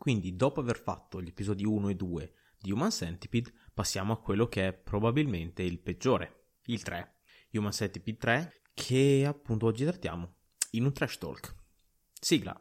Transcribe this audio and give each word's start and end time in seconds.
Quindi, 0.00 0.34
dopo 0.34 0.60
aver 0.60 0.80
fatto 0.80 1.20
gli 1.20 1.28
episodi 1.28 1.66
1 1.66 1.90
e 1.90 1.94
2 1.94 2.32
di 2.58 2.72
Human 2.72 2.90
Centipede, 2.90 3.52
passiamo 3.74 4.14
a 4.14 4.18
quello 4.18 4.48
che 4.48 4.68
è 4.68 4.72
probabilmente 4.72 5.62
il 5.62 5.78
peggiore, 5.78 6.54
il 6.68 6.82
3. 6.82 7.16
Human 7.52 7.70
Centipede 7.70 8.16
3, 8.16 8.62
che 8.72 9.26
appunto 9.26 9.66
oggi 9.66 9.84
trattiamo 9.84 10.36
in 10.70 10.86
un 10.86 10.94
trash 10.94 11.18
talk. 11.18 11.54
Sigla. 12.18 12.58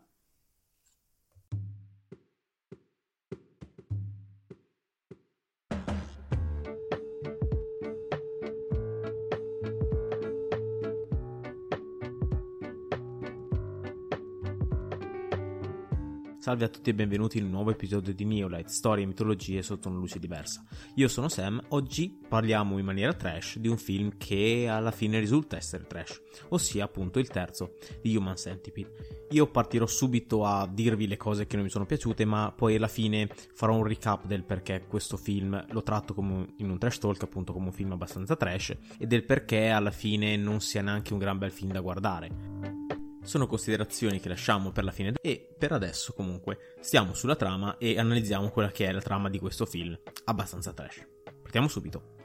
Salve 16.50 16.66
a 16.66 16.70
tutti 16.70 16.90
e 16.90 16.96
benvenuti 16.96 17.38
in 17.38 17.44
un 17.44 17.52
nuovo 17.52 17.70
episodio 17.70 18.12
di 18.12 18.26
Neolight, 18.26 18.70
storie 18.70 19.04
e 19.04 19.06
mitologie 19.06 19.62
sotto 19.62 19.88
una 19.88 20.00
luce 20.00 20.18
diversa. 20.18 20.66
Io 20.96 21.08
sono 21.08 21.30
Sam, 21.30 21.62
oggi 21.68 22.20
parliamo 22.28 22.80
in 22.80 22.86
maniera 22.86 23.14
trash 23.14 23.60
di 23.60 23.68
un 23.68 23.78
film 23.78 24.18
che 24.18 24.66
alla 24.68 24.90
fine 24.90 25.20
risulta 25.20 25.58
essere 25.58 25.86
trash, 25.86 26.20
ossia 26.48 26.86
appunto 26.86 27.20
il 27.20 27.28
terzo 27.28 27.76
di 28.02 28.16
Human 28.16 28.36
Centipede. 28.36 29.28
Io 29.30 29.46
partirò 29.46 29.86
subito 29.86 30.44
a 30.44 30.68
dirvi 30.68 31.06
le 31.06 31.18
cose 31.18 31.46
che 31.46 31.56
non 31.56 31.66
mi 31.66 31.70
sono 31.70 31.86
piaciute, 31.86 32.26
ma 32.26 32.52
poi 32.52 32.78
alla 32.78 32.88
fine 32.88 33.30
farò 33.54 33.76
un 33.76 33.84
recap 33.84 34.26
del 34.26 34.44
perché 34.44 34.86
questo 34.88 35.18
film 35.18 35.64
lo 35.70 35.84
tratto 35.84 36.16
come 36.16 36.56
in 36.58 36.72
un 36.72 36.80
trash 36.80 36.98
talk, 36.98 37.22
appunto 37.22 37.54
come 37.54 37.68
un 37.68 37.74
film 37.74 37.92
abbastanza 37.92 38.36
trash, 38.36 38.76
e 38.98 39.06
del 39.06 39.24
perché 39.24 39.70
alla 39.70 39.92
fine 39.92 40.36
non 40.36 40.62
sia 40.62 40.82
neanche 40.82 41.14
un 41.14 41.20
gran 41.20 41.38
bel 41.38 41.52
film 41.52 41.74
da 41.74 41.80
guardare 41.80 42.89
sono 43.24 43.48
considerazioni 43.48 44.20
che 44.20 44.30
lasciamo 44.30 44.72
per 44.72 44.84
la 44.84 44.92
fine 44.92 45.14
e 45.22 45.56
per 45.58 45.72
adesso 45.72 46.14
comunque 46.14 46.76
stiamo 46.80 47.14
sulla 47.14 47.36
trama 47.36 47.78
e 47.78 48.00
analizziamo 48.00 48.50
quella 48.50 48.72
che 48.72 48.88
è 48.88 48.92
la 48.92 49.02
trama 49.02 49.30
di 49.30 49.40
questo 49.40 49.66
film, 49.66 49.98
abbastanza 50.26 50.74
trash. 50.74 51.08
Partiamo 51.42 51.68
subito. 51.68 52.18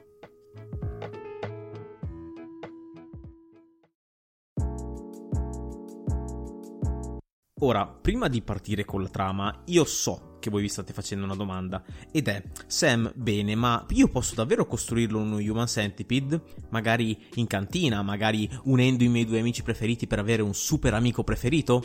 Ora, 7.59 7.87
prima 7.87 8.27
di 8.27 8.41
partire 8.41 8.85
con 8.85 9.01
la 9.01 9.09
trama, 9.09 9.63
io 9.65 9.85
so 9.85 10.34
che 10.45 10.51
voi 10.51 10.61
vi 10.61 10.69
state 10.69 10.93
facendo 10.93 11.25
una 11.25 11.33
domanda 11.33 11.83
ed 12.11 12.27
è 12.27 12.43
Sam 12.67 13.11
bene 13.15 13.55
ma 13.55 13.83
io 13.89 14.07
posso 14.07 14.35
davvero 14.35 14.67
costruirlo 14.67 15.19
uno 15.19 15.37
Human 15.37 15.65
Centipede 15.65 16.39
magari 16.69 17.17
in 17.35 17.47
cantina 17.47 18.03
magari 18.03 18.47
unendo 18.65 19.03
i 19.03 19.07
miei 19.07 19.25
due 19.25 19.39
amici 19.39 19.63
preferiti 19.63 20.05
per 20.05 20.19
avere 20.19 20.43
un 20.43 20.53
super 20.53 20.93
amico 20.93 21.23
preferito 21.23 21.83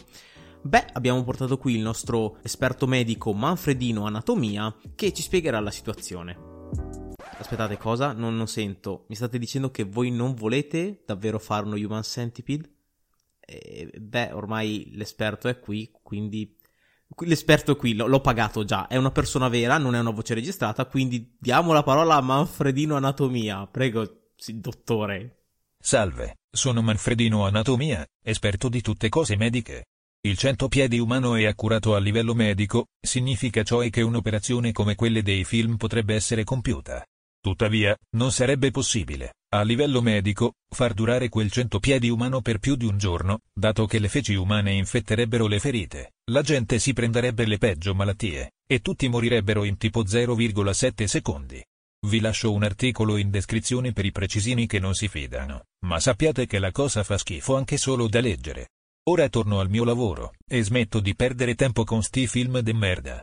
Beh, 0.62 0.88
abbiamo 0.92 1.24
portato 1.24 1.56
qui 1.56 1.74
il 1.74 1.80
nostro 1.80 2.36
esperto 2.42 2.86
medico 2.86 3.32
Manfredino 3.32 4.04
Anatomia 4.04 4.76
che 4.94 5.10
ci 5.14 5.22
spiegherà 5.22 5.58
la 5.58 5.70
situazione. 5.70 6.36
Aspettate, 7.38 7.78
cosa? 7.78 8.12
Non, 8.12 8.36
non 8.36 8.46
sento. 8.46 9.06
Mi 9.08 9.14
state 9.14 9.38
dicendo 9.38 9.70
che 9.70 9.84
voi 9.84 10.10
non 10.10 10.34
volete 10.34 11.02
davvero 11.06 11.38
fare 11.38 11.64
uno 11.64 11.76
Human 11.76 12.02
Centipede? 12.02 12.70
Eh, 13.40 13.90
beh, 13.98 14.32
ormai 14.32 14.90
l'esperto 14.92 15.48
è 15.48 15.58
qui, 15.58 15.90
quindi 16.02 16.54
L'esperto 17.18 17.76
qui 17.76 17.94
l'ho 17.94 18.20
pagato 18.20 18.64
già, 18.64 18.86
è 18.86 18.96
una 18.96 19.10
persona 19.10 19.48
vera, 19.48 19.78
non 19.78 19.94
è 19.94 19.98
una 19.98 20.10
voce 20.10 20.34
registrata, 20.34 20.86
quindi 20.86 21.36
diamo 21.38 21.72
la 21.72 21.82
parola 21.82 22.16
a 22.16 22.20
Manfredino 22.20 22.96
Anatomia. 22.96 23.66
Prego, 23.66 24.30
sì, 24.36 24.60
dottore. 24.60 25.44
Salve, 25.78 26.38
sono 26.50 26.82
Manfredino 26.82 27.44
Anatomia, 27.44 28.06
esperto 28.22 28.68
di 28.68 28.80
tutte 28.80 29.08
cose 29.08 29.36
mediche. 29.36 29.86
Il 30.22 30.36
centopiedi 30.36 30.98
umano 30.98 31.34
è 31.34 31.46
accurato 31.46 31.94
a 31.94 31.98
livello 31.98 32.34
medico, 32.34 32.88
significa 33.00 33.62
cioè 33.62 33.88
che 33.88 34.02
un'operazione 34.02 34.72
come 34.72 34.94
quelle 34.94 35.22
dei 35.22 35.44
film 35.44 35.76
potrebbe 35.76 36.14
essere 36.14 36.44
compiuta. 36.44 37.02
Tuttavia, 37.40 37.96
non 38.16 38.30
sarebbe 38.30 38.70
possibile, 38.70 39.32
a 39.52 39.62
livello 39.62 40.00
medico, 40.00 40.54
far 40.68 40.94
durare 40.94 41.28
quel 41.28 41.50
centopiedi 41.50 42.08
umano 42.08 42.40
per 42.40 42.58
più 42.58 42.76
di 42.76 42.84
un 42.84 42.98
giorno, 42.98 43.40
dato 43.52 43.84
che 43.84 43.98
le 43.98 44.08
feci 44.08 44.34
umane 44.34 44.74
infetterebbero 44.74 45.48
le 45.48 45.58
ferite, 45.58 46.12
la 46.30 46.42
gente 46.42 46.78
si 46.78 46.92
prenderebbe 46.92 47.44
le 47.46 47.58
peggio 47.58 47.92
malattie, 47.92 48.52
e 48.64 48.78
tutti 48.78 49.08
morirebbero 49.08 49.64
in 49.64 49.76
tipo 49.76 50.04
0,7 50.04 51.04
secondi. 51.04 51.64
Vi 52.06 52.20
lascio 52.20 52.52
un 52.52 52.62
articolo 52.62 53.16
in 53.16 53.30
descrizione 53.30 53.92
per 53.92 54.04
i 54.04 54.12
precisini 54.12 54.68
che 54.68 54.78
non 54.78 54.94
si 54.94 55.08
fidano, 55.08 55.64
ma 55.84 55.98
sappiate 55.98 56.46
che 56.46 56.60
la 56.60 56.70
cosa 56.70 57.02
fa 57.02 57.18
schifo 57.18 57.56
anche 57.56 57.76
solo 57.76 58.06
da 58.06 58.20
leggere. 58.20 58.68
Ora 59.08 59.28
torno 59.28 59.58
al 59.58 59.68
mio 59.68 59.82
lavoro, 59.82 60.32
e 60.46 60.62
smetto 60.62 61.00
di 61.00 61.16
perdere 61.16 61.56
tempo 61.56 61.82
con 61.82 62.04
sti 62.04 62.28
film 62.28 62.60
de 62.60 62.72
merda. 62.72 63.20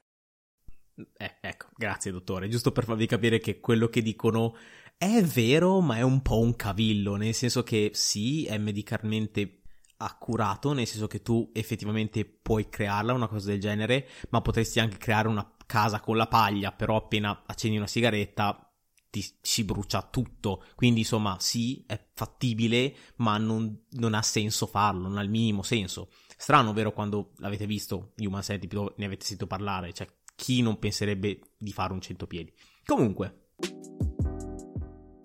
Eh, 1.15 1.37
ecco, 1.39 1.67
grazie 1.75 2.11
dottore, 2.11 2.49
giusto 2.49 2.71
per 2.71 2.83
farvi 2.83 3.05
capire 3.05 3.39
che 3.39 3.59
quello 3.59 3.87
che 3.87 4.01
dicono 4.01 4.55
è 4.97 5.21
vero, 5.23 5.79
ma 5.79 5.97
è 5.97 6.01
un 6.01 6.21
po' 6.21 6.39
un 6.39 6.55
cavillo, 6.55 7.15
nel 7.15 7.33
senso 7.33 7.61
che 7.61 7.91
sì, 7.93 8.45
è 8.45 8.57
medicalmente 8.57 9.61
accurato, 9.97 10.73
nel 10.73 10.87
senso 10.87 11.07
che 11.07 11.21
tu 11.21 11.49
effettivamente 11.53 12.25
puoi 12.25 12.67
crearla 12.67 13.13
una 13.13 13.27
cosa 13.27 13.49
del 13.49 13.59
genere, 13.59 14.07
ma 14.29 14.41
potresti 14.41 14.79
anche 14.79 14.97
creare 14.97 15.27
una 15.27 15.55
casa 15.65 15.99
con 15.99 16.17
la 16.17 16.27
paglia, 16.27 16.71
però 16.71 16.95
appena 16.95 17.43
accendi 17.45 17.77
una 17.77 17.87
sigaretta 17.87 18.61
ti 19.09 19.23
si 19.41 19.63
brucia 19.63 20.01
tutto. 20.01 20.63
Quindi 20.75 21.01
insomma 21.01 21.37
sì, 21.39 21.83
è 21.85 22.09
fattibile, 22.13 22.95
ma 23.17 23.37
non, 23.37 23.85
non 23.91 24.15
ha 24.15 24.21
senso 24.23 24.65
farlo, 24.65 25.07
non 25.07 25.17
ha 25.17 25.23
il 25.23 25.29
minimo 25.29 25.61
senso. 25.61 26.09
Strano, 26.35 26.73
vero, 26.73 26.91
quando 26.91 27.33
l'avete 27.37 27.67
visto 27.67 28.13
Human 28.17 28.41
Centipede, 28.41 28.93
ne 28.97 29.05
avete 29.05 29.25
sentito 29.25 29.47
parlare, 29.47 29.93
cioè 29.93 30.07
chi 30.35 30.61
non 30.61 30.79
penserebbe 30.79 31.39
di 31.57 31.71
fare 31.71 31.93
un 31.93 32.01
centopiedi? 32.01 32.53
Comunque, 32.85 33.49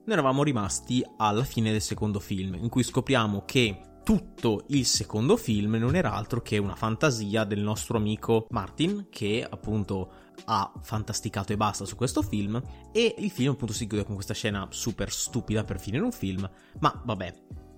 noi 0.05 0.15
eravamo 0.15 0.43
rimasti 0.43 1.05
alla 1.17 1.45
fine 1.45 1.71
del 1.71 1.81
secondo 1.81 2.19
film, 2.19 2.55
in 2.55 2.69
cui 2.69 2.83
scopriamo 2.83 3.45
che 3.45 3.81
tutto 4.03 4.65
il 4.69 4.85
secondo 4.85 5.37
film 5.37 5.75
non 5.75 5.95
era 5.95 6.13
altro 6.13 6.43
che 6.43 6.59
una 6.59 6.75
fantasia 6.75 7.45
del 7.45 7.61
nostro 7.61 7.99
amico 7.99 8.47
Martin, 8.51 9.07
che 9.11 9.47
appunto 9.49 10.11
ha 10.47 10.73
fantasticato 10.81 11.53
e 11.53 11.57
basta 11.57 11.85
su 11.85 11.95
questo 11.95 12.23
film, 12.23 12.61
e 12.93 13.15
il 13.19 13.31
film 13.31 13.53
appunto 13.53 13.73
si 13.73 13.87
chiude 13.87 14.05
con 14.05 14.15
questa 14.15 14.35
scena 14.35 14.67
super 14.71 15.11
stupida 15.13 15.63
per 15.63 15.79
finire 15.79 16.03
un 16.03 16.13
film, 16.13 16.49
ma 16.81 17.03
vabbè, 17.05 17.35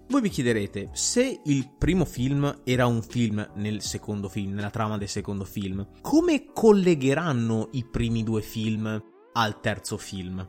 voi 0.08 0.20
vi 0.20 0.28
chiederete, 0.28 0.90
se 0.92 1.40
il 1.44 1.70
primo 1.76 2.04
film 2.04 2.60
era 2.64 2.86
un 2.86 3.02
film 3.02 3.46
nel 3.56 3.82
secondo 3.82 4.28
film, 4.28 4.54
nella 4.54 4.70
trama 4.70 4.96
del 4.96 5.08
secondo 5.08 5.44
film, 5.44 5.86
come 6.00 6.52
collegheranno 6.52 7.68
i 7.72 7.86
primi 7.90 8.22
due 8.22 8.40
film 8.42 9.02
al 9.32 9.60
terzo 9.60 9.96
film? 9.96 10.46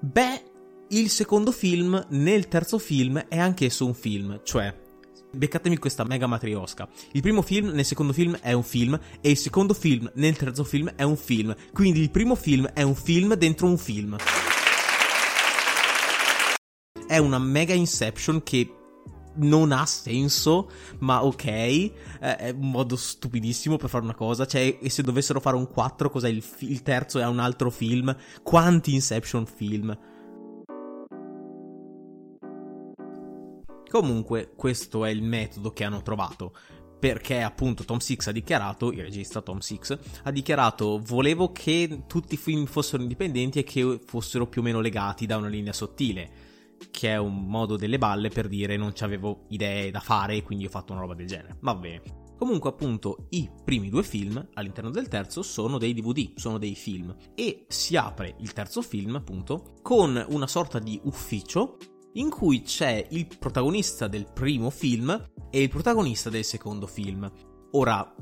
Beh, 0.00 0.49
il 0.92 1.08
secondo 1.08 1.52
film 1.52 2.04
nel 2.10 2.48
terzo 2.48 2.78
film 2.78 3.18
è 3.28 3.38
anch'esso 3.38 3.86
un 3.86 3.94
film, 3.94 4.40
cioè 4.44 4.88
Beccatemi 5.32 5.78
questa 5.78 6.02
mega 6.02 6.26
matriosca. 6.26 6.88
Il 7.12 7.22
primo 7.22 7.40
film 7.40 7.68
nel 7.68 7.84
secondo 7.84 8.12
film 8.12 8.36
è 8.40 8.52
un 8.52 8.64
film 8.64 8.98
e 9.20 9.30
il 9.30 9.36
secondo 9.36 9.74
film 9.74 10.10
nel 10.14 10.36
terzo 10.36 10.64
film 10.64 10.92
è 10.96 11.04
un 11.04 11.16
film. 11.16 11.54
Quindi 11.72 12.00
il 12.00 12.10
primo 12.10 12.34
film 12.34 12.66
è 12.66 12.82
un 12.82 12.96
film 12.96 13.34
dentro 13.34 13.68
un 13.68 13.78
film 13.78 14.16
è 17.06 17.18
una 17.18 17.38
mega 17.38 17.74
inception 17.74 18.40
che 18.44 18.72
non 19.34 19.72
ha 19.72 19.84
senso, 19.84 20.70
ma 21.00 21.24
ok, 21.24 22.20
è 22.20 22.54
un 22.56 22.70
modo 22.70 22.94
stupidissimo 22.94 23.76
per 23.76 23.88
fare 23.88 24.04
una 24.04 24.14
cosa, 24.14 24.46
cioè, 24.46 24.78
e 24.80 24.90
se 24.90 25.02
dovessero 25.02 25.40
fare 25.40 25.56
un 25.56 25.68
4, 25.68 26.08
cos'è 26.08 26.28
il, 26.28 26.40
fi- 26.40 26.70
il 26.70 26.82
terzo 26.82 27.18
è 27.18 27.26
un 27.26 27.40
altro 27.40 27.70
film? 27.70 28.14
Quanti 28.42 28.94
Inception 28.94 29.46
film? 29.46 29.96
Comunque, 33.90 34.52
questo 34.54 35.04
è 35.04 35.10
il 35.10 35.20
metodo 35.20 35.72
che 35.72 35.82
hanno 35.82 36.00
trovato. 36.00 36.52
Perché 37.00 37.40
appunto 37.42 37.84
Tom 37.84 37.98
Six 37.98 38.28
ha 38.28 38.32
dichiarato, 38.32 38.92
il 38.92 39.00
regista 39.00 39.40
Tom 39.40 39.58
Six, 39.58 39.98
ha 40.22 40.30
dichiarato 40.30 41.00
volevo 41.02 41.50
che 41.50 42.02
tutti 42.06 42.34
i 42.34 42.36
film 42.36 42.66
fossero 42.66 43.02
indipendenti 43.02 43.58
e 43.58 43.64
che 43.64 43.98
fossero 44.04 44.46
più 44.46 44.60
o 44.60 44.64
meno 44.64 44.80
legati 44.80 45.26
da 45.26 45.38
una 45.38 45.48
linea 45.48 45.72
sottile 45.72 46.48
che 46.90 47.10
è 47.10 47.16
un 47.18 47.46
modo 47.46 47.76
delle 47.76 47.98
balle 47.98 48.30
per 48.30 48.48
dire 48.48 48.76
non 48.76 48.92
avevo 49.00 49.44
idee 49.48 49.90
da 49.90 50.00
fare 50.00 50.36
e 50.36 50.42
quindi 50.42 50.66
ho 50.66 50.70
fatto 50.70 50.92
una 50.92 51.02
roba 51.02 51.14
del 51.14 51.26
genere. 51.26 51.56
Va 51.60 51.74
bene. 51.74 52.02
Comunque, 52.38 52.70
appunto, 52.70 53.26
i 53.30 53.50
primi 53.64 53.90
due 53.90 54.02
film 54.02 54.48
all'interno 54.54 54.90
del 54.90 55.08
terzo 55.08 55.42
sono 55.42 55.76
dei 55.76 55.92
DVD, 55.92 56.32
sono 56.36 56.56
dei 56.56 56.74
film. 56.74 57.14
E 57.34 57.66
si 57.68 57.96
apre 57.96 58.36
il 58.38 58.54
terzo 58.54 58.80
film, 58.80 59.16
appunto, 59.16 59.74
con 59.82 60.24
una 60.30 60.46
sorta 60.46 60.78
di 60.78 60.98
ufficio 61.04 61.76
in 62.14 62.30
cui 62.30 62.62
c'è 62.62 63.06
il 63.10 63.26
protagonista 63.38 64.08
del 64.08 64.26
primo 64.32 64.70
film 64.70 65.30
e 65.50 65.62
il 65.62 65.68
protagonista 65.68 66.30
del 66.30 66.44
secondo 66.44 66.86
film. 66.86 67.30
Ora, 67.72 68.14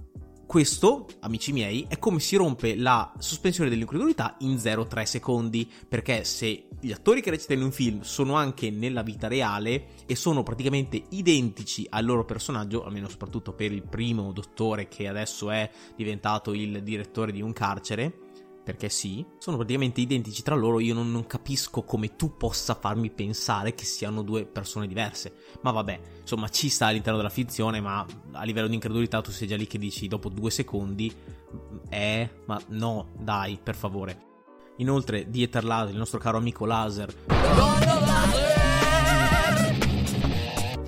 Questo, 0.48 1.06
amici 1.20 1.52
miei, 1.52 1.84
è 1.90 1.98
come 1.98 2.20
si 2.20 2.34
rompe 2.34 2.74
la 2.74 3.12
sospensione 3.18 3.68
dell'incredulità 3.68 4.36
in 4.38 4.54
0,3 4.54 5.02
secondi, 5.02 5.70
perché 5.86 6.24
se 6.24 6.68
gli 6.80 6.90
attori 6.90 7.20
che 7.20 7.28
recitano 7.28 7.60
in 7.60 7.66
un 7.66 7.72
film 7.72 8.00
sono 8.00 8.32
anche 8.32 8.70
nella 8.70 9.02
vita 9.02 9.28
reale 9.28 9.88
e 10.06 10.16
sono 10.16 10.42
praticamente 10.42 11.04
identici 11.10 11.86
al 11.90 12.06
loro 12.06 12.24
personaggio, 12.24 12.82
almeno 12.82 13.10
soprattutto 13.10 13.52
per 13.52 13.72
il 13.72 13.82
primo 13.82 14.32
dottore 14.32 14.88
che 14.88 15.06
adesso 15.06 15.50
è 15.50 15.70
diventato 15.94 16.54
il 16.54 16.82
direttore 16.82 17.30
di 17.30 17.42
un 17.42 17.52
carcere, 17.52 18.27
perché 18.68 18.90
sì, 18.90 19.24
sono 19.38 19.56
praticamente 19.56 20.02
identici 20.02 20.42
tra 20.42 20.54
loro, 20.54 20.78
io 20.78 20.92
non, 20.92 21.10
non, 21.10 21.26
capisco 21.26 21.84
come 21.84 22.16
tu 22.16 22.36
possa 22.36 22.74
farmi 22.74 23.08
pensare 23.08 23.72
che 23.72 23.86
siano 23.86 24.20
due 24.20 24.44
persone 24.44 24.86
diverse. 24.86 25.32
Ma 25.62 25.70
vabbè, 25.70 25.98
insomma, 26.20 26.50
ci 26.50 26.68
sta 26.68 26.88
all'interno 26.88 27.16
della 27.16 27.30
finzione, 27.30 27.80
ma 27.80 28.04
a 28.32 28.44
livello 28.44 28.66
di 28.66 28.74
incredulità 28.74 29.22
tu 29.22 29.30
sei 29.30 29.48
già 29.48 29.56
lì 29.56 29.66
che 29.66 29.78
dici 29.78 30.06
dopo 30.06 30.28
due 30.28 30.50
secondi, 30.50 31.10
eh, 31.88 32.28
ma 32.44 32.60
no, 32.66 33.08
dai, 33.18 33.58
per 33.62 33.74
favore. 33.74 34.26
Inoltre, 34.76 35.30
Dieter 35.30 35.64
Laser, 35.64 35.92
il 35.92 35.98
nostro 35.98 36.18
caro 36.18 36.36
amico 36.36 36.66
Laser, 36.66 37.10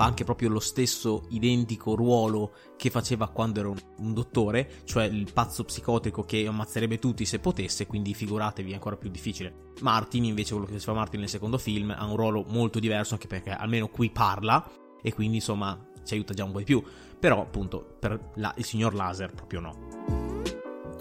fa 0.00 0.06
anche 0.06 0.24
proprio 0.24 0.48
lo 0.48 0.60
stesso 0.60 1.26
identico 1.28 1.94
ruolo 1.94 2.54
che 2.78 2.88
faceva 2.88 3.28
quando 3.28 3.60
era 3.60 3.68
un, 3.68 3.76
un, 3.98 4.14
dottore, 4.14 4.80
cioè 4.84 5.04
il 5.04 5.30
pazzo 5.30 5.62
psicotico 5.62 6.24
che 6.24 6.46
ammazzerebbe 6.46 6.98
tutti 6.98 7.26
se 7.26 7.38
potesse, 7.38 7.86
quindi 7.86 8.14
figuratevi 8.14 8.70
è 8.70 8.74
ancora 8.74 8.96
più 8.96 9.10
difficile. 9.10 9.72
Martin, 9.82 10.24
invece, 10.24 10.52
quello 10.52 10.66
che 10.66 10.72
faceva 10.72 10.94
Martin 10.94 11.20
nel 11.20 11.28
secondo 11.28 11.58
film, 11.58 11.94
ha 11.94 12.02
un 12.06 12.16
ruolo 12.16 12.46
molto 12.48 12.78
diverso, 12.78 13.12
anche 13.12 13.26
perché 13.26 13.50
almeno 13.50 13.88
qui 13.88 14.08
parla, 14.08 14.66
e 15.02 15.12
quindi 15.12 15.36
insomma 15.36 15.78
ci 16.02 16.14
aiuta 16.14 16.32
già 16.32 16.44
un 16.44 16.52
po' 16.52 16.58
di 16.60 16.64
più. 16.64 16.82
Però, 17.18 17.42
appunto, 17.42 17.96
per 18.00 18.30
la, 18.36 18.54
il 18.56 18.64
signor 18.64 18.94
Laser 18.94 19.34
proprio 19.34 19.60
no. 19.60 19.88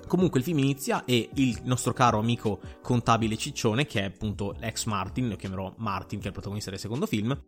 Comunque 0.07 0.39
il 0.39 0.45
film 0.45 0.57
inizia 0.57 1.05
e 1.05 1.29
il 1.35 1.57
nostro 1.63 1.93
caro 1.93 2.19
amico 2.19 2.59
contabile 2.81 3.37
Ciccione, 3.37 3.85
che 3.85 4.01
è 4.01 4.05
appunto 4.05 4.55
l'ex 4.59 4.83
Martin, 4.87 5.29
lo 5.29 5.37
chiamerò 5.37 5.73
Martin, 5.77 6.19
che 6.19 6.25
è 6.25 6.27
il 6.27 6.33
protagonista 6.33 6.69
del 6.69 6.79
secondo 6.79 7.05
film, 7.05 7.41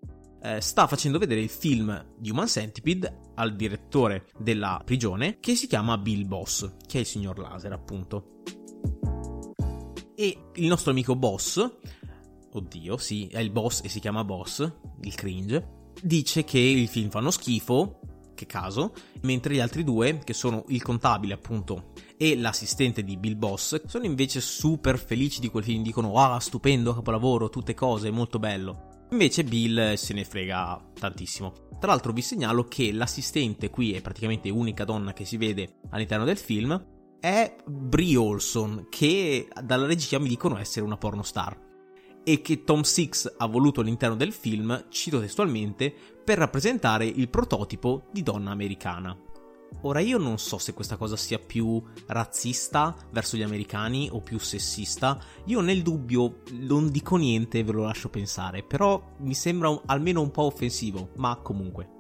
eh, 0.44 0.62
sta 0.62 0.88
facendo 0.88 1.20
vedere 1.20 1.42
il 1.42 1.50
film 1.50 2.14
di 2.18 2.30
Human 2.30 2.48
Centipede 2.48 3.20
al 3.36 3.56
direttore 3.56 4.28
della 4.38 4.82
prigione 4.84 5.40
che 5.40 5.56
si 5.56 5.68
chiama 5.68 5.98
Bill 5.98 6.28
Boss, 6.28 6.74
che 6.86 6.98
è 6.98 7.02
il 7.02 7.06
signor 7.06 7.38
Laser 7.38 7.72
appunto. 7.72 8.42
E 10.16 10.38
il 10.56 10.68
nostro 10.68 10.92
amico 10.92 11.16
Boss, 11.16 11.78
oddio, 12.54 12.98
sì, 12.98 13.28
è 13.28 13.40
il 13.40 13.50
boss 13.50 13.82
e 13.84 13.90
si 13.90 14.00
chiama 14.00 14.24
Boss, 14.24 14.70
il 15.02 15.16
cringe, 15.16 15.92
dice 16.02 16.44
che 16.44 16.60
il 16.60 16.88
film 16.88 17.10
fanno 17.10 17.32
schifo, 17.32 18.00
che 18.36 18.46
caso, 18.46 18.94
mentre 19.22 19.54
gli 19.54 19.60
altri 19.60 19.84
due, 19.84 20.20
che 20.24 20.34
sono 20.34 20.64
il 20.68 20.82
contabile 20.82 21.34
appunto 21.34 21.94
e 22.18 22.36
l'assistente 22.38 23.04
di 23.04 23.18
Bill 23.18 23.38
Boss, 23.38 23.86
sono 23.86 24.06
invece 24.06 24.42
super 24.42 25.00
felici 25.00 25.40
di 25.40 25.50
quel 25.50 25.64
film, 25.64 25.84
dicono 25.84 26.14
ah 26.16 26.40
stupendo, 26.40 26.94
capolavoro, 26.94 27.50
tutte 27.50 27.74
cose, 27.74 28.12
molto 28.12 28.38
bello. 28.38 28.91
Invece 29.12 29.44
Bill 29.44 29.96
se 29.96 30.13
ne 30.13 30.24
frega 30.24 30.92
tantissimo. 30.98 31.54
Tra 31.80 31.92
l'altro 31.92 32.13
vi 32.13 32.22
segnalo 32.22 32.63
che 32.63 32.94
l'assistente 32.94 33.69
qui 33.69 33.94
è 33.94 34.02
praticamente 34.02 34.50
l'unica 34.50 34.86
donna 34.86 35.12
che 35.12 35.25
si 35.25 35.36
vede 35.36 35.80
all'interno 35.90 36.24
del 36.24 36.38
film 36.38 36.81
è 37.19 37.56
Brie 37.66 38.16
Olson, 38.16 38.88
che 38.90 39.50
dalla 39.63 39.86
regia 39.86 40.18
mi 40.18 40.30
dicono 40.30 40.58
essere 40.58 40.86
una 40.86 40.98
pornostar 40.98 41.69
e 42.24 42.42
che 42.42 42.63
Tom 42.63 42.81
Six 42.81 43.36
ha 43.38 43.48
voluto 43.48 43.81
all'interno 43.81 44.16
del 44.16 44.31
film, 44.31 44.86
cito 44.90 45.19
testualmente, 45.19 45.94
per 46.24 46.38
rappresentare 46.38 47.06
il 47.06 47.30
prototipo 47.30 48.07
di 48.12 48.24
donna 48.24 48.52
americana. 48.52 49.18
Ora 49.83 50.00
io 50.00 50.18
non 50.18 50.38
so 50.38 50.57
se 50.57 50.73
questa 50.73 50.95
cosa 50.95 51.15
sia 51.15 51.39
più 51.39 51.81
razzista 52.06 52.95
verso 53.12 53.35
gli 53.35 53.41
americani 53.41 54.09
o 54.12 54.19
più 54.21 54.38
sessista, 54.38 55.19
io 55.45 55.62
nel 55.62 55.81
dubbio 55.81 56.41
non 56.51 56.91
dico 56.91 57.15
niente, 57.15 57.63
ve 57.63 57.71
lo 57.71 57.83
lascio 57.83 58.09
pensare, 58.09 58.63
però 58.63 59.15
mi 59.19 59.33
sembra 59.33 59.69
un, 59.69 59.81
almeno 59.88 60.21
un 60.21 60.29
po' 60.29 60.44
offensivo, 60.44 61.09
ma 61.15 61.35
comunque. 61.38 62.00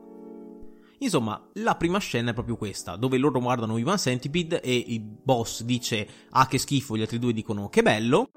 Insomma, 0.99 1.49
la 1.53 1.75
prima 1.75 1.97
scena 1.97 2.29
è 2.29 2.33
proprio 2.33 2.57
questa, 2.57 2.95
dove 2.95 3.17
loro 3.17 3.39
guardano 3.39 3.77
Ivan 3.79 3.97
Centipede 3.97 4.61
e 4.61 4.75
il 4.87 5.01
boss 5.01 5.63
dice 5.63 6.07
ah 6.29 6.45
che 6.45 6.59
schifo, 6.59 6.95
gli 6.95 7.01
altri 7.01 7.17
due 7.17 7.33
dicono 7.33 7.69
che 7.69 7.81
bello, 7.81 8.29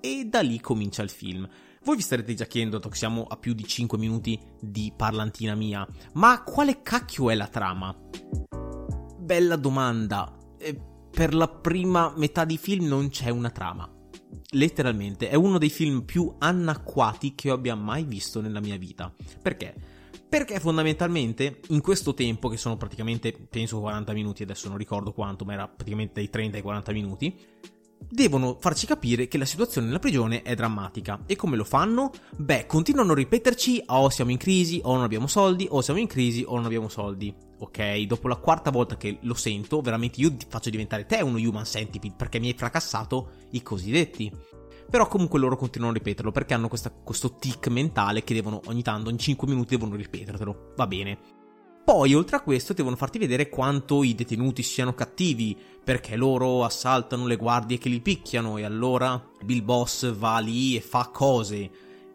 e 0.00 0.24
da 0.26 0.40
lì 0.40 0.58
comincia 0.60 1.02
il 1.02 1.10
film. 1.10 1.48
Voi 1.84 1.94
vi 1.94 2.02
starete 2.02 2.34
già 2.34 2.46
chiedendo, 2.46 2.80
che 2.80 2.96
siamo 2.96 3.24
a 3.28 3.36
più 3.36 3.52
di 3.54 3.64
5 3.64 3.96
minuti 3.98 4.38
di 4.60 4.92
parlantina 4.96 5.54
mia, 5.54 5.86
ma 6.14 6.42
quale 6.42 6.82
cacchio 6.82 7.30
è 7.30 7.36
la 7.36 7.46
trama? 7.46 7.96
Bella 9.28 9.56
domanda. 9.56 10.34
per 11.10 11.34
la 11.34 11.48
prima 11.48 12.14
metà 12.16 12.46
di 12.46 12.56
film 12.56 12.86
non 12.86 13.10
c'è 13.10 13.28
una 13.28 13.50
trama. 13.50 13.86
Letteralmente, 14.52 15.28
è 15.28 15.34
uno 15.34 15.58
dei 15.58 15.68
film 15.68 16.02
più 16.02 16.34
anacquati 16.38 17.34
che 17.34 17.48
io 17.48 17.54
abbia 17.54 17.74
mai 17.74 18.04
visto 18.04 18.40
nella 18.40 18.60
mia 18.60 18.78
vita. 18.78 19.12
Perché? 19.42 19.74
Perché 20.26 20.58
fondamentalmente 20.60 21.60
in 21.68 21.82
questo 21.82 22.14
tempo, 22.14 22.48
che 22.48 22.56
sono 22.56 22.78
praticamente 22.78 23.32
penso 23.32 23.80
40 23.80 24.14
minuti, 24.14 24.44
adesso 24.44 24.68
non 24.68 24.78
ricordo 24.78 25.12
quanto, 25.12 25.44
ma 25.44 25.52
era 25.52 25.68
praticamente 25.68 26.14
dai 26.14 26.30
30 26.30 26.56
ai 26.56 26.62
40 26.62 26.92
minuti, 26.92 27.38
devono 27.98 28.56
farci 28.58 28.86
capire 28.86 29.28
che 29.28 29.38
la 29.38 29.44
situazione 29.44 29.86
nella 29.86 29.98
prigione 29.98 30.42
è 30.42 30.54
drammatica. 30.54 31.20
E 31.26 31.36
come 31.36 31.56
lo 31.56 31.64
fanno? 31.64 32.10
Beh, 32.36 32.66
continuano 32.66 33.12
a 33.12 33.16
ripeterci 33.16 33.82
o 33.86 34.04
oh, 34.04 34.10
siamo 34.10 34.30
in 34.30 34.36
crisi, 34.36 34.80
o 34.82 34.94
non 34.94 35.02
abbiamo 35.02 35.26
soldi, 35.26 35.66
o 35.70 35.80
siamo 35.80 36.00
in 36.00 36.06
crisi, 36.06 36.44
o 36.46 36.56
non 36.56 36.64
abbiamo 36.64 36.88
soldi. 36.88 37.34
Ok, 37.60 38.02
dopo 38.02 38.28
la 38.28 38.36
quarta 38.36 38.70
volta 38.70 38.96
che 38.96 39.18
lo 39.22 39.34
sento, 39.34 39.80
veramente 39.80 40.20
io 40.20 40.34
faccio 40.48 40.70
diventare 40.70 41.06
te 41.06 41.20
uno 41.20 41.38
human 41.38 41.64
centipede 41.64 42.14
perché 42.16 42.38
mi 42.38 42.48
hai 42.48 42.54
fracassato 42.54 43.30
i 43.50 43.62
cosiddetti. 43.62 44.32
Però 44.90 45.06
comunque 45.06 45.38
loro 45.38 45.56
continuano 45.56 45.94
a 45.94 45.98
ripeterlo 45.98 46.30
perché 46.30 46.54
hanno 46.54 46.68
questa, 46.68 46.90
questo 46.90 47.34
tic 47.34 47.66
mentale 47.68 48.24
che 48.24 48.32
devono 48.32 48.60
ogni 48.66 48.82
tanto, 48.82 49.10
in 49.10 49.18
5 49.18 49.46
minuti 49.46 49.76
devono 49.76 49.96
ripetertelo. 49.96 50.72
Va 50.76 50.86
bene. 50.86 51.37
Poi, 51.88 52.12
oltre 52.12 52.36
a 52.36 52.42
questo, 52.42 52.74
devono 52.74 52.96
farti 52.96 53.16
vedere 53.16 53.48
quanto 53.48 54.02
i 54.02 54.14
detenuti 54.14 54.62
siano 54.62 54.92
cattivi, 54.92 55.56
perché 55.82 56.16
loro 56.16 56.62
assaltano 56.62 57.26
le 57.26 57.36
guardie 57.36 57.78
che 57.78 57.88
li 57.88 58.02
picchiano 58.02 58.58
e 58.58 58.64
allora 58.64 59.18
Bill 59.42 59.64
Boss 59.64 60.12
va 60.12 60.38
lì 60.38 60.76
e 60.76 60.82
fa 60.82 61.08
cose, 61.10 61.70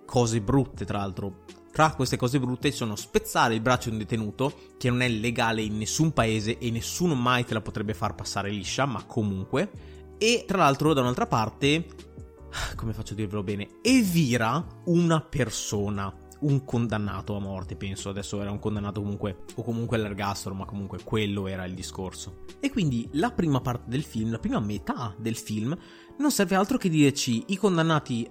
cose 0.05 0.41
brutte 0.41 0.85
tra 0.85 0.99
l'altro. 0.99 1.37
Tra 1.71 1.95
queste 1.95 2.17
cose 2.17 2.39
brutte 2.39 2.71
sono 2.71 2.95
spezzare 2.95 3.55
il 3.55 3.61
braccio 3.61 3.89
di 3.89 3.95
un 3.95 4.01
detenuto, 4.01 4.53
che 4.77 4.91
non 4.91 5.01
è 5.01 5.09
legale 5.09 5.63
in 5.63 5.75
nessun 5.79 6.13
paese 6.13 6.59
e 6.59 6.69
nessuno 6.69 7.15
mai 7.15 7.43
te 7.43 7.55
la 7.55 7.61
potrebbe 7.61 7.95
far 7.95 8.13
passare 8.13 8.51
liscia, 8.51 8.85
ma 8.85 9.03
comunque. 9.05 9.71
E 10.19 10.43
tra 10.45 10.59
l'altro, 10.59 10.93
da 10.93 11.01
un'altra 11.01 11.25
parte, 11.25 11.87
come 12.77 12.93
faccio 12.93 13.13
a 13.13 13.15
dirvelo 13.15 13.41
bene, 13.41 13.79
evira 13.81 14.63
una 14.85 15.19
persona 15.19 16.15
un 16.43 16.63
condannato 16.63 17.35
a 17.35 17.39
morte, 17.39 17.75
penso 17.75 18.09
adesso 18.09 18.41
era 18.41 18.51
un 18.51 18.59
condannato 18.59 19.01
comunque, 19.01 19.43
o 19.55 19.63
comunque 19.63 19.97
all'ergastolo, 19.97 20.55
ma 20.55 20.65
comunque 20.65 20.99
quello 21.03 21.47
era 21.47 21.65
il 21.65 21.73
discorso. 21.73 22.45
E 22.59 22.69
quindi 22.69 23.09
la 23.13 23.31
prima 23.31 23.61
parte 23.61 23.89
del 23.89 24.03
film, 24.03 24.31
la 24.31 24.39
prima 24.39 24.59
metà 24.59 25.13
del 25.17 25.35
film, 25.35 25.77
non 26.17 26.31
serve 26.31 26.55
altro 26.55 26.77
che 26.77 26.89
dirci 26.89 27.45
i 27.47 27.57
condannati 27.57 28.29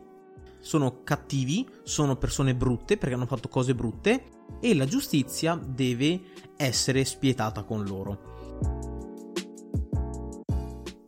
sono 0.61 1.02
cattivi, 1.02 1.69
sono 1.83 2.16
persone 2.16 2.54
brutte 2.54 2.97
perché 2.97 3.14
hanno 3.14 3.26
fatto 3.26 3.49
cose 3.49 3.75
brutte 3.75 4.25
e 4.61 4.75
la 4.75 4.87
giustizia 4.87 5.57
deve 5.57 6.21
essere 6.57 7.04
spietata 7.04 7.64
con 7.64 7.85
loro. 7.85 8.31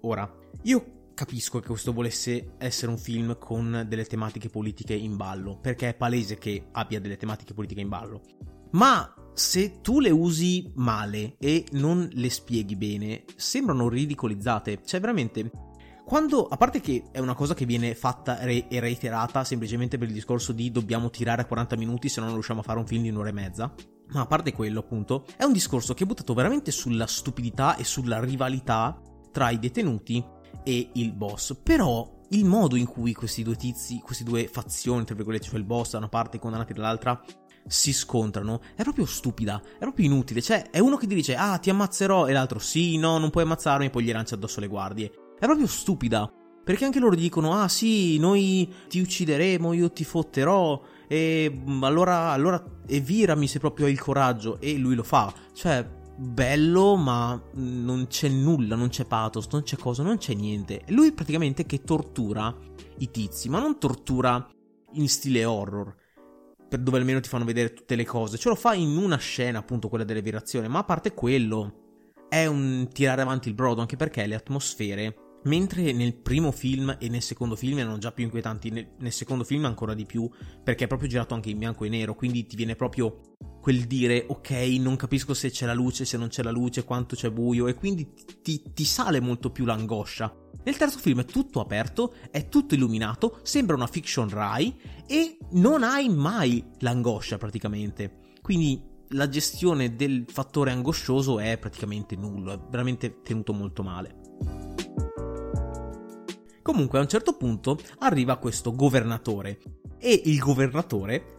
Ora, 0.00 0.30
io 0.62 0.93
capisco 1.14 1.61
che 1.61 1.68
questo 1.68 1.92
volesse 1.92 2.54
essere 2.59 2.90
un 2.90 2.99
film 2.99 3.38
con 3.38 3.87
delle 3.88 4.04
tematiche 4.04 4.49
politiche 4.49 4.94
in 4.94 5.16
ballo, 5.16 5.59
perché 5.59 5.90
è 5.90 5.94
palese 5.94 6.37
che 6.37 6.66
abbia 6.73 7.00
delle 7.00 7.16
tematiche 7.16 7.54
politiche 7.54 7.80
in 7.80 7.88
ballo. 7.88 8.23
Ma 8.73 9.14
se 9.33 9.80
tu 9.80 10.00
le 10.00 10.11
usi 10.11 10.73
male 10.75 11.37
e 11.38 11.64
non 11.73 12.09
le 12.12 12.30
spieghi 12.30 12.76
bene, 12.76 13.25
sembrano 13.37 13.88
ridicolizzate. 13.88 14.80
Cioè, 14.85 15.00
veramente. 15.00 15.50
Quando, 16.04 16.47
a 16.47 16.56
parte 16.59 16.80
che 16.80 17.04
è 17.12 17.18
una 17.18 17.35
cosa 17.35 17.54
che 17.54 17.64
viene 17.64 17.94
fatta 17.94 18.38
e 18.40 18.66
reiterata 18.68 19.42
semplicemente 19.42 19.97
per 19.97 20.09
il 20.09 20.12
discorso 20.12 20.52
di 20.52 20.71
dobbiamo 20.71 21.09
tirare 21.09 21.42
a 21.42 21.47
40 21.47 21.76
minuti 21.76 22.11
se 22.11 22.21
no 22.21 22.26
non 22.26 22.35
riusciamo 22.35 22.61
a 22.61 22.62
fare 22.62 22.78
un 22.78 22.87
film 22.87 23.04
di 23.04 23.09
un'ora 23.09 23.30
e 23.30 23.33
mezza, 23.33 23.75
ma 24.09 24.21
a 24.21 24.26
parte 24.26 24.52
quello, 24.52 24.80
appunto, 24.80 25.25
è 25.37 25.44
un 25.44 25.52
discorso 25.52 25.94
che 25.94 26.04
è 26.04 26.06
buttato 26.06 26.35
veramente 26.35 26.73
sulla 26.73 27.06
stupidità 27.06 27.76
e 27.76 27.85
sulla 27.85 28.21
rivalità 28.21 29.00
tra 29.33 29.49
i 29.49 29.59
detenuti 29.59 30.23
e 30.62 30.90
il 30.92 31.12
boss. 31.12 31.56
Però 31.62 32.23
il 32.30 32.44
modo 32.44 32.76
in 32.76 32.87
cui 32.87 33.12
questi 33.12 33.42
due 33.42 33.56
tizi, 33.56 34.00
queste 34.00 34.25
due 34.25 34.49
fazioni, 34.49 35.04
tra 35.04 35.14
virgolette, 35.14 35.46
cioè 35.46 35.58
il 35.58 35.64
boss 35.64 35.92
da 35.92 35.99
una 35.99 36.08
parte 36.08 36.34
e 36.34 36.38
i 36.38 36.40
condannati 36.40 36.73
dall'altra, 36.73 37.23
si 37.66 37.92
scontrano 37.92 38.61
è 38.75 38.82
proprio 38.82 39.06
stupida, 39.06 39.61
è 39.61 39.78
proprio 39.78 40.06
inutile. 40.06 40.42
Cioè, 40.42 40.70
è 40.70 40.78
uno 40.78 40.96
che 40.96 41.06
ti 41.06 41.14
dice, 41.14 41.34
ah, 41.37 41.58
ti 41.58 41.70
ammazzerò, 41.70 42.26
e 42.26 42.32
l'altro, 42.32 42.58
sì, 42.58 42.96
no, 42.96 43.18
non 43.18 43.30
puoi 43.30 43.44
ammazzarmi, 43.44 43.87
e 43.87 43.90
poi 43.90 44.04
gli 44.04 44.12
lancia 44.12 44.34
addosso 44.34 44.61
le 44.61 44.66
guardie. 44.66 45.11
È 45.38 45.44
proprio 45.44 45.66
stupida. 45.66 46.30
Perché 46.64 46.87
anche 46.87 46.99
loro 46.99 47.14
dicono, 47.14 47.52
ah, 47.52 47.68
sì, 47.68 48.18
noi 48.18 48.73
ti 48.88 49.00
uccideremo, 49.00 49.75
io 49.75 49.92
ti 49.92 50.02
fotterò, 50.02 50.80
e 51.06 51.62
allora, 51.82 52.30
allora 52.30 52.62
evirami 52.87 53.46
se 53.46 53.58
proprio 53.58 53.84
hai 53.87 53.92
il 53.92 54.00
coraggio, 54.00 54.58
e 54.61 54.76
lui 54.76 54.94
lo 54.94 55.02
fa. 55.02 55.32
Cioè, 55.52 55.87
bello, 56.16 56.97
ma 56.97 57.40
non 57.54 58.06
c'è 58.09 58.28
nulla, 58.28 58.76
non 58.76 58.88
c'è 58.88 59.04
pathos, 59.04 59.49
non 59.50 59.62
c'è 59.62 59.76
cosa, 59.76 60.02
non 60.02 60.18
c'è 60.18 60.35
niente. 60.35 60.83
Lui 60.88 61.12
praticamente 61.12 61.66
che 61.66 61.83
tortura 61.83 62.56
i 62.99 63.11
tizi, 63.11 63.49
ma 63.49 63.61
non 63.61 63.78
tortura 63.78 64.49
in 64.92 65.09
stile 65.09 65.44
horror, 65.44 65.94
per 66.68 66.80
dove 66.80 66.99
almeno 66.99 67.21
ti 67.21 67.28
fanno 67.28 67.44
vedere 67.44 67.73
tutte 67.73 67.97
le 67.97 68.04
cose. 68.04 68.38
Ce 68.38 68.49
lo 68.49 68.54
fa 68.54 68.75
in 68.75 68.97
una 68.97 69.16
scena, 69.16 69.59
appunto, 69.59 69.88
quella 69.88 70.04
delle 70.04 70.23
virazioni, 70.23 70.68
ma 70.68 70.80
a 70.80 70.85
parte 70.85 71.14
quello, 71.14 71.83
è 72.28 72.47
un 72.47 72.88
tirare 72.92 73.23
avanti 73.23 73.49
il 73.49 73.54
brodo, 73.54 73.80
anche 73.80 73.97
perché 73.97 74.26
le 74.26 74.35
atmosfere 74.35 75.25
Mentre 75.44 75.92
nel 75.92 76.14
primo 76.14 76.52
film 76.52 76.97
e 76.99 77.09
nel 77.09 77.21
secondo 77.21 77.54
film 77.54 77.78
erano 77.78 77.99
già 77.99 78.12
più 78.12 78.25
inquietanti, 78.25 78.71
nel, 78.71 79.12
secondo 79.12 79.44
film 79.44 79.66
ancora 79.66 79.92
di 79.92 80.06
più, 80.06 80.28
perché 80.62 80.85
è 80.85 80.87
proprio 80.87 81.09
girato 81.09 81.35
anche 81.35 81.50
in 81.50 81.59
bianco 81.59 81.85
e 81.85 81.90
nero, 81.90 82.14
quindi 82.14 82.47
ti 82.47 82.56
viene 82.56 82.76
proprio 82.76 83.21
quel 83.64 83.87
dire 83.87 84.26
ok, 84.28 84.50
non 84.78 84.94
capisco 84.94 85.33
se 85.33 85.49
c'è 85.49 85.64
la 85.64 85.73
luce, 85.73 86.04
se 86.04 86.18
non 86.18 86.28
c'è 86.28 86.42
la 86.42 86.50
luce, 86.50 86.85
quanto 86.85 87.16
c'è 87.16 87.30
buio, 87.30 87.66
e 87.66 87.73
quindi 87.73 88.12
ti, 88.42 88.62
ti 88.75 88.85
sale 88.85 89.21
molto 89.21 89.50
più 89.50 89.64
l'angoscia. 89.64 90.37
Nel 90.64 90.76
terzo 90.76 90.99
film 90.99 91.23
è 91.23 91.25
tutto 91.25 91.61
aperto, 91.61 92.12
è 92.30 92.50
tutto 92.50 92.75
illuminato, 92.75 93.38
sembra 93.42 93.75
una 93.75 93.87
fiction 93.87 94.28
Rai 94.28 94.78
e 95.06 95.38
non 95.52 95.83
hai 95.83 96.11
mai 96.11 96.62
l'angoscia 96.80 97.38
praticamente. 97.38 98.33
Quindi 98.42 98.83
la 99.09 99.30
gestione 99.30 99.97
del 99.97 100.26
fattore 100.28 100.71
angoscioso 100.71 101.38
è 101.38 101.56
praticamente 101.56 102.16
nullo, 102.16 102.52
è 102.52 102.61
veramente 102.68 103.23
tenuto 103.23 103.54
molto 103.54 103.83
male. 103.83 104.21
Comunque 106.61 106.99
a 106.99 107.00
un 107.00 107.09
certo 107.09 107.35
punto 107.38 107.78
arriva 108.00 108.37
questo 108.37 108.75
governatore 108.75 109.59
e 109.99 110.21
il 110.26 110.38
governatore 110.38 111.33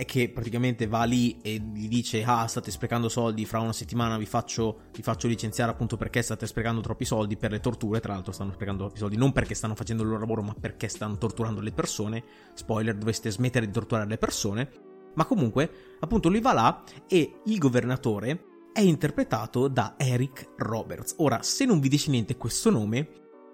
è 0.00 0.06
che 0.06 0.30
praticamente 0.30 0.86
va 0.86 1.04
lì 1.04 1.36
e 1.42 1.60
gli 1.74 1.86
dice 1.86 2.22
ah 2.24 2.46
state 2.46 2.70
sprecando 2.70 3.10
soldi, 3.10 3.44
fra 3.44 3.60
una 3.60 3.74
settimana 3.74 4.16
vi 4.16 4.24
faccio, 4.24 4.84
vi 4.94 5.02
faccio 5.02 5.28
licenziare 5.28 5.70
appunto 5.70 5.98
perché 5.98 6.22
state 6.22 6.46
sprecando 6.46 6.80
troppi 6.80 7.04
soldi 7.04 7.36
per 7.36 7.50
le 7.50 7.60
torture, 7.60 8.00
tra 8.00 8.14
l'altro 8.14 8.32
stanno 8.32 8.52
sprecando 8.52 8.84
troppi 8.84 8.98
soldi 8.98 9.18
non 9.18 9.30
perché 9.32 9.54
stanno 9.54 9.74
facendo 9.74 10.02
il 10.02 10.08
loro 10.08 10.20
lavoro 10.20 10.40
ma 10.40 10.54
perché 10.58 10.88
stanno 10.88 11.18
torturando 11.18 11.60
le 11.60 11.72
persone, 11.72 12.24
spoiler 12.54 12.96
dovreste 12.96 13.30
smettere 13.30 13.66
di 13.66 13.72
torturare 13.72 14.08
le 14.08 14.16
persone, 14.16 14.70
ma 15.16 15.26
comunque 15.26 15.70
appunto 16.00 16.30
lui 16.30 16.40
va 16.40 16.54
là 16.54 16.82
e 17.06 17.40
il 17.44 17.58
governatore 17.58 18.44
è 18.72 18.80
interpretato 18.80 19.68
da 19.68 19.96
Eric 19.98 20.54
Roberts. 20.56 21.16
Ora, 21.18 21.42
se 21.42 21.66
non 21.66 21.78
vi 21.78 21.90
dice 21.90 22.10
niente 22.10 22.38
questo 22.38 22.70
nome, 22.70 23.06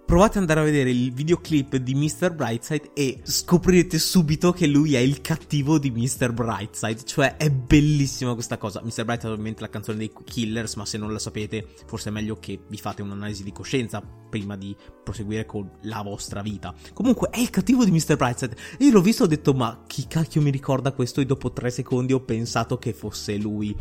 Provate 0.06 0.38
ad 0.38 0.42
andare 0.42 0.60
a 0.60 0.62
vedere 0.62 0.90
il 0.90 1.12
videoclip 1.12 1.74
di 1.78 1.92
Mr. 1.96 2.32
Brightside 2.32 2.90
e 2.94 3.18
scoprirete 3.24 3.98
subito 3.98 4.52
che 4.52 4.68
lui 4.68 4.94
è 4.94 5.00
il 5.00 5.20
cattivo 5.20 5.80
di 5.80 5.90
Mr. 5.90 6.32
Brightside. 6.32 7.04
Cioè, 7.04 7.36
è 7.36 7.50
bellissima 7.50 8.34
questa 8.34 8.56
cosa. 8.56 8.80
Mr. 8.84 9.04
Brightside 9.04 9.30
è 9.30 9.32
ovviamente 9.32 9.62
la 9.62 9.68
canzone 9.68 9.98
dei 9.98 10.12
Killers, 10.24 10.76
ma 10.76 10.86
se 10.86 10.96
non 10.96 11.12
la 11.12 11.18
sapete, 11.18 11.66
forse 11.86 12.10
è 12.10 12.12
meglio 12.12 12.38
che 12.38 12.60
vi 12.68 12.76
fate 12.76 13.02
un'analisi 13.02 13.42
di 13.42 13.50
coscienza 13.50 14.00
prima 14.00 14.56
di 14.56 14.76
proseguire 15.02 15.44
con 15.44 15.68
la 15.82 16.02
vostra 16.02 16.40
vita. 16.40 16.72
Comunque, 16.92 17.30
è 17.30 17.40
il 17.40 17.50
cattivo 17.50 17.84
di 17.84 17.90
Mr. 17.90 18.14
Brightside. 18.14 18.56
Io 18.78 18.92
l'ho 18.92 19.02
visto 19.02 19.24
e 19.24 19.26
ho 19.26 19.28
detto, 19.28 19.54
ma 19.54 19.82
chi 19.88 20.06
cacchio 20.06 20.40
mi 20.40 20.50
ricorda 20.50 20.92
questo? 20.92 21.20
E 21.20 21.26
dopo 21.26 21.50
tre 21.50 21.70
secondi 21.70 22.12
ho 22.12 22.20
pensato 22.20 22.78
che 22.78 22.92
fosse 22.92 23.36
lui. 23.38 23.74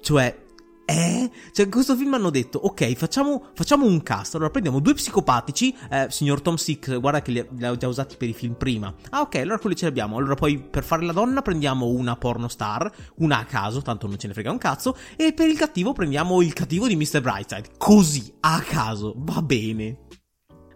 Cioè, 0.00 0.46
eh? 0.90 1.30
Cioè, 1.52 1.66
in 1.66 1.70
questo 1.70 1.94
film 1.94 2.14
hanno 2.14 2.30
detto, 2.30 2.58
ok, 2.58 2.94
facciamo, 2.94 3.48
facciamo 3.52 3.84
un 3.84 4.02
cast. 4.02 4.36
Allora 4.36 4.48
prendiamo 4.48 4.80
due 4.80 4.94
psicopatici. 4.94 5.76
Eh, 5.90 6.06
signor 6.08 6.40
Tom 6.40 6.54
Six, 6.54 6.98
guarda 6.98 7.20
che 7.20 7.30
li, 7.30 7.46
li 7.50 7.66
ho 7.66 7.76
già 7.76 7.88
usati 7.88 8.16
per 8.16 8.26
i 8.26 8.32
film 8.32 8.54
prima. 8.54 8.94
Ah, 9.10 9.20
ok, 9.20 9.34
allora 9.34 9.58
quelli 9.58 9.76
ce 9.76 9.84
li 9.84 9.90
abbiamo. 9.90 10.16
Allora 10.16 10.34
poi 10.34 10.58
per 10.58 10.84
fare 10.84 11.04
la 11.04 11.12
donna 11.12 11.42
prendiamo 11.42 11.88
una 11.88 12.16
porno 12.16 12.48
star, 12.48 12.90
una 13.16 13.40
a 13.40 13.44
caso, 13.44 13.82
tanto 13.82 14.06
non 14.06 14.18
ce 14.18 14.28
ne 14.28 14.32
frega 14.32 14.50
un 14.50 14.56
cazzo. 14.56 14.96
E 15.16 15.34
per 15.34 15.48
il 15.48 15.58
cattivo 15.58 15.92
prendiamo 15.92 16.40
il 16.40 16.54
cattivo 16.54 16.86
di 16.86 16.96
Mr. 16.96 17.20
Brightside. 17.20 17.72
Così, 17.76 18.32
a 18.40 18.58
caso, 18.60 19.12
va 19.14 19.42
bene. 19.42 20.06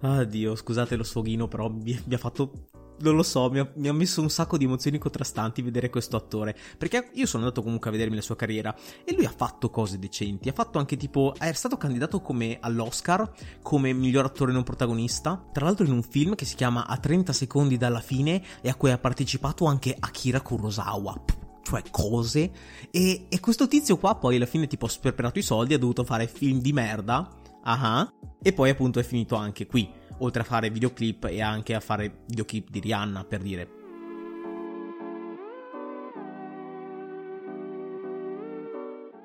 Addio, 0.02 0.54
scusate 0.54 0.94
lo 0.94 1.04
sfoghino, 1.04 1.48
però 1.48 1.70
mi, 1.70 1.98
mi 2.04 2.14
ha 2.14 2.18
fatto 2.18 2.68
non 3.02 3.16
lo 3.16 3.22
so, 3.22 3.50
mi 3.50 3.58
ha, 3.58 3.70
mi 3.74 3.88
ha, 3.88 3.92
messo 3.92 4.20
un 4.20 4.30
sacco 4.30 4.56
di 4.56 4.64
emozioni 4.64 4.98
contrastanti 4.98 5.60
vedere 5.62 5.90
questo 5.90 6.16
attore. 6.16 6.56
Perché 6.78 7.10
io 7.14 7.26
sono 7.26 7.42
andato 7.42 7.62
comunque 7.62 7.90
a 7.90 7.92
vedermi 7.92 8.16
la 8.16 8.22
sua 8.22 8.36
carriera 8.36 8.74
e 9.04 9.14
lui 9.14 9.24
ha 9.24 9.32
fatto 9.34 9.70
cose 9.70 9.98
decenti. 9.98 10.48
Ha 10.48 10.52
fatto 10.52 10.78
anche 10.78 10.96
tipo. 10.96 11.34
È 11.36 11.52
stato 11.52 11.76
candidato 11.76 12.20
come 12.20 12.58
all'Oscar 12.60 13.30
come 13.62 13.92
miglior 13.92 14.24
attore 14.24 14.52
non 14.52 14.62
protagonista. 14.62 15.42
Tra 15.52 15.64
l'altro 15.64 15.84
in 15.84 15.92
un 15.92 16.02
film 16.02 16.34
che 16.34 16.44
si 16.44 16.54
chiama 16.54 16.86
A 16.86 16.96
30 16.96 17.32
secondi 17.32 17.76
dalla 17.76 18.00
fine 18.00 18.42
e 18.60 18.68
a 18.68 18.74
cui 18.74 18.90
ha 18.90 18.98
partecipato 18.98 19.66
anche 19.66 19.94
Akira 19.98 20.40
Kurosawa 20.40 21.22
cioè 21.62 21.82
cose. 21.90 22.50
E, 22.90 23.26
e, 23.28 23.40
questo 23.40 23.68
tizio 23.68 23.96
qua 23.96 24.16
poi 24.16 24.36
alla 24.36 24.46
fine 24.46 24.66
tipo 24.66 24.86
ha 24.86 24.88
sperperato 24.88 25.38
i 25.38 25.42
soldi, 25.42 25.74
ha 25.74 25.78
dovuto 25.78 26.04
fare 26.04 26.26
film 26.26 26.60
di 26.60 26.72
merda. 26.72 27.28
Ah, 27.64 28.10
uh-huh, 28.20 28.28
e 28.42 28.52
poi 28.52 28.70
appunto 28.70 28.98
è 28.98 29.04
finito 29.04 29.36
anche 29.36 29.66
qui 29.66 29.88
oltre 30.18 30.42
a 30.42 30.44
fare 30.44 30.70
videoclip 30.70 31.24
e 31.24 31.40
anche 31.40 31.74
a 31.74 31.80
fare 31.80 32.24
videoclip 32.26 32.70
di 32.70 32.80
Rihanna 32.80 33.24
per 33.24 33.40
dire. 33.40 33.80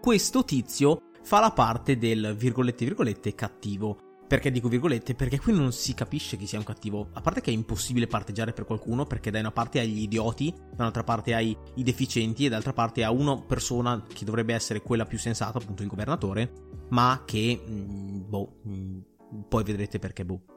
Questo 0.01 0.46
tizio 0.46 1.10
fa 1.22 1.41
la 1.41 1.51
parte 1.51 1.98
del 1.98 2.34
virgolette 2.38 2.86
virgolette 2.86 3.36
cattivo. 3.36 3.98
Perché 4.27 4.51
dico 4.51 4.70
virgolette? 4.70 5.15
Perché 5.15 5.39
qui 5.39 5.53
non 5.53 5.72
si 5.72 5.94
capisce 5.94 6.36
chi 6.38 6.48
sia 6.48 6.58
un 6.58 6.65
cattivo. 6.65 7.10
A 7.13 7.22
parte 7.22 7.41
che 7.41 7.50
è 7.50 7.53
impossibile 7.53 8.08
parteggiare 8.08 8.53
per 8.53 8.65
qualcuno, 8.65 9.06
perché 9.06 9.32
da 9.32 9.39
una 9.39 9.51
parte 9.51 9.79
hai 9.79 9.89
gli 9.89 10.01
idioti, 10.03 10.53
dall'altra 10.74 11.03
parte 11.03 11.34
hai 11.34 11.58
i 11.75 11.84
deficienti, 11.84 12.46
e 12.46 12.50
dall'altra 12.50 12.74
parte 12.74 13.03
ha 13.03 13.12
una 13.12 13.38
persona 13.38 14.01
che 14.01 14.25
dovrebbe 14.25 14.53
essere 14.53 14.82
quella 14.82 15.06
più 15.06 15.17
sensata, 15.17 15.58
appunto 15.58 15.82
il 15.82 15.89
governatore, 15.89 16.51
ma 16.89 17.24
che, 17.25 17.62
mm, 17.70 18.29
boh, 18.29 18.62
mm, 18.67 19.00
poi 19.48 19.63
vedrete 19.63 20.00
perché, 20.00 20.25
boh. 20.25 20.57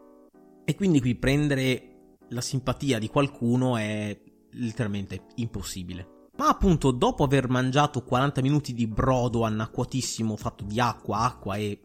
E 0.65 0.75
quindi 0.75 1.01
qui 1.01 1.15
prendere 1.17 2.17
la 2.29 2.41
simpatia 2.41 2.99
di 2.99 3.09
qualcuno 3.09 3.77
è 3.77 4.19
letteralmente 4.53 5.27
impossibile. 5.37 6.29
Ma 6.37 6.49
appunto, 6.49 6.91
dopo 6.91 7.25
aver 7.25 7.49
mangiato 7.49 8.03
40 8.03 8.41
minuti 8.41 8.73
di 8.73 8.87
brodo 8.87 9.43
annacquatissimo 9.43 10.37
fatto 10.37 10.65
di 10.65 10.81
acqua, 10.81 11.19
acqua 11.19 11.57
e 11.57 11.81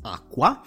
acqua, 0.00 0.62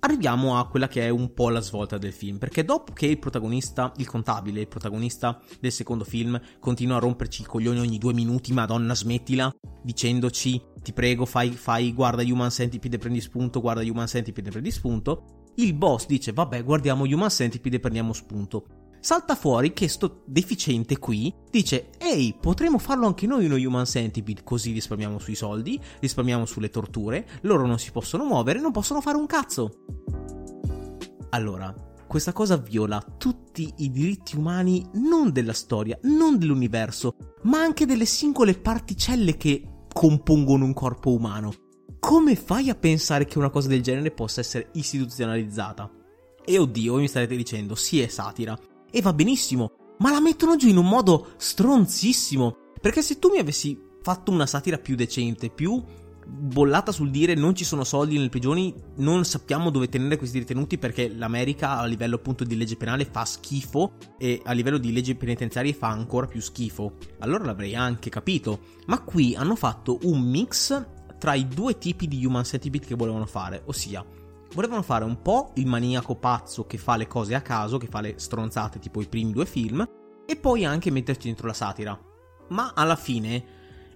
arriviamo 0.00 0.58
a 0.58 0.66
quella 0.68 0.88
che 0.88 1.04
è 1.04 1.08
un 1.08 1.34
po' 1.34 1.50
la 1.50 1.60
svolta 1.60 1.98
del 1.98 2.12
film. 2.12 2.38
Perché 2.38 2.64
dopo 2.64 2.92
che 2.92 3.06
il 3.06 3.18
protagonista, 3.18 3.92
il 3.96 4.06
contabile, 4.06 4.60
il 4.60 4.68
protagonista 4.68 5.38
del 5.60 5.72
secondo 5.72 6.04
film, 6.04 6.40
continua 6.60 6.96
a 6.96 7.00
romperci 7.00 7.42
i 7.42 7.46
coglioni 7.46 7.80
ogni 7.80 7.98
due 7.98 8.14
minuti, 8.14 8.52
madonna 8.52 8.94
smettila, 8.94 9.54
dicendoci 9.82 10.62
ti 10.82 10.92
prego 10.92 11.26
fai, 11.26 11.50
fai, 11.50 11.92
guarda 11.92 12.22
Human 12.22 12.50
Centipede 12.50 12.96
prendi 12.96 13.20
spunto, 13.20 13.60
guarda 13.60 13.82
Human 13.82 14.06
Centipede 14.06 14.50
prendi 14.50 14.70
spunto 14.70 15.37
il 15.58 15.74
boss 15.74 16.06
dice 16.06 16.32
vabbè 16.32 16.62
guardiamo 16.62 17.04
Human 17.04 17.30
Centipede 17.30 17.76
e 17.76 17.80
prendiamo 17.80 18.12
spunto. 18.12 18.66
Salta 19.00 19.36
fuori 19.36 19.72
che 19.72 19.88
sto 19.88 20.22
deficiente 20.26 20.98
qui 20.98 21.32
dice 21.50 21.90
ehi 21.98 22.36
potremmo 22.40 22.78
farlo 22.78 23.06
anche 23.06 23.26
noi 23.26 23.44
uno 23.46 23.54
Human 23.56 23.86
Centipede 23.86 24.42
così 24.44 24.72
risparmiamo 24.72 25.18
sui 25.18 25.34
soldi, 25.34 25.80
risparmiamo 26.00 26.46
sulle 26.46 26.70
torture, 26.70 27.26
loro 27.42 27.66
non 27.66 27.78
si 27.78 27.90
possono 27.90 28.24
muovere, 28.24 28.60
non 28.60 28.72
possono 28.72 29.00
fare 29.00 29.16
un 29.16 29.26
cazzo. 29.26 29.84
Allora, 31.30 31.74
questa 32.06 32.32
cosa 32.32 32.56
viola 32.56 33.04
tutti 33.18 33.72
i 33.78 33.90
diritti 33.90 34.36
umani 34.36 34.84
non 34.94 35.32
della 35.32 35.52
storia, 35.52 35.98
non 36.02 36.38
dell'universo, 36.38 37.16
ma 37.42 37.60
anche 37.60 37.84
delle 37.84 38.06
singole 38.06 38.54
particelle 38.54 39.36
che 39.36 39.62
compongono 39.92 40.64
un 40.64 40.72
corpo 40.72 41.12
umano 41.12 41.52
come 42.08 42.36
fai 42.36 42.70
a 42.70 42.74
pensare 42.74 43.26
che 43.26 43.36
una 43.36 43.50
cosa 43.50 43.68
del 43.68 43.82
genere 43.82 44.10
possa 44.10 44.40
essere 44.40 44.70
istituzionalizzata? 44.72 45.90
E 46.42 46.58
oddio, 46.58 46.96
mi 46.96 47.06
starete 47.06 47.36
dicendo, 47.36 47.74
sì 47.74 48.00
è 48.00 48.06
satira. 48.06 48.58
E 48.90 49.02
va 49.02 49.12
benissimo, 49.12 49.72
ma 49.98 50.10
la 50.10 50.22
mettono 50.22 50.56
giù 50.56 50.68
in 50.68 50.78
un 50.78 50.88
modo 50.88 51.32
stronzissimo. 51.36 52.56
Perché 52.80 53.02
se 53.02 53.18
tu 53.18 53.28
mi 53.28 53.36
avessi 53.36 53.78
fatto 54.00 54.30
una 54.30 54.46
satira 54.46 54.78
più 54.78 54.96
decente, 54.96 55.50
più 55.50 55.84
bollata 56.26 56.92
sul 56.92 57.10
dire 57.10 57.34
non 57.34 57.54
ci 57.54 57.64
sono 57.64 57.84
soldi 57.84 58.16
nelle 58.16 58.30
prigioni, 58.30 58.74
non 58.96 59.26
sappiamo 59.26 59.68
dove 59.68 59.90
tenere 59.90 60.16
questi 60.16 60.38
detenuti 60.38 60.78
perché 60.78 61.10
l'America 61.10 61.76
a 61.76 61.84
livello 61.84 62.16
appunto 62.16 62.42
di 62.44 62.56
legge 62.56 62.76
penale 62.76 63.04
fa 63.04 63.26
schifo 63.26 63.92
e 64.16 64.40
a 64.44 64.52
livello 64.52 64.78
di 64.78 64.94
legge 64.94 65.14
penitenziarie 65.14 65.74
fa 65.74 65.88
ancora 65.88 66.26
più 66.26 66.40
schifo. 66.40 66.94
Allora 67.18 67.44
l'avrei 67.44 67.74
anche 67.74 68.08
capito. 68.08 68.60
Ma 68.86 69.02
qui 69.02 69.34
hanno 69.34 69.56
fatto 69.56 69.98
un 70.04 70.22
mix 70.22 70.96
tra 71.18 71.34
i 71.34 71.46
due 71.46 71.78
tipi 71.78 72.06
di 72.08 72.24
human 72.24 72.44
centipede 72.44 72.86
che 72.86 72.94
volevano 72.94 73.26
fare, 73.26 73.62
ossia 73.66 74.04
volevano 74.54 74.82
fare 74.82 75.04
un 75.04 75.20
po' 75.20 75.52
il 75.56 75.66
maniaco 75.66 76.14
pazzo 76.14 76.66
che 76.66 76.78
fa 76.78 76.96
le 76.96 77.06
cose 77.06 77.34
a 77.34 77.42
caso, 77.42 77.78
che 77.78 77.86
fa 77.86 78.00
le 78.00 78.14
stronzate 78.16 78.78
tipo 78.78 79.00
i 79.00 79.08
primi 79.08 79.32
due 79.32 79.46
film, 79.46 79.86
e 80.26 80.36
poi 80.36 80.64
anche 80.64 80.90
metterci 80.90 81.26
dentro 81.26 81.46
la 81.46 81.52
satira. 81.52 81.98
Ma 82.48 82.72
alla 82.74 82.96
fine, 82.96 83.44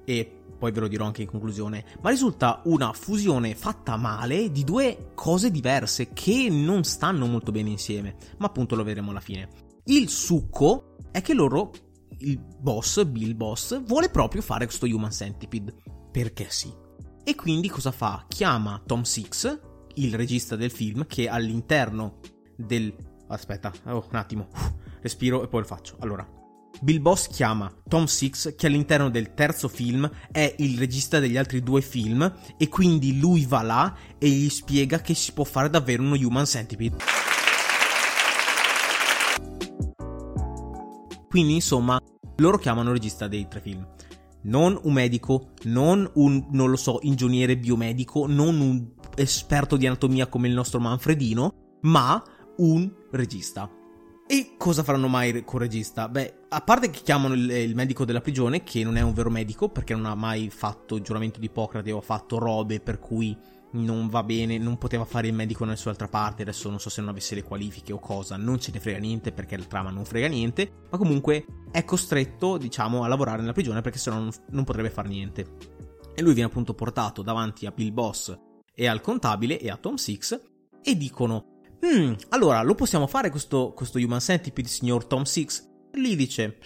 e 0.05 0.41
poi 0.59 0.73
ve 0.73 0.81
lo 0.81 0.89
dirò 0.89 1.07
anche 1.07 1.23
in 1.23 1.29
conclusione, 1.29 1.85
ma 2.01 2.11
risulta 2.11 2.61
una 2.65 2.93
fusione 2.93 3.55
fatta 3.55 3.97
male 3.97 4.51
di 4.51 4.65
due 4.65 5.13
cose 5.15 5.51
diverse 5.51 6.13
che 6.13 6.49
non 6.51 6.85
stanno 6.85 7.27
molto 7.27 7.51
bene 7.51 7.71
insieme, 7.71 8.17
ma 8.39 8.47
appunto 8.47 8.77
lo 8.77 8.85
vedremo 8.85 9.11
alla 9.11 9.21
fine. 9.21 9.49
Il 9.85 10.09
succo 10.09 10.97
è 11.11 11.21
che 11.23 11.35
loro, 11.35 11.73
il 12.19 12.39
boss, 12.39 13.05
Bill 13.05 13.35
Boss, 13.35 13.83
vuole 13.83 14.11
proprio 14.11 14.43
fare 14.43 14.67
questo 14.67 14.87
Human 14.87 15.11
Centipede. 15.11 15.75
Perché 16.13 16.47
sì. 16.51 16.82
E 17.25 17.37
quindi 17.37 17.69
cosa 17.69 17.93
fa? 17.93 18.25
Chiama 18.27 18.83
Tom 18.85 19.03
Six, 19.03 19.61
il 19.95 20.15
regista 20.15 20.57
del 20.57 20.73
film, 20.73 21.07
che 21.07 21.29
all'interno 21.29 22.19
del... 22.57 22.93
Aspetta, 23.29 23.73
oh, 23.85 24.07
un 24.11 24.17
attimo, 24.17 24.49
respiro 25.01 25.45
e 25.45 25.49
poi 25.49 25.61
lo 25.61 25.67
faccio. 25.67 25.97
Allora, 26.01 26.29
Bill 26.81 27.01
Boss 27.01 27.29
chiama 27.29 27.73
Tom 27.87 28.07
Six, 28.07 28.57
che 28.57 28.67
all'interno 28.67 29.09
del 29.09 29.35
terzo 29.35 29.69
film 29.69 30.11
è 30.33 30.53
il 30.59 30.77
regista 30.77 31.21
degli 31.21 31.37
altri 31.37 31.63
due 31.63 31.81
film, 31.81 32.31
e 32.57 32.69
quindi 32.69 33.21
lui 33.21 33.47
va 33.47 33.63
là 33.63 33.97
e 34.19 34.29
gli 34.29 34.49
spiega 34.49 35.01
che 35.01 35.15
si 35.15 35.33
può 35.33 35.45
fare 35.45 35.71
davvero 35.71 36.03
uno 36.03 36.17
Human 36.17 36.45
Centipede. 36.45 36.97
Quindi, 41.29 41.55
insomma, 41.55 42.01
loro 42.39 42.59
chiamano 42.59 42.89
il 42.89 42.97
regista 42.97 43.29
dei 43.29 43.47
tre 43.47 43.61
film. 43.61 43.87
Non 44.43 44.79
un 44.83 44.93
medico, 44.93 45.51
non 45.65 46.09
un, 46.15 46.47
non 46.51 46.71
lo 46.71 46.77
so, 46.77 46.99
ingegnere 47.03 47.57
biomedico, 47.57 48.27
non 48.27 48.61
un 48.61 48.91
esperto 49.17 49.77
di 49.77 49.87
anatomia 49.87 50.27
come 50.27 50.49
il 50.49 50.55
nostro 50.55 50.81
Manfredino, 50.81 51.79
ma 51.83 52.23
un 52.57 52.91
regista. 53.11 53.71
E 54.27 54.55
cosa 54.57 54.83
faranno 54.83 55.09
mai 55.09 55.45
con 55.45 55.61
il 55.61 55.69
regista? 55.69 56.09
Beh, 56.09 56.45
a 56.49 56.61
parte 56.61 56.91
che 56.91 57.01
chiamano 57.03 57.35
il, 57.35 57.51
il, 57.51 57.75
medico 57.75 58.05
della 58.05 58.21
prigione, 58.21 58.63
che 58.63 58.83
non 58.83 58.97
è 58.97 59.01
un 59.01 59.13
vero 59.13 59.31
medico 59.31 59.69
perché 59.69 59.95
non 59.95 60.07
ha 60.07 60.15
mai 60.15 60.49
fatto 60.49 60.97
il 60.97 61.03
giuramento 61.03 61.39
di 61.39 61.47
Ippocrate 61.47 61.93
o 61.93 61.99
ha 61.99 62.03
fatto 62.03 62.39
robe 62.39 62.81
per 62.81 62.99
cui 62.99 63.37
non 63.73 64.09
va 64.09 64.23
bene, 64.23 64.59
non 64.59 64.79
poteva 64.79 65.05
fare 65.05 65.29
il 65.29 65.35
medico 65.35 65.65
da 65.65 65.71
nessun'altra 65.71 66.09
parte, 66.09 66.43
adesso 66.43 66.69
non 66.69 66.81
so 66.81 66.91
se 66.91 67.01
non 67.01 67.11
avesse 67.11 67.35
le 67.35 67.43
qualifiche 67.43 67.93
o 67.93 67.99
cosa, 67.99 68.37
non 68.37 68.61
ce 68.61 68.71
ne 68.73 68.81
frega 68.81 68.99
niente 68.99 69.33
perché 69.33 69.57
la 69.57 69.65
trama 69.65 69.91
non 69.91 70.05
frega 70.05 70.29
niente, 70.29 70.85
ma 70.91 70.99
comunque 70.99 71.47
è 71.71 71.85
costretto, 71.85 72.57
diciamo, 72.59 73.03
a 73.03 73.09
lavorare 73.09 73.41
nella 73.41 73.53
prigione 73.53 73.81
perché 73.81 73.99
sennò 73.99 74.19
non, 74.19 74.31
non 74.51 74.65
potrebbe 74.65 74.91
fare 74.91 75.09
niente. 75.09 75.57
E 76.15 76.23
lui 76.23 76.35
viene 76.35 76.49
appunto 76.49 76.75
portato 76.75 77.23
davanti 77.23 77.67
a 77.67 77.71
Bill 77.71 77.93
Boss 77.93 78.39
e 78.75 78.87
al 78.87 79.01
contabile 79.01 79.59
e 79.59 79.71
a 79.71 79.77
Tom 79.77 79.95
Six 79.95 80.41
e 80.83 80.97
dicono 80.97 81.53
Hmm, 81.85 82.13
allora 82.29 82.63
lo 82.63 82.77
possiamo 82.77 83.09
fare 83.09 83.29
questo, 83.29 83.73
questo 83.75 83.99
Human 83.99 84.21
Centipede, 84.21 84.69
signor 84.69 85.05
Tom 85.05 85.25
Six? 85.25 85.69
Lì 85.95 86.15
dice, 86.15 86.59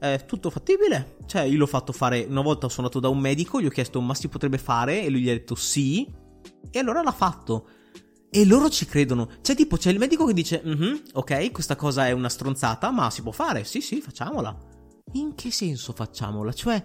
eh, 0.00 0.14
è 0.14 0.24
tutto 0.24 0.50
fattibile. 0.50 1.18
Cioè, 1.24 1.42
io 1.42 1.56
l'ho 1.56 1.66
fatto 1.66 1.92
fare 1.92 2.26
una 2.28 2.40
volta, 2.40 2.68
sono 2.68 2.88
andato 2.88 2.98
da 2.98 3.08
un 3.08 3.20
medico, 3.20 3.60
gli 3.60 3.66
ho 3.66 3.70
chiesto 3.70 4.00
ma 4.00 4.12
si 4.14 4.26
potrebbe 4.26 4.58
fare 4.58 5.04
e 5.04 5.08
lui 5.08 5.20
gli 5.20 5.28
ha 5.28 5.34
detto 5.34 5.54
sì. 5.54 6.12
E 6.70 6.78
allora 6.78 7.02
l'ha 7.02 7.12
fatto. 7.12 7.68
E 8.30 8.44
loro 8.44 8.68
ci 8.68 8.86
credono. 8.86 9.28
Cioè, 9.40 9.56
tipo, 9.56 9.76
c'è 9.76 9.90
il 9.90 9.98
medico 9.98 10.26
che 10.26 10.32
dice: 10.32 10.62
mm-hmm, 10.64 10.94
Ok, 11.14 11.50
questa 11.52 11.76
cosa 11.76 12.06
è 12.06 12.12
una 12.12 12.28
stronzata, 12.28 12.90
ma 12.90 13.10
si 13.10 13.22
può 13.22 13.32
fare. 13.32 13.64
Sì, 13.64 13.80
sì, 13.80 14.00
facciamola. 14.00 14.56
In 15.12 15.34
che 15.34 15.50
senso 15.50 15.92
facciamola? 15.92 16.52
Cioè, 16.52 16.84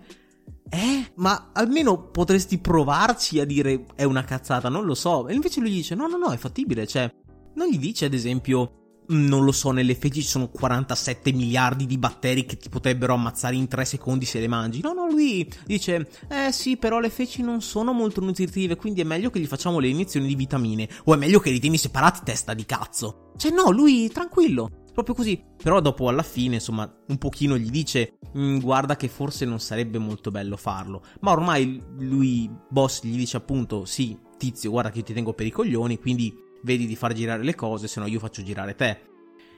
eh? 0.70 1.12
Ma 1.16 1.50
almeno 1.54 2.10
potresti 2.10 2.60
provarci 2.60 3.40
a 3.40 3.46
dire 3.46 3.86
è 3.96 4.04
una 4.04 4.24
cazzata, 4.24 4.70
non 4.70 4.86
lo 4.86 4.96
so. 4.96 5.28
E 5.28 5.34
invece 5.34 5.60
lui 5.60 5.72
dice: 5.72 5.96
No, 5.96 6.08
no, 6.08 6.18
no, 6.18 6.32
è 6.32 6.38
fattibile. 6.38 6.88
Cioè, 6.88 7.14
non 7.56 7.68
gli 7.68 7.80
dice, 7.80 8.06
ad 8.06 8.14
esempio, 8.14 8.81
non 9.12 9.44
lo 9.44 9.52
so, 9.52 9.72
nelle 9.72 9.96
feci 9.96 10.22
ci 10.22 10.28
sono 10.28 10.50
47 10.50 11.32
miliardi 11.32 11.86
di 11.86 11.98
batteri 11.98 12.46
che 12.46 12.58
ti 12.58 12.70
potrebbero 12.70 13.14
ammazzare 13.14 13.56
in 13.56 13.68
3 13.68 13.86
secondi 13.86 14.26
se 14.26 14.40
le 14.40 14.48
mangi. 14.48 14.82
No, 14.82 14.94
no, 14.94 15.08
lui 15.10 15.50
dice, 15.66 16.10
eh 16.30 16.52
sì, 16.52 16.78
però 16.78 17.00
le 17.00 17.10
feci 17.10 17.42
non 17.42 17.62
sono 17.62 17.94
molto 17.94 18.22
nutritive, 18.22 18.76
quindi 18.76 19.02
è 19.02 19.06
meglio 19.06 19.30
che 19.30 19.40
gli 19.40 19.46
facciamo 19.46 19.80
le 19.80 19.90
iniezioni 19.90 20.28
di 20.28 20.36
vitamine. 20.36 20.90
O 21.06 21.14
è 21.14 21.18
meglio 21.18 21.40
che 21.40 21.52
li 21.52 21.60
tieni 21.60 21.78
separati, 21.78 22.22
testa 22.24 22.54
di 22.54 22.66
cazzo. 22.66 23.32
Cioè, 23.38 23.52
no, 23.52 23.70
lui 23.72 24.10
tranquillo. 24.10 24.70
Proprio 24.94 25.16
così. 25.16 25.42
Però 25.62 25.80
dopo 25.80 26.10
alla 26.10 26.24
fine, 26.24 26.56
insomma, 26.56 26.92
un 27.08 27.18
pochino 27.18 27.58
gli 27.58 27.70
dice, 27.70 28.18
mm, 28.38 28.60
guarda 28.60 28.96
che 28.96 29.08
forse 29.08 29.46
non 29.46 29.60
sarebbe 29.60 29.98
molto 29.98 30.32
bello 30.32 30.58
farlo. 30.58 31.04
Ma 31.22 31.32
ormai 31.32 31.82
lui, 32.00 32.50
boss, 32.70 33.04
gli 33.04 33.16
dice 33.16 33.38
appunto, 33.38 33.86
sì, 33.86 34.18
tizio, 34.38 34.72
guarda 34.72 34.92
che 34.92 35.00
io 35.00 35.04
ti 35.06 35.14
tengo 35.14 35.34
per 35.34 35.46
i 35.46 35.52
coglioni, 35.52 35.98
quindi 35.98 36.50
vedi 36.64 36.86
di 36.86 36.96
far 36.96 37.14
girare 37.14 37.44
le 37.44 37.56
cose, 37.56 37.88
se 37.88 38.00
no 38.00 38.06
io 38.08 38.20
faccio 38.20 38.44
girare 38.44 38.76
te. 38.76 39.10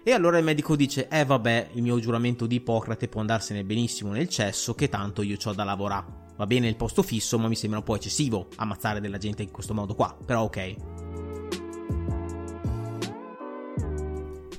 E 0.06 0.12
allora 0.12 0.38
il 0.38 0.44
medico 0.44 0.76
dice: 0.76 1.08
Eh, 1.08 1.24
vabbè, 1.24 1.70
il 1.74 1.82
mio 1.82 1.98
giuramento 2.00 2.46
di 2.46 2.56
Ippocrate 2.56 3.08
può 3.08 3.22
andarsene 3.22 3.64
benissimo 3.64 4.12
nel 4.12 4.28
cesso, 4.28 4.76
che 4.76 4.90
tanto 4.90 5.22
io 5.22 5.38
ho 5.42 5.54
da 5.54 5.64
lavorare. 5.64 6.22
Va 6.36 6.46
bene 6.46 6.68
il 6.68 6.76
posto 6.76 7.04
fisso, 7.04 7.40
ma 7.40 7.48
mi 7.48 7.56
sembra 7.56 7.80
un 7.80 7.86
po' 7.86 7.96
eccessivo 7.96 8.50
ammazzare 8.58 9.00
della 9.00 9.18
gente 9.18 9.44
in 9.44 9.52
questo 9.52 9.74
modo 9.74 9.96
qua. 9.96 10.18
Però 10.26 10.44
ok. 10.44 10.76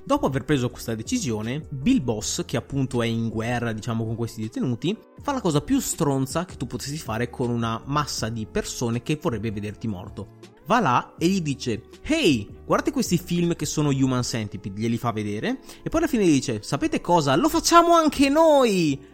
Dopo 0.07 0.27
aver 0.27 0.45
preso 0.45 0.71
questa 0.71 0.95
decisione, 0.95 1.67
Bill 1.71 2.03
Boss, 2.03 2.45
che 2.45 2.57
appunto 2.57 3.03
è 3.03 3.07
in 3.07 3.29
guerra, 3.29 3.73
diciamo, 3.73 4.05
con 4.05 4.17
questi 4.17 4.43
detenuti, 4.43 4.97
fa 5.21 5.33
la 5.33 5.41
cosa 5.41 5.63
più 5.63 5.81
stronza 5.81 6.45
che 6.45 6.57
tu 6.57 6.67
potessi 6.67 6.99
fare 6.99 7.29
con 7.31 7.51
una 7.51 7.83
massa 7.87 8.29
di 8.29 8.47
persone 8.47 9.03
che 9.03 9.19
vorrebbe 9.21 9.51
vederti 9.51 9.89
morto 9.89 10.54
va 10.67 10.81
là 10.81 11.15
e 11.19 11.27
gli 11.27 11.41
dice 11.41 11.83
Hey, 12.03 12.49
guardate 12.65 12.91
questi 12.91 13.19
film 13.19 13.55
che 13.55 13.67
sono 13.67 13.89
Human 13.89 14.23
Centipede, 14.23 14.81
glieli 14.81 14.99
fa 14.99 15.13
vedere 15.13 15.59
e 15.83 15.89
poi 15.89 16.01
alla 16.01 16.09
fine 16.09 16.27
gli 16.27 16.33
dice 16.33 16.63
Sapete 16.63 17.01
cosa? 17.01 17.37
Lo 17.37 17.49
facciamo 17.49 17.95
anche 17.95 18.29
noi! 18.29 19.13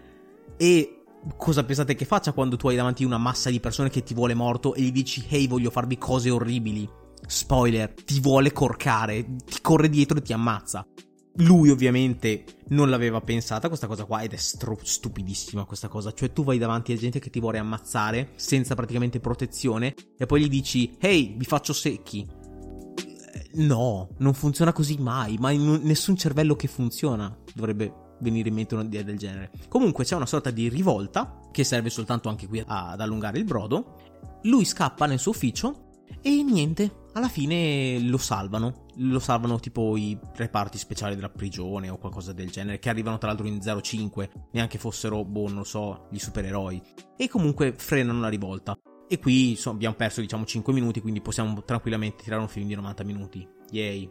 E 0.56 1.02
cosa 1.36 1.64
pensate 1.64 1.94
che 1.94 2.04
faccia 2.04 2.32
quando 2.32 2.56
tu 2.56 2.68
hai 2.68 2.76
davanti 2.76 3.04
una 3.04 3.18
massa 3.18 3.50
di 3.50 3.60
persone 3.60 3.90
che 3.90 4.02
ti 4.02 4.14
vuole 4.14 4.34
morto 4.34 4.74
e 4.74 4.82
gli 4.82 4.92
dici 4.92 5.24
Hey, 5.28 5.48
voglio 5.48 5.70
farvi 5.70 5.98
cose 5.98 6.30
orribili? 6.30 6.88
Spoiler, 7.26 7.92
ti 7.92 8.18
vuole 8.20 8.52
corcare, 8.52 9.36
ti 9.44 9.60
corre 9.60 9.88
dietro 9.88 10.18
e 10.18 10.22
ti 10.22 10.32
ammazza. 10.32 10.86
Lui 11.40 11.70
ovviamente 11.70 12.44
non 12.68 12.90
l'aveva 12.90 13.20
pensata 13.20 13.68
questa 13.68 13.86
cosa 13.86 14.04
qua 14.04 14.20
ed 14.20 14.32
è 14.32 14.36
stro- 14.36 14.78
stupidissima 14.80 15.64
questa 15.64 15.88
cosa. 15.88 16.12
Cioè 16.12 16.32
tu 16.32 16.44
vai 16.44 16.58
davanti 16.58 16.92
a 16.92 16.96
gente 16.96 17.18
che 17.18 17.30
ti 17.30 17.40
vuole 17.40 17.58
ammazzare 17.58 18.32
senza 18.36 18.74
praticamente 18.74 19.20
protezione 19.20 19.94
e 20.16 20.26
poi 20.26 20.42
gli 20.42 20.48
dici 20.48 20.96
hey 20.98 21.36
vi 21.36 21.44
faccio 21.44 21.72
secchi. 21.72 22.26
Eh, 22.26 23.48
no, 23.54 24.10
non 24.18 24.34
funziona 24.34 24.72
così 24.72 24.96
mai, 24.98 25.36
ma 25.38 25.50
in 25.50 25.80
nessun 25.82 26.16
cervello 26.16 26.56
che 26.56 26.68
funziona 26.68 27.36
dovrebbe 27.54 28.08
venire 28.20 28.48
in 28.48 28.54
mente 28.54 28.74
un'idea 28.74 29.02
del 29.02 29.18
genere. 29.18 29.50
Comunque 29.68 30.04
c'è 30.04 30.16
una 30.16 30.26
sorta 30.26 30.50
di 30.50 30.68
rivolta 30.68 31.40
che 31.50 31.64
serve 31.64 31.90
soltanto 31.90 32.28
anche 32.28 32.46
qui 32.46 32.62
ad 32.64 33.00
allungare 33.00 33.38
il 33.38 33.44
brodo. 33.44 34.38
Lui 34.42 34.64
scappa 34.64 35.06
nel 35.06 35.18
suo 35.18 35.32
ufficio 35.32 35.88
e 36.20 36.42
niente, 36.42 36.99
alla 37.12 37.28
fine 37.28 37.98
lo 38.00 38.18
salvano. 38.18 38.86
Lo 38.96 39.18
salvano 39.18 39.58
tipo 39.58 39.96
i 39.96 40.18
reparti 40.34 40.78
speciali 40.78 41.14
della 41.14 41.30
prigione 41.30 41.88
o 41.88 41.98
qualcosa 41.98 42.32
del 42.32 42.50
genere, 42.50 42.78
che 42.78 42.88
arrivano 42.88 43.18
tra 43.18 43.28
l'altro 43.28 43.46
in 43.46 43.60
05, 43.60 44.48
neanche 44.52 44.78
fossero, 44.78 45.24
boh, 45.24 45.48
non 45.48 45.58
lo 45.58 45.64
so, 45.64 46.06
gli 46.10 46.18
supereroi. 46.18 46.80
E 47.16 47.28
comunque 47.28 47.74
frenano 47.76 48.20
la 48.20 48.28
rivolta. 48.28 48.78
E 49.08 49.18
qui 49.18 49.50
insomma, 49.50 49.76
abbiamo 49.76 49.96
perso 49.96 50.20
diciamo 50.20 50.44
5 50.44 50.72
minuti, 50.72 51.00
quindi 51.00 51.20
possiamo 51.20 51.64
tranquillamente 51.64 52.22
tirare 52.22 52.42
un 52.42 52.48
film 52.48 52.68
di 52.68 52.74
90 52.74 53.04
minuti. 53.04 53.48
Yay. 53.70 54.10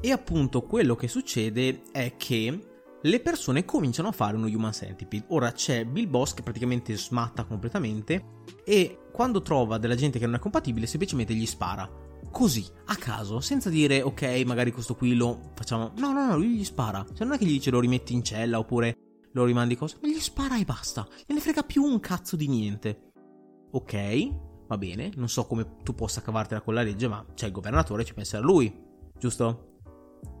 E 0.00 0.12
appunto 0.12 0.62
quello 0.62 0.96
che 0.96 1.08
succede 1.08 1.82
è 1.92 2.14
che 2.16 2.69
le 3.02 3.20
persone 3.20 3.64
cominciano 3.64 4.08
a 4.08 4.12
fare 4.12 4.36
uno 4.36 4.46
Human 4.46 4.72
Centipede. 4.72 5.26
Ora 5.28 5.52
c'è 5.52 5.84
Bill 5.84 6.08
Boss 6.08 6.34
che 6.34 6.42
praticamente 6.42 6.96
smatta 6.96 7.44
completamente 7.44 8.38
e 8.64 9.06
quando 9.12 9.40
trova 9.40 9.78
della 9.78 9.94
gente 9.94 10.18
che 10.18 10.26
non 10.26 10.34
è 10.34 10.38
compatibile 10.38 10.86
semplicemente 10.86 11.34
gli 11.34 11.46
spara. 11.46 11.90
Così, 12.30 12.64
a 12.86 12.96
caso, 12.96 13.40
senza 13.40 13.70
dire 13.70 14.02
ok, 14.02 14.42
magari 14.46 14.70
questo 14.70 14.94
qui 14.94 15.14
lo 15.14 15.50
facciamo. 15.54 15.92
No, 15.96 16.12
no, 16.12 16.26
no, 16.26 16.36
lui 16.36 16.56
gli 16.56 16.64
spara. 16.64 17.04
Cioè 17.04 17.26
non 17.26 17.34
è 17.34 17.38
che 17.38 17.44
gli 17.44 17.52
dice 17.52 17.70
lo 17.70 17.80
rimetti 17.80 18.12
in 18.12 18.22
cella 18.22 18.58
oppure 18.58 18.96
lo 19.32 19.44
rimandi 19.44 19.76
cosa, 19.76 19.96
ma 20.02 20.08
gli 20.08 20.18
spara 20.18 20.58
e 20.58 20.64
basta. 20.64 21.02
Non 21.02 21.36
ne 21.36 21.40
frega 21.40 21.62
più 21.62 21.82
un 21.82 22.00
cazzo 22.00 22.36
di 22.36 22.48
niente. 22.48 23.12
Ok, 23.72 24.28
va 24.66 24.76
bene, 24.78 25.10
non 25.16 25.28
so 25.28 25.46
come 25.46 25.76
tu 25.82 25.94
possa 25.94 26.22
cavartela 26.22 26.60
con 26.60 26.74
la 26.74 26.82
legge, 26.82 27.08
ma 27.08 27.24
c'è 27.34 27.46
il 27.46 27.52
governatore, 27.52 28.04
ci 28.04 28.14
penserà 28.14 28.42
lui. 28.42 28.72
Giusto? 29.18 29.78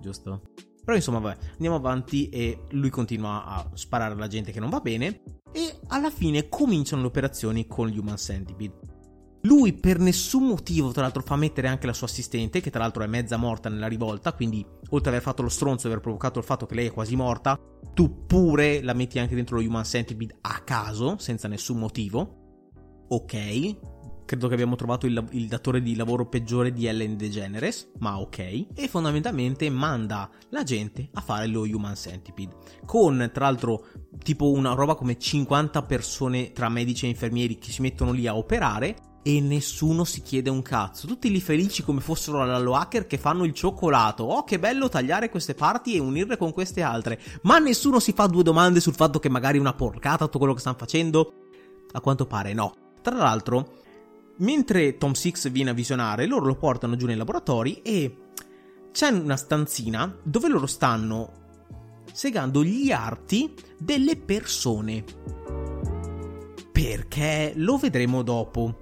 Giusto? 0.00 0.42
Però 0.84 0.96
insomma, 0.96 1.18
vabbè, 1.18 1.38
andiamo 1.52 1.76
avanti 1.76 2.28
e 2.28 2.62
lui 2.70 2.90
continua 2.90 3.44
a 3.44 3.70
sparare 3.74 4.14
alla 4.14 4.28
gente 4.28 4.52
che 4.52 4.60
non 4.60 4.70
va 4.70 4.80
bene 4.80 5.22
e 5.52 5.80
alla 5.88 6.10
fine 6.10 6.48
cominciano 6.48 7.02
le 7.02 7.08
operazioni 7.08 7.66
con 7.66 7.88
gli 7.88 7.98
Human 7.98 8.16
Centipede. 8.16 8.88
Lui 9.42 9.72
per 9.72 9.98
nessun 9.98 10.46
motivo, 10.46 10.92
tra 10.92 11.02
l'altro, 11.02 11.22
fa 11.22 11.36
mettere 11.36 11.66
anche 11.68 11.86
la 11.86 11.94
sua 11.94 12.06
assistente, 12.06 12.60
che 12.60 12.70
tra 12.70 12.80
l'altro 12.80 13.02
è 13.02 13.06
mezza 13.06 13.38
morta 13.38 13.70
nella 13.70 13.86
rivolta, 13.86 14.34
quindi 14.34 14.64
oltre 14.90 15.08
ad 15.08 15.14
aver 15.14 15.22
fatto 15.22 15.42
lo 15.42 15.48
stronzo 15.48 15.86
e 15.86 15.90
aver 15.90 16.02
provocato 16.02 16.38
il 16.38 16.44
fatto 16.44 16.66
che 16.66 16.74
lei 16.74 16.86
è 16.88 16.92
quasi 16.92 17.16
morta, 17.16 17.58
tu 17.94 18.26
pure 18.26 18.82
la 18.82 18.92
metti 18.92 19.18
anche 19.18 19.34
dentro 19.34 19.56
lo 19.56 19.66
Human 19.66 19.84
Centipede 19.84 20.36
a 20.42 20.60
caso, 20.62 21.16
senza 21.18 21.48
nessun 21.48 21.78
motivo. 21.78 22.36
Ok, 23.08 23.76
credo 24.30 24.46
che 24.46 24.54
abbiamo 24.54 24.76
trovato 24.76 25.06
il, 25.06 25.26
il, 25.32 25.48
datore 25.48 25.82
di 25.82 25.96
lavoro 25.96 26.24
peggiore 26.24 26.72
di 26.72 26.86
Ellen 26.86 27.16
DeGeneres, 27.16 27.90
ma 27.98 28.20
ok, 28.20 28.38
e 28.76 28.86
fondamentalmente 28.86 29.68
manda 29.70 30.30
la 30.50 30.62
gente 30.62 31.08
a 31.14 31.20
fare 31.20 31.48
lo 31.48 31.62
Human 31.62 31.96
Centipede, 31.96 32.54
con 32.86 33.28
tra 33.34 33.46
l'altro 33.46 33.86
tipo 34.22 34.52
una 34.52 34.74
roba 34.74 34.94
come 34.94 35.18
50 35.18 35.82
persone 35.82 36.52
tra 36.52 36.68
medici 36.68 37.06
e 37.06 37.08
infermieri 37.08 37.58
che 37.58 37.72
si 37.72 37.82
mettono 37.82 38.12
lì 38.12 38.28
a 38.28 38.36
operare 38.36 38.94
e 39.24 39.40
nessuno 39.40 40.04
si 40.04 40.22
chiede 40.22 40.48
un 40.48 40.62
cazzo. 40.62 41.08
Tutti 41.08 41.28
lì 41.28 41.40
felici 41.40 41.82
come 41.82 42.00
fossero 42.00 42.44
l'allo 42.44 42.76
hacker 42.76 43.08
che 43.08 43.18
fanno 43.18 43.42
il 43.42 43.52
cioccolato. 43.52 44.22
Oh, 44.22 44.44
che 44.44 44.60
bello 44.60 44.88
tagliare 44.88 45.28
queste 45.28 45.54
parti 45.54 45.96
e 45.96 45.98
unirle 45.98 46.36
con 46.36 46.52
queste 46.52 46.82
altre. 46.82 47.18
Ma 47.42 47.58
nessuno 47.58 47.98
si 47.98 48.12
fa 48.12 48.26
due 48.26 48.44
domande 48.44 48.78
sul 48.78 48.94
fatto 48.94 49.18
che 49.18 49.28
magari 49.28 49.58
è 49.58 49.60
una 49.60 49.74
porcata 49.74 50.26
tutto 50.26 50.38
quello 50.38 50.54
che 50.54 50.60
stanno 50.60 50.78
facendo? 50.78 51.32
A 51.90 52.00
quanto 52.00 52.26
pare 52.26 52.52
no. 52.52 52.72
Tra 53.02 53.16
l'altro, 53.16 53.79
mentre 54.40 54.96
Tom 54.96 55.12
Six 55.12 55.50
viene 55.50 55.70
a 55.70 55.74
visionare, 55.74 56.26
loro 56.26 56.46
lo 56.46 56.56
portano 56.56 56.96
giù 56.96 57.06
nei 57.06 57.16
laboratori 57.16 57.82
e 57.82 58.16
c'è 58.92 59.08
una 59.10 59.36
stanzina 59.36 60.18
dove 60.22 60.48
loro 60.48 60.66
stanno 60.66 61.38
segando 62.12 62.64
gli 62.64 62.90
arti 62.90 63.54
delle 63.78 64.16
persone. 64.16 65.04
Perché 66.72 67.52
lo 67.56 67.76
vedremo 67.76 68.22
dopo. 68.22 68.78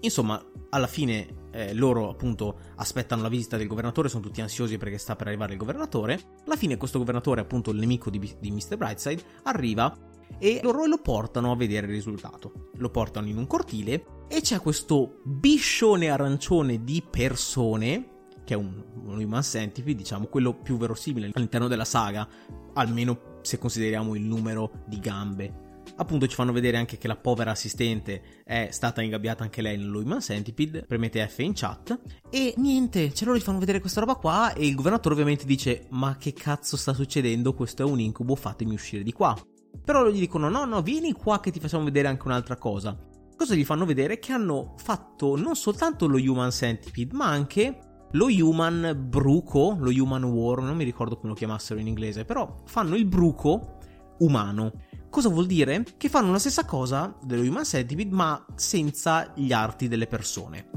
Insomma, 0.00 0.42
alla 0.70 0.86
fine 0.86 1.48
eh, 1.52 1.74
loro 1.74 2.10
appunto 2.10 2.58
aspettano 2.76 3.22
la 3.22 3.28
visita 3.28 3.56
del 3.56 3.66
governatore, 3.66 4.08
sono 4.08 4.22
tutti 4.22 4.40
ansiosi 4.40 4.78
perché 4.78 4.98
sta 4.98 5.16
per 5.16 5.26
arrivare 5.26 5.52
il 5.52 5.58
governatore. 5.58 6.20
Alla 6.44 6.56
fine 6.56 6.76
questo 6.76 6.98
governatore, 6.98 7.40
appunto 7.40 7.70
il 7.70 7.78
nemico 7.78 8.10
di, 8.10 8.18
di 8.38 8.50
Mr. 8.50 8.76
Brightside, 8.76 9.22
arriva 9.44 9.96
e 10.38 10.60
loro 10.62 10.86
lo 10.86 10.98
portano 10.98 11.50
a 11.50 11.56
vedere 11.56 11.86
il 11.86 11.92
risultato. 11.92 12.70
Lo 12.76 12.90
portano 12.90 13.26
in 13.26 13.36
un 13.36 13.46
cortile 13.46 14.19
e 14.30 14.40
c'è 14.40 14.60
questo 14.60 15.20
biscione 15.24 16.08
arancione 16.08 16.84
di 16.84 17.02
persone, 17.02 18.08
che 18.44 18.54
è 18.54 18.56
un, 18.56 18.82
un 19.04 19.20
Human 19.20 19.42
Centipede, 19.42 19.96
diciamo 19.96 20.26
quello 20.26 20.54
più 20.54 20.76
verosimile 20.76 21.30
all'interno 21.32 21.66
della 21.66 21.84
saga, 21.84 22.28
almeno 22.74 23.38
se 23.42 23.58
consideriamo 23.58 24.14
il 24.14 24.22
numero 24.22 24.84
di 24.86 25.00
gambe 25.00 25.68
Appunto 25.96 26.26
ci 26.26 26.34
fanno 26.34 26.52
vedere 26.52 26.76
anche 26.76 26.98
che 26.98 27.08
la 27.08 27.16
povera 27.16 27.50
assistente 27.50 28.42
è 28.44 28.68
stata 28.70 29.02
ingabbiata 29.02 29.42
anche 29.42 29.60
lei 29.60 29.76
nell'Human 29.76 30.20
Centipede, 30.20 30.84
premete 30.86 31.26
F 31.26 31.38
in 31.40 31.52
chat 31.54 31.98
e 32.30 32.54
niente, 32.56 33.12
ce 33.12 33.24
loro 33.24 33.36
gli 33.36 33.42
fanno 33.42 33.58
vedere 33.58 33.80
questa 33.80 34.00
roba 34.00 34.14
qua 34.14 34.52
e 34.54 34.66
il 34.66 34.74
governatore 34.74 35.14
ovviamente 35.14 35.44
dice 35.44 35.86
ma 35.90 36.16
che 36.16 36.32
cazzo 36.32 36.76
sta 36.76 36.94
succedendo, 36.94 37.54
questo 37.54 37.82
è 37.82 37.84
un 37.84 38.00
incubo, 38.00 38.34
fatemi 38.34 38.74
uscire 38.74 39.02
di 39.02 39.12
qua. 39.12 39.36
Però 39.84 40.08
gli 40.08 40.18
dicono 40.18 40.48
no 40.48 40.64
no 40.64 40.82
vieni 40.82 41.12
qua 41.12 41.40
che 41.40 41.50
ti 41.50 41.60
facciamo 41.60 41.84
vedere 41.84 42.08
anche 42.08 42.26
un'altra 42.26 42.56
cosa. 42.56 42.96
Cosa 43.40 43.54
gli 43.54 43.64
fanno 43.64 43.86
vedere? 43.86 44.18
Che 44.18 44.32
hanno 44.32 44.74
fatto 44.76 45.34
non 45.34 45.56
soltanto 45.56 46.06
lo 46.06 46.18
Human 46.18 46.50
Centipede 46.50 47.16
ma 47.16 47.28
anche 47.28 47.78
lo 48.10 48.26
Human 48.26 48.94
Bruco, 49.08 49.78
lo 49.80 49.88
Human 49.88 50.24
War, 50.24 50.60
non 50.60 50.76
mi 50.76 50.84
ricordo 50.84 51.16
come 51.16 51.30
lo 51.30 51.34
chiamassero 51.34 51.80
in 51.80 51.86
inglese, 51.86 52.26
però 52.26 52.54
fanno 52.66 52.96
il 52.96 53.06
bruco 53.06 53.78
umano. 54.18 54.72
Cosa 55.08 55.30
vuol 55.30 55.46
dire? 55.46 55.86
Che 55.96 56.10
fanno 56.10 56.32
la 56.32 56.38
stessa 56.38 56.66
cosa 56.66 57.16
dello 57.22 57.40
Human 57.40 57.64
Centipede, 57.64 58.14
ma 58.14 58.44
senza 58.56 59.32
gli 59.34 59.52
arti 59.52 59.88
delle 59.88 60.06
persone. 60.06 60.68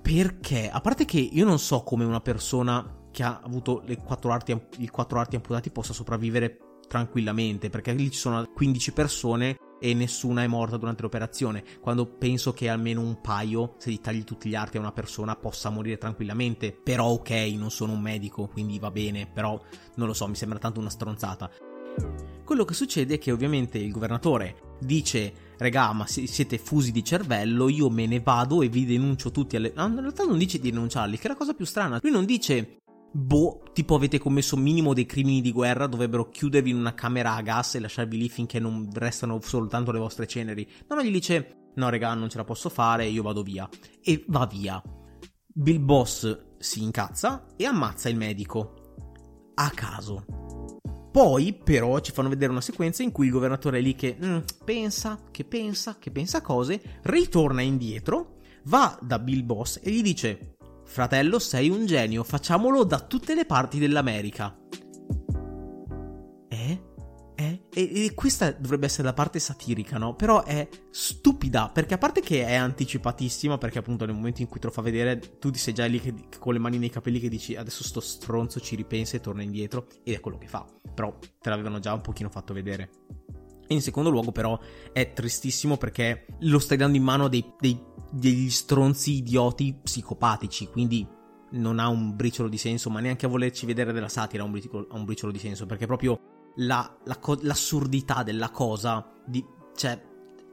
Perché? 0.00 0.70
A 0.70 0.80
parte 0.80 1.04
che 1.04 1.18
io 1.18 1.44
non 1.44 1.58
so 1.58 1.82
come 1.82 2.06
una 2.06 2.22
persona 2.22 3.08
che 3.10 3.22
ha 3.22 3.38
avuto 3.44 3.82
le 3.84 3.98
quattro 3.98 4.32
arti, 4.32 4.58
i 4.78 4.88
quattro 4.88 5.18
arti 5.18 5.36
amputati 5.36 5.70
possa 5.70 5.92
sopravvivere 5.92 6.56
tranquillamente, 6.88 7.68
perché 7.68 7.92
lì 7.92 8.10
ci 8.10 8.18
sono 8.18 8.42
15 8.50 8.92
persone 8.92 9.58
e 9.78 9.94
nessuna 9.94 10.42
è 10.42 10.46
morta 10.46 10.76
durante 10.76 11.02
l'operazione, 11.02 11.64
quando 11.80 12.06
penso 12.06 12.52
che 12.52 12.68
almeno 12.68 13.00
un 13.00 13.20
paio, 13.20 13.74
se 13.78 13.90
gli 13.90 14.00
tagli 14.00 14.24
tutti 14.24 14.48
gli 14.48 14.54
arti 14.54 14.76
a 14.76 14.80
una 14.80 14.92
persona, 14.92 15.36
possa 15.36 15.70
morire 15.70 15.98
tranquillamente. 15.98 16.72
Però 16.72 17.06
ok, 17.06 17.30
non 17.56 17.70
sono 17.70 17.92
un 17.92 18.00
medico, 18.00 18.48
quindi 18.48 18.78
va 18.78 18.90
bene, 18.90 19.26
però 19.26 19.60
non 19.96 20.06
lo 20.06 20.14
so, 20.14 20.26
mi 20.26 20.34
sembra 20.34 20.58
tanto 20.58 20.80
una 20.80 20.90
stronzata. 20.90 21.50
Quello 22.44 22.64
che 22.64 22.74
succede 22.74 23.14
è 23.14 23.18
che 23.18 23.32
ovviamente 23.32 23.78
il 23.78 23.90
governatore 23.90 24.74
dice 24.78 25.54
regà 25.58 25.92
ma 25.94 26.06
siete 26.06 26.58
fusi 26.58 26.92
di 26.92 27.02
cervello 27.02 27.70
io 27.70 27.88
me 27.88 28.06
ne 28.06 28.20
vado 28.20 28.60
e 28.60 28.68
vi 28.68 28.84
denuncio 28.84 29.30
tutti 29.30 29.56
alle... 29.56 29.72
No, 29.74 29.86
in 29.86 30.00
realtà 30.00 30.24
non 30.24 30.36
dice 30.36 30.58
di 30.58 30.70
denunciarli 30.70 31.16
che 31.16 31.24
è 31.24 31.28
la 31.28 31.36
cosa 31.36 31.54
più 31.54 31.64
strana 31.64 31.98
lui 32.02 32.12
non 32.12 32.26
dice 32.26 32.82
boh 33.16 33.62
tipo 33.72 33.94
avete 33.94 34.18
commesso 34.18 34.56
minimo 34.56 34.92
dei 34.92 35.06
crimini 35.06 35.40
di 35.40 35.52
guerra 35.52 35.86
dovrebbero 35.86 36.28
chiudervi 36.28 36.70
in 36.70 36.76
una 36.76 36.94
camera 36.94 37.34
a 37.34 37.40
gas 37.40 37.74
e 37.74 37.80
lasciarvi 37.80 38.18
lì 38.18 38.28
finché 38.28 38.58
non 38.58 38.88
restano 38.92 39.40
soltanto 39.40 39.90
le 39.90 39.98
vostre 39.98 40.26
ceneri. 40.26 40.68
No 40.88 40.96
no 40.96 41.02
gli 41.02 41.10
dice 41.10 41.70
no 41.74 41.88
regà 41.88 42.14
non 42.14 42.28
ce 42.28 42.36
la 42.36 42.44
posso 42.44 42.68
fare 42.68 43.06
io 43.06 43.22
vado 43.22 43.42
via. 43.42 43.68
E 44.02 44.24
va 44.28 44.46
via. 44.46 44.82
Bill 45.46 45.82
Boss 45.82 46.44
si 46.58 46.82
incazza 46.82 47.46
e 47.56 47.64
ammazza 47.64 48.08
il 48.08 48.16
medico. 48.16 48.74
A 49.54 49.70
caso. 49.70 50.24
Poi, 51.10 51.54
però, 51.54 51.98
ci 52.00 52.12
fanno 52.12 52.28
vedere 52.28 52.50
una 52.50 52.60
sequenza 52.60 53.02
in 53.02 53.10
cui 53.10 53.24
il 53.24 53.32
governatore 53.32 53.78
è 53.78 53.80
lì 53.80 53.94
che 53.94 54.18
mm, 54.22 54.38
pensa, 54.66 55.18
che 55.30 55.44
pensa, 55.44 55.96
che 55.98 56.10
pensa 56.10 56.42
cose, 56.42 57.00
ritorna 57.04 57.62
indietro, 57.62 58.36
va 58.64 58.98
da 59.00 59.18
Bill 59.18 59.46
Boss 59.46 59.80
e 59.82 59.90
gli 59.90 60.02
dice: 60.02 60.55
Fratello, 60.86 61.38
sei 61.38 61.68
un 61.68 61.84
genio, 61.84 62.24
facciamolo 62.24 62.84
da 62.84 63.00
tutte 63.00 63.34
le 63.34 63.44
parti 63.44 63.78
dell'America. 63.78 64.56
E, 67.76 68.06
e, 68.06 68.14
questa 68.14 68.52
dovrebbe 68.52 68.86
essere 68.86 69.02
la 69.02 69.12
parte 69.12 69.38
satirica, 69.38 69.98
no? 69.98 70.14
Però 70.14 70.44
è 70.44 70.66
stupida, 70.90 71.68
perché 71.68 71.92
a 71.92 71.98
parte 71.98 72.22
che 72.22 72.46
è 72.46 72.54
anticipatissima, 72.54 73.58
perché 73.58 73.80
appunto 73.80 74.06
nel 74.06 74.14
momento 74.14 74.40
in 74.40 74.48
cui 74.48 74.58
te 74.58 74.68
lo 74.68 74.72
fa 74.72 74.80
vedere, 74.80 75.36
tu 75.38 75.50
ti 75.50 75.58
sei 75.58 75.74
già 75.74 75.84
lì 75.84 76.00
che, 76.00 76.14
con 76.38 76.54
le 76.54 76.58
mani 76.58 76.78
nei 76.78 76.88
capelli 76.88 77.20
che 77.20 77.28
dici 77.28 77.54
adesso 77.54 77.84
sto 77.84 78.00
stronzo 78.00 78.60
ci 78.60 78.76
ripensa 78.76 79.18
e 79.18 79.20
torna 79.20 79.42
indietro, 79.42 79.88
ed 80.04 80.14
è 80.14 80.20
quello 80.20 80.38
che 80.38 80.46
fa. 80.46 80.64
Però 80.94 81.18
te 81.38 81.50
l'avevano 81.50 81.78
già 81.78 81.92
un 81.92 82.00
pochino 82.00 82.30
fatto 82.30 82.54
vedere. 82.54 82.88
In 83.68 83.82
secondo 83.82 84.10
luogo 84.10 84.32
però 84.32 84.58
è 84.92 85.12
tristissimo 85.12 85.76
perché 85.76 86.26
lo 86.40 86.58
stai 86.58 86.76
dando 86.76 86.96
in 86.96 87.02
mano 87.02 87.24
a 87.24 87.28
dei, 87.28 87.44
dei, 87.58 87.78
degli 88.10 88.50
stronzi 88.50 89.16
idioti 89.16 89.78
psicopatici, 89.82 90.68
quindi 90.68 91.06
non 91.50 91.78
ha 91.78 91.88
un 91.88 92.14
briciolo 92.14 92.48
di 92.48 92.58
senso, 92.58 92.90
ma 92.90 93.00
neanche 93.00 93.26
a 93.26 93.28
volerci 93.28 93.66
vedere 93.66 93.92
della 93.92 94.08
satira 94.08 94.42
ha 94.42 94.46
un 94.46 94.52
briciolo, 94.52 94.86
ha 94.90 94.96
un 94.96 95.04
briciolo 95.04 95.32
di 95.32 95.38
senso, 95.38 95.66
perché 95.66 95.86
proprio 95.86 96.18
la, 96.56 96.96
la, 97.04 97.18
l'assurdità 97.40 98.22
della 98.22 98.50
cosa, 98.50 99.12
di, 99.24 99.44
cioè, 99.74 100.00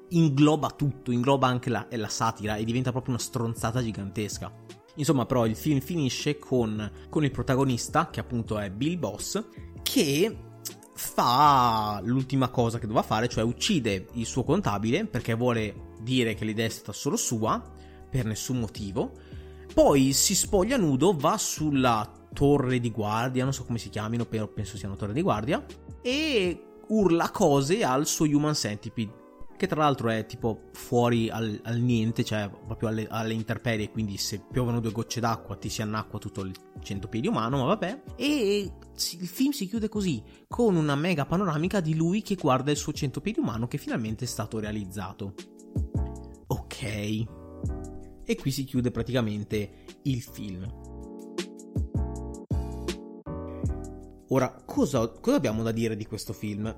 ingloba 0.10 0.70
tutto, 0.70 1.12
ingloba 1.12 1.48
anche 1.48 1.70
la, 1.70 1.88
la 1.90 2.08
satira 2.08 2.56
e 2.56 2.64
diventa 2.64 2.92
proprio 2.92 3.14
una 3.14 3.24
stronzata 3.24 3.82
gigantesca. 3.82 4.52
Insomma, 4.96 5.26
però 5.26 5.46
il 5.46 5.56
film 5.56 5.80
finisce 5.80 6.38
con, 6.38 6.92
con 7.10 7.24
il 7.24 7.32
protagonista, 7.32 8.10
che 8.10 8.20
appunto 8.20 8.60
è 8.60 8.70
Bill 8.70 9.00
Boss, 9.00 9.44
che 9.82 10.38
fa 10.94 12.00
l'ultima 12.04 12.50
cosa 12.50 12.80
che 12.80 12.88
doveva 12.88 13.06
fare, 13.06 13.28
cioè 13.28 13.44
uccide 13.44 14.08
il 14.14 14.26
suo 14.26 14.44
contabile 14.44 15.06
perché 15.06 15.34
vuole 15.34 15.92
dire 16.00 16.36
che 16.36 16.46
l'idea 16.46 16.66
è 16.66 16.70
stata 16.70 16.92
solo 16.92 17.16
sua, 17.16 17.62
per 18.10 18.26
nessun 18.26 18.60
motivo. 18.60 19.12
Poi 19.74 20.14
si 20.14 20.36
spoglia 20.36 20.78
nudo, 20.78 21.16
va 21.18 21.38
sulla 21.38 22.08
torre 22.32 22.80
di 22.80 22.92
guardia, 22.92 23.44
non 23.44 23.54
so 23.54 23.64
come 23.64 23.80
si 23.80 23.90
chiamino, 23.90 24.26
però 24.26 24.48
penso 24.48 24.78
siano 24.78 24.96
torre 24.96 25.14
di 25.14 25.22
guardia, 25.22 25.66
e 26.02 26.64
urla 26.88 27.32
cose 27.32 27.84
al 27.84 28.06
suo 28.06 28.26
Human 28.26 28.54
Centipede, 28.54 29.23
che 29.56 29.68
tra 29.68 29.82
l'altro 29.82 30.10
è 30.10 30.26
tipo 30.26 30.70
fuori 30.74 31.30
al, 31.30 31.60
al 31.64 31.80
niente, 31.80 32.24
cioè 32.24 32.50
proprio 32.50 32.90
alle, 32.90 33.08
alle 33.10 33.34
interperie, 33.34 33.90
quindi 33.92 34.18
se 34.18 34.40
piovono 34.40 34.80
due 34.80 34.92
gocce 34.92 35.20
d'acqua 35.20 35.56
ti 35.56 35.70
si 35.70 35.82
annacqua 35.82 36.20
tutto 36.20 36.42
il 36.42 36.54
centopiedi 36.82 37.28
umano, 37.28 37.58
ma 37.58 37.66
vabbè. 37.66 38.04
E 38.16 38.72
il 39.20 39.28
film 39.28 39.52
si 39.52 39.68
chiude 39.68 39.90
così, 39.90 40.22
con 40.48 40.76
una 40.76 40.96
mega 40.96 41.26
panoramica 41.26 41.80
di 41.80 41.96
lui 41.96 42.22
che 42.22 42.36
guarda 42.36 42.72
il 42.72 42.78
suo 42.78 42.94
centopiedi 42.94 43.40
umano 43.40 43.68
che 43.68 43.78
finalmente 43.78 44.26
è 44.26 44.28
stato 44.28 44.60
realizzato. 44.60 45.34
Ok. 46.48 46.84
E 48.26 48.36
qui 48.38 48.52
si 48.52 48.64
chiude 48.64 48.92
praticamente 48.92 49.86
il 50.04 50.22
film. 50.22 50.92
Ora, 54.30 54.64
cosa, 54.66 55.08
cosa 55.10 55.36
abbiamo 55.36 55.62
da 55.62 55.72
dire 55.72 55.96
di 55.96 56.06
questo 56.06 56.34
film? 56.34 56.74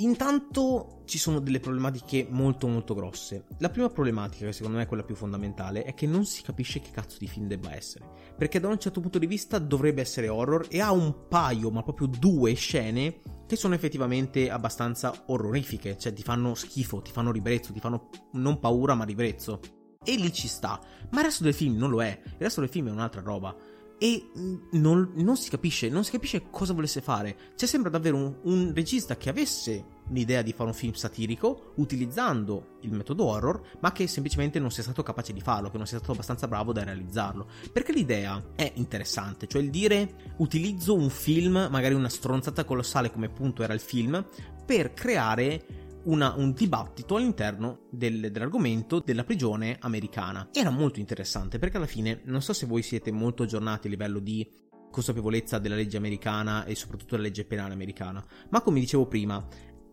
Intanto 0.00 1.02
ci 1.06 1.18
sono 1.18 1.40
delle 1.40 1.58
problematiche 1.58 2.28
molto 2.30 2.68
molto 2.68 2.94
grosse. 2.94 3.46
La 3.58 3.68
prima 3.68 3.88
problematica, 3.88 4.46
che 4.46 4.52
secondo 4.52 4.76
me 4.76 4.84
è 4.84 4.86
quella 4.86 5.02
più 5.02 5.16
fondamentale, 5.16 5.82
è 5.82 5.92
che 5.92 6.06
non 6.06 6.24
si 6.24 6.42
capisce 6.42 6.80
che 6.80 6.92
cazzo 6.92 7.16
di 7.18 7.26
film 7.26 7.48
debba 7.48 7.74
essere. 7.74 8.08
Perché 8.36 8.60
da 8.60 8.68
un 8.68 8.78
certo 8.78 9.00
punto 9.00 9.18
di 9.18 9.26
vista 9.26 9.58
dovrebbe 9.58 10.00
essere 10.00 10.28
horror 10.28 10.66
e 10.70 10.80
ha 10.80 10.92
un 10.92 11.26
paio, 11.28 11.72
ma 11.72 11.82
proprio 11.82 12.06
due 12.06 12.54
scene 12.54 13.22
che 13.48 13.56
sono 13.56 13.74
effettivamente 13.74 14.50
abbastanza 14.50 15.24
orrorifiche, 15.26 15.98
cioè 15.98 16.12
ti 16.12 16.22
fanno 16.22 16.54
schifo, 16.54 17.02
ti 17.02 17.10
fanno 17.10 17.32
ribrezzo, 17.32 17.72
ti 17.72 17.80
fanno 17.80 18.10
non 18.34 18.60
paura 18.60 18.94
ma 18.94 19.02
ribrezzo. 19.02 19.58
E 20.04 20.14
lì 20.14 20.32
ci 20.32 20.46
sta. 20.46 20.80
Ma 21.10 21.18
il 21.18 21.24
resto 21.24 21.42
del 21.42 21.54
film 21.54 21.76
non 21.76 21.90
lo 21.90 22.04
è. 22.04 22.20
Il 22.24 22.36
resto 22.38 22.60
del 22.60 22.70
film 22.70 22.86
è 22.86 22.92
un'altra 22.92 23.20
roba 23.20 23.52
e 23.98 24.30
non, 24.72 25.10
non, 25.14 25.36
si 25.36 25.50
capisce, 25.50 25.88
non 25.88 26.04
si 26.04 26.12
capisce 26.12 26.44
cosa 26.50 26.72
volesse 26.72 27.00
fare. 27.00 27.36
C'è 27.56 27.66
sembra 27.66 27.90
davvero 27.90 28.16
un, 28.16 28.34
un, 28.42 28.72
regista 28.74 29.16
che 29.16 29.28
avesse 29.28 29.96
l'idea 30.10 30.40
di 30.42 30.52
fare 30.52 30.68
un 30.68 30.74
film 30.74 30.92
satirico 30.92 31.72
utilizzando 31.76 32.76
il 32.82 32.92
metodo 32.92 33.24
horror, 33.24 33.60
ma 33.80 33.92
che 33.92 34.06
semplicemente 34.06 34.58
non 34.58 34.70
sia 34.70 34.84
stato 34.84 35.02
capace 35.02 35.32
di 35.32 35.40
farlo, 35.40 35.70
che 35.70 35.76
non 35.76 35.86
sia 35.86 35.98
stato 35.98 36.12
abbastanza 36.12 36.46
bravo 36.46 36.72
da 36.72 36.84
realizzarlo. 36.84 37.48
Perché 37.72 37.92
l'idea 37.92 38.52
è 38.54 38.70
interessante, 38.76 39.48
cioè 39.48 39.62
il 39.62 39.70
dire 39.70 40.34
utilizzo 40.36 40.94
un 40.94 41.10
film, 41.10 41.68
magari 41.70 41.94
una 41.94 42.08
stronzata 42.08 42.64
colossale 42.64 43.10
come 43.10 43.26
appunto 43.26 43.62
era 43.62 43.74
il 43.74 43.80
film, 43.80 44.24
per 44.64 44.94
creare 44.94 45.87
una, 46.04 46.34
un 46.36 46.52
dibattito 46.52 47.16
all'interno 47.16 47.86
del, 47.90 48.30
dell'argomento 48.30 49.00
della 49.00 49.24
prigione 49.24 49.76
americana. 49.80 50.48
Era 50.52 50.70
molto 50.70 51.00
interessante 51.00 51.58
perché 51.58 51.76
alla 51.76 51.86
fine 51.86 52.20
non 52.24 52.42
so 52.42 52.52
se 52.52 52.66
voi 52.66 52.82
siete 52.82 53.10
molto 53.10 53.42
aggiornati 53.42 53.86
a 53.86 53.90
livello 53.90 54.18
di 54.18 54.48
consapevolezza 54.90 55.58
della 55.58 55.74
legge 55.74 55.96
americana 55.96 56.64
e 56.64 56.74
soprattutto 56.74 57.16
della 57.16 57.28
legge 57.28 57.44
penale 57.44 57.74
americana, 57.74 58.24
ma 58.50 58.62
come 58.62 58.80
dicevo 58.80 59.06
prima, 59.06 59.46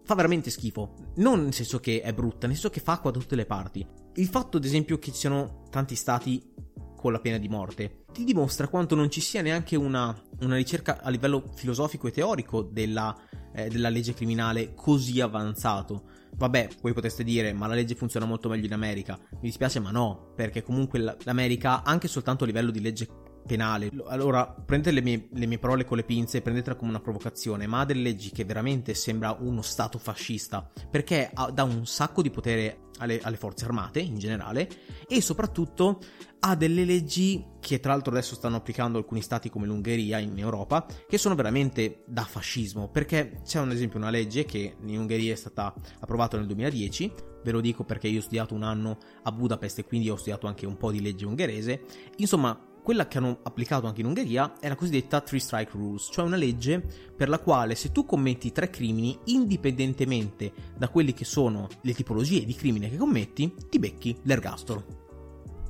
fa 0.04 0.15
veramente 0.15 0.50
schifo. 0.50 0.94
Non 1.18 1.44
nel 1.44 1.54
senso 1.54 1.80
che 1.80 2.02
è 2.02 2.13
brutta, 2.13 2.48
nel 2.48 2.56
senso 2.56 2.70
che 2.70 2.80
fa 2.80 2.94
acqua 2.94 3.12
da 3.12 3.20
tutte 3.20 3.36
le 3.36 3.46
parti. 3.46 3.86
Il 4.15 4.28
fatto, 4.28 4.58
ad 4.58 4.63
esempio, 4.63 4.98
che 4.98 5.12
ci 5.12 5.18
siano 5.18 5.63
tanti 5.70 5.96
stati 5.96 6.54
con 6.96 7.12
la 7.12 7.20
pena 7.20 7.38
di 7.38 7.50
morte 7.50 8.06
ti 8.15 8.24
dimostra 8.24 8.70
quanto 8.70 8.96
non 8.96 9.12
ci 9.12 9.20
sia 9.20 9.41
neanche 9.41 9.76
una, 9.76 10.18
una 10.39 10.56
ricerca 10.56 11.02
a 11.02 11.10
livello 11.10 11.44
filosofico 11.54 12.08
e 12.08 12.12
teorico 12.12 12.62
della, 12.62 13.13
eh, 13.56 13.70
della 13.70 13.89
legge 13.89 14.13
criminale 14.13 14.74
così 14.74 15.22
avanzato. 15.22 16.04
Vabbè, 16.36 16.68
voi 16.82 16.94
potreste 16.94 17.24
dire, 17.24 17.54
ma 17.54 17.68
la 17.68 17.76
legge 17.76 17.96
funziona 17.96 18.26
molto 18.26 18.50
meglio 18.50 18.65
in 18.65 18.74
America. 18.74 19.18
Mi 19.32 19.39
dispiace, 19.41 19.80
ma 19.80 19.91
no, 19.91 20.34
perché 20.36 20.62
comunque 20.62 21.18
l'America, 21.24 21.84
anche 21.84 22.08
soltanto 22.08 22.44
a 22.44 22.48
livello 22.48 22.72
di 22.72 22.82
legge 22.82 23.08
penale. 23.46 23.92
Allora, 24.08 24.46
prendete 24.46 24.92
le 24.92 25.02
mie, 25.02 25.28
le 25.32 25.46
mie, 25.46 25.60
parole 25.60 25.86
con 25.86 25.98
le 25.98 26.04
pinze 26.04 26.38
e 26.38 26.42
prendetela 26.42 26.76
come 26.76 26.90
una 26.90 27.00
provocazione, 27.00 27.68
ma 27.68 27.82
ha 27.82 27.86
delle 27.86 28.02
leggi 28.02 28.32
che 28.32 28.46
veramente 28.46 28.94
sembra 28.94 29.36
uno 29.40 29.62
stato 29.62 29.98
fascista, 29.98 30.70
perché 30.90 31.30
ha, 31.34 31.52
dà 31.52 31.64
un 31.64 31.86
sacco 31.86 32.22
di 32.22 32.30
potere 32.30 32.80
alle, 33.00 33.20
alle, 33.22 33.38
forze 33.38 33.66
armate 33.66 34.00
in 34.00 34.18
generale 34.18 34.70
e 35.08 35.22
soprattutto 35.22 36.00
ha 36.40 36.56
delle 36.56 36.86
leggi 36.86 37.44
che 37.60 37.80
tra 37.80 37.92
l'altro 37.92 38.12
adesso 38.12 38.36
stanno 38.36 38.58
applicando 38.58 38.98
alcuni 38.98 39.22
stati 39.22 39.50
come 39.50 39.66
l'Ungheria 39.66 40.20
in 40.20 40.38
Europa, 40.38 40.86
che 41.08 41.18
sono 41.18 41.34
veramente 41.34 42.04
da 42.06 42.24
fascismo, 42.24 42.90
perché 42.90 43.42
c'è 43.44 43.60
un 43.60 43.72
esempio 43.72 43.98
una 43.98 44.12
legge 44.12 44.46
che 44.46 44.76
in 44.80 45.00
Ungheria 45.00 45.34
è 45.34 45.36
stata 45.36 45.74
approvata 46.00 46.38
nel 46.38 46.46
2010, 46.46 47.12
ve 47.44 47.52
lo 47.52 47.62
dico 47.62 47.84
perché 47.84 48.08
io 48.08 48.20
ho 48.20 48.22
studiato 48.22 48.54
un 48.54 48.64
anno 48.64 48.98
a 49.24 49.32
Budapest 49.32 49.80
e 49.80 49.86
quindi 49.86 50.10
ho 50.10 50.16
studiato 50.16 50.46
anche 50.46 50.66
un 50.66 50.78
po' 50.78 50.92
di 50.92 51.02
legge 51.02 51.26
ungherese, 51.26 51.82
insomma 52.18 52.74
quella 52.86 53.08
che 53.08 53.17
hanno 53.17 53.39
applicato 53.41 53.88
anche 53.88 54.02
in 54.02 54.06
Ungheria 54.06 54.60
è 54.60 54.67
la 54.67 54.76
cosiddetta 54.76 55.19
Three 55.19 55.39
Strike 55.39 55.71
Rules, 55.74 56.08
cioè 56.12 56.24
una 56.24 56.36
legge 56.36 56.86
per 57.15 57.30
la 57.30 57.39
quale 57.39 57.74
se 57.74 57.91
tu 57.91 58.06
commetti 58.06 58.52
tre 58.52 58.69
crimini, 58.69 59.17
indipendentemente 59.24 60.54
da 60.78 60.88
quelle 60.89 61.12
che 61.12 61.26
sono 61.26 61.67
le 61.82 61.93
tipologie 61.95 62.45
di 62.45 62.54
crimine 62.54 62.88
che 62.91 62.98
commetti, 62.98 63.52
ti 63.71 63.80
becchi 63.80 64.15
l'ergastolo. 64.21 65.04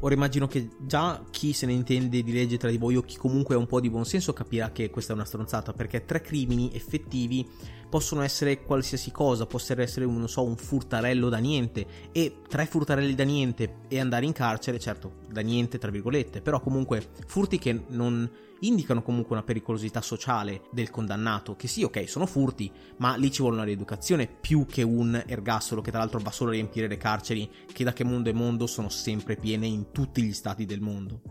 Ora 0.02 0.14
immagino 0.14 0.46
che 0.48 0.68
già 0.82 1.24
chi 1.32 1.54
se 1.54 1.66
ne 1.66 1.72
intende 1.72 2.22
di 2.22 2.34
legge 2.34 2.58
tra 2.58 2.70
di 2.70 2.78
voi 2.78 2.98
o 2.98 3.02
chi 3.02 3.16
comunque 3.16 3.56
ha 3.56 3.60
un 3.60 3.66
po' 3.66 3.80
di 3.80 3.90
buonsenso 3.90 4.34
capirà 4.34 4.74
che 4.74 4.90
questa 4.90 5.14
è 5.14 5.16
una 5.16 5.24
stronzata 5.24 5.72
perché 5.72 6.04
tre 6.04 6.20
crimini 6.20 6.72
effettivi 6.74 7.48
possono 7.96 8.24
essere 8.24 8.62
qualsiasi 8.62 9.10
cosa, 9.10 9.46
possono 9.46 9.82
essere 9.82 10.06
non 10.06 10.28
so, 10.28 10.44
un 10.44 10.58
furtarello 10.58 11.30
da 11.30 11.38
niente. 11.38 11.88
E 12.12 12.42
tre 12.46 12.66
furtarelli 12.66 13.16
da 13.16 13.24
niente 13.24 13.84
e 13.88 14.02
andare 14.02 14.26
in 14.26 14.34
carcere, 14.34 14.80
certo, 14.80 15.20
da 15.32 15.40
niente 15.40 15.78
tra 15.78 15.92
virgolette, 15.92 16.42
però 16.42 16.60
comunque 16.60 17.08
furti 17.26 17.58
che 17.58 17.86
non 17.88 18.30
indicano 18.60 19.02
comunque 19.02 19.34
una 19.34 19.46
pericolosità 19.46 20.02
sociale 20.02 20.64
del 20.74 20.90
condannato, 20.90 21.56
che 21.56 21.70
sì, 21.70 21.84
ok, 21.84 22.10
sono 22.10 22.26
furti, 22.26 22.70
ma 22.98 23.16
lì 23.16 23.32
ci 23.32 23.40
vuole 23.40 23.56
una 23.56 23.66
rieducazione 23.66 24.28
più 24.28 24.66
che 24.66 24.82
un 24.82 25.24
ergastolo 25.26 25.80
che 25.80 25.92
tra 25.92 26.00
l'altro 26.00 26.20
va 26.20 26.32
solo 26.32 26.50
a 26.50 26.54
riempire 26.54 26.90
le 26.90 26.98
carceri 26.98 27.50
che 27.72 27.86
da 27.86 27.94
che 27.94 28.04
mondo 28.04 28.30
è 28.30 28.34
mondo 28.34 28.68
sono 28.68 28.90
sempre 28.90 29.38
piene 29.38 29.68
in 29.68 29.92
tutti 29.94 30.22
gli 30.22 30.34
stati 30.34 30.66
del 30.66 30.82
mondo. 30.82 31.22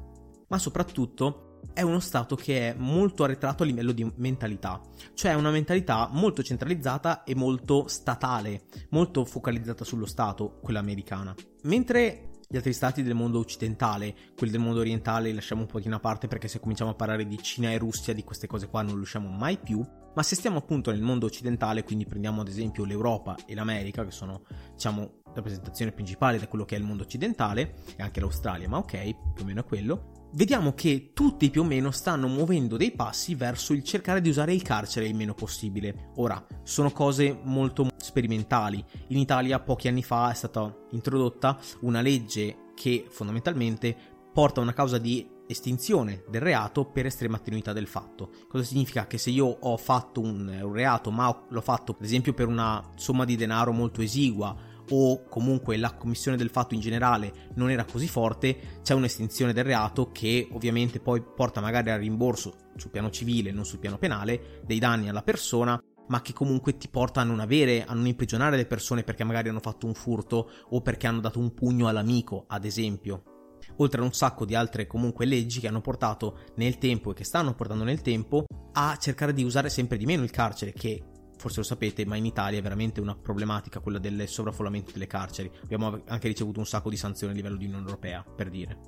Ma 0.48 0.56
soprattutto 0.56 1.53
è 1.72 1.82
uno 1.82 2.00
Stato 2.00 2.36
che 2.36 2.70
è 2.70 2.74
molto 2.76 3.24
arretrato 3.24 3.62
a 3.62 3.66
livello 3.66 3.92
di 3.92 4.10
mentalità, 4.16 4.80
cioè 5.14 5.34
una 5.34 5.50
mentalità 5.50 6.08
molto 6.12 6.42
centralizzata 6.42 7.24
e 7.24 7.34
molto 7.34 7.88
statale, 7.88 8.64
molto 8.90 9.24
focalizzata 9.24 9.84
sullo 9.84 10.06
Stato, 10.06 10.58
quella 10.60 10.80
americana. 10.80 11.34
Mentre 11.62 12.30
gli 12.48 12.56
altri 12.56 12.72
stati 12.72 13.02
del 13.02 13.14
mondo 13.14 13.38
occidentale, 13.38 14.14
quelli 14.36 14.52
del 14.52 14.60
mondo 14.60 14.80
orientale 14.80 15.30
li 15.30 15.34
lasciamo 15.34 15.62
un 15.62 15.66
pochino 15.66 15.96
a 15.96 16.00
parte 16.00 16.28
perché 16.28 16.46
se 16.46 16.60
cominciamo 16.60 16.90
a 16.90 16.94
parlare 16.94 17.26
di 17.26 17.42
Cina 17.42 17.70
e 17.70 17.78
Russia 17.78 18.12
di 18.12 18.22
queste 18.22 18.46
cose 18.46 18.68
qua 18.68 18.82
non 18.82 18.94
riusciamo 18.94 19.28
mai 19.28 19.58
più, 19.58 19.84
ma 20.14 20.22
se 20.22 20.36
stiamo 20.36 20.58
appunto 20.58 20.90
nel 20.90 21.02
mondo 21.02 21.26
occidentale, 21.26 21.82
quindi 21.82 22.06
prendiamo 22.06 22.42
ad 22.42 22.48
esempio 22.48 22.84
l'Europa 22.84 23.36
e 23.46 23.54
l'America, 23.54 24.04
che 24.04 24.12
sono 24.12 24.42
diciamo 24.72 25.22
rappresentazione 25.34 25.90
principale 25.90 26.38
da 26.38 26.46
quello 26.46 26.64
che 26.64 26.76
è 26.76 26.78
il 26.78 26.84
mondo 26.84 27.02
occidentale, 27.02 27.74
e 27.96 28.02
anche 28.02 28.20
l'Australia, 28.20 28.68
ma 28.68 28.78
ok, 28.78 29.32
più 29.34 29.42
o 29.42 29.44
meno 29.44 29.60
è 29.60 29.64
quello, 29.64 30.23
vediamo 30.34 30.74
che 30.74 31.10
tutti 31.12 31.50
più 31.50 31.62
o 31.62 31.64
meno 31.64 31.90
stanno 31.90 32.28
muovendo 32.28 32.76
dei 32.76 32.92
passi 32.92 33.34
verso 33.34 33.72
il 33.72 33.82
cercare 33.82 34.20
di 34.20 34.28
usare 34.28 34.52
il 34.52 34.62
carcere 34.62 35.06
il 35.06 35.14
meno 35.14 35.34
possibile. 35.34 36.10
Ora, 36.16 36.44
sono 36.62 36.90
cose 36.90 37.38
molto 37.42 37.88
sperimentali. 37.96 38.84
In 39.08 39.18
Italia 39.18 39.60
pochi 39.60 39.88
anni 39.88 40.02
fa 40.02 40.30
è 40.30 40.34
stata 40.34 40.74
introdotta 40.90 41.58
una 41.80 42.00
legge 42.00 42.72
che 42.74 43.06
fondamentalmente 43.08 43.96
porta 44.32 44.60
a 44.60 44.64
una 44.64 44.72
causa 44.72 44.98
di 44.98 45.30
estinzione 45.46 46.24
del 46.28 46.40
reato 46.40 46.86
per 46.86 47.06
estrema 47.06 47.38
tenuità 47.38 47.72
del 47.72 47.86
fatto. 47.86 48.30
Cosa 48.48 48.64
significa? 48.64 49.06
Che 49.06 49.18
se 49.18 49.30
io 49.30 49.46
ho 49.46 49.76
fatto 49.76 50.20
un, 50.20 50.70
reato, 50.72 51.10
ma 51.10 51.44
l'ho 51.48 51.60
fatto 51.60 51.92
ad 51.92 52.04
esempio 52.04 52.32
per 52.32 52.48
una 52.48 52.90
somma 52.96 53.24
di 53.24 53.36
denaro 53.36 53.72
molto 53.72 54.00
esigua, 54.00 54.56
o 54.90 55.24
comunque 55.24 55.76
la 55.76 55.94
commissione 55.94 56.36
del 56.36 56.50
fatto 56.50 56.74
in 56.74 56.80
generale 56.80 57.50
non 57.54 57.70
era 57.70 57.84
così 57.84 58.08
forte, 58.08 58.80
c'è 58.82 58.94
un'estinzione 58.94 59.52
del 59.52 59.64
reato 59.64 60.10
che 60.10 60.48
ovviamente 60.52 61.00
poi 61.00 61.22
porta 61.22 61.60
magari 61.60 61.90
al 61.90 62.00
rimborso 62.00 62.54
sul 62.76 62.90
piano 62.90 63.10
civile, 63.10 63.52
non 63.52 63.64
sul 63.64 63.78
piano 63.78 63.98
penale, 63.98 64.60
dei 64.64 64.78
danni 64.78 65.08
alla 65.08 65.22
persona, 65.22 65.80
ma 66.08 66.20
che 66.20 66.32
comunque 66.32 66.76
ti 66.76 66.88
porta 66.88 67.20
a 67.20 67.24
non 67.24 67.40
avere, 67.40 67.84
a 67.84 67.94
non 67.94 68.06
imprigionare 68.06 68.56
le 68.56 68.66
persone 68.66 69.04
perché 69.04 69.24
magari 69.24 69.48
hanno 69.48 69.60
fatto 69.60 69.86
un 69.86 69.94
furto 69.94 70.50
o 70.70 70.80
perché 70.80 71.06
hanno 71.06 71.20
dato 71.20 71.38
un 71.38 71.54
pugno 71.54 71.88
all'amico, 71.88 72.44
ad 72.48 72.64
esempio. 72.64 73.22
Oltre 73.78 74.00
a 74.00 74.04
un 74.04 74.12
sacco 74.12 74.44
di 74.44 74.54
altre 74.54 74.86
comunque 74.86 75.24
leggi 75.24 75.60
che 75.60 75.68
hanno 75.68 75.80
portato 75.80 76.38
nel 76.56 76.78
tempo 76.78 77.10
e 77.10 77.14
che 77.14 77.24
stanno 77.24 77.54
portando 77.54 77.84
nel 77.84 78.02
tempo 78.02 78.44
a 78.72 78.96
cercare 79.00 79.32
di 79.32 79.42
usare 79.42 79.70
sempre 79.70 79.96
di 79.96 80.04
meno 80.04 80.22
il 80.22 80.30
carcere, 80.30 80.72
che 80.72 81.02
forse 81.44 81.58
lo 81.58 81.66
sapete, 81.66 82.06
ma 82.06 82.16
in 82.16 82.24
Italia 82.24 82.58
è 82.58 82.62
veramente 82.62 83.02
una 83.02 83.14
problematica 83.14 83.80
quella 83.80 83.98
del 83.98 84.26
sovraffollamento 84.26 84.92
delle 84.92 85.06
carceri. 85.06 85.50
Abbiamo 85.62 86.00
anche 86.06 86.28
ricevuto 86.28 86.58
un 86.58 86.64
sacco 86.64 86.88
di 86.88 86.96
sanzioni 86.96 87.34
a 87.34 87.36
livello 87.36 87.56
di 87.56 87.66
Unione 87.66 87.84
Europea, 87.84 88.24
per 88.24 88.48
dire. 88.48 88.78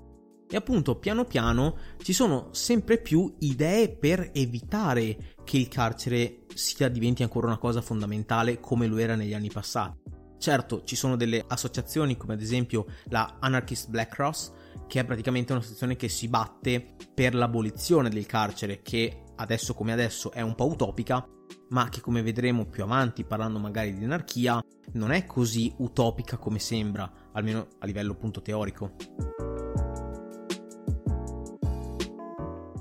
E 0.49 0.57
appunto, 0.57 0.97
piano 0.97 1.25
piano 1.25 1.77
ci 1.99 2.15
sono 2.15 2.49
sempre 2.53 2.99
più 2.99 3.35
idee 3.41 3.95
per 3.95 4.31
evitare 4.33 5.35
che 5.45 5.59
il 5.59 5.69
carcere 5.69 6.47
sia 6.55 6.89
diventi 6.89 7.23
ancora 7.23 7.49
una 7.49 7.59
cosa 7.59 7.83
fondamentale 7.83 8.59
come 8.59 8.87
lo 8.87 8.97
era 8.97 9.17
negli 9.17 9.35
anni 9.35 9.51
passati. 9.51 9.99
Certo, 10.39 10.83
ci 10.85 10.97
sono 10.97 11.17
delle 11.17 11.45
associazioni 11.47 12.17
come 12.17 12.35
ad 12.35 12.41
esempio 12.41 12.87
la 13.09 13.37
Anarchist 13.39 13.91
Black 13.91 14.15
Cross, 14.15 14.53
che 14.87 15.01
è 15.01 15.05
praticamente 15.05 15.53
un'associazione 15.53 15.97
che 15.97 16.09
si 16.09 16.29
batte 16.29 16.95
per 17.13 17.35
l'abolizione 17.35 18.09
del 18.09 18.25
carcere, 18.25 18.81
che 18.81 19.25
adesso 19.37 19.75
come 19.75 19.93
adesso 19.93 20.33
è 20.33 20.41
un 20.41 20.55
po' 20.55 20.69
utopica, 20.69 21.27
ma 21.69 21.89
che 21.89 22.01
come 22.01 22.23
vedremo 22.23 22.67
più 22.67 22.83
avanti 22.83 23.25
parlando 23.25 23.59
magari 23.59 23.97
di 23.97 24.05
anarchia 24.05 24.63
non 24.93 25.11
è 25.11 25.27
così 25.27 25.73
utopica 25.79 26.37
come 26.37 26.59
sembra, 26.59 27.11
almeno 27.33 27.69
a 27.79 27.87
livello 27.87 28.13
appunto 28.13 28.41
teorico. 28.43 28.95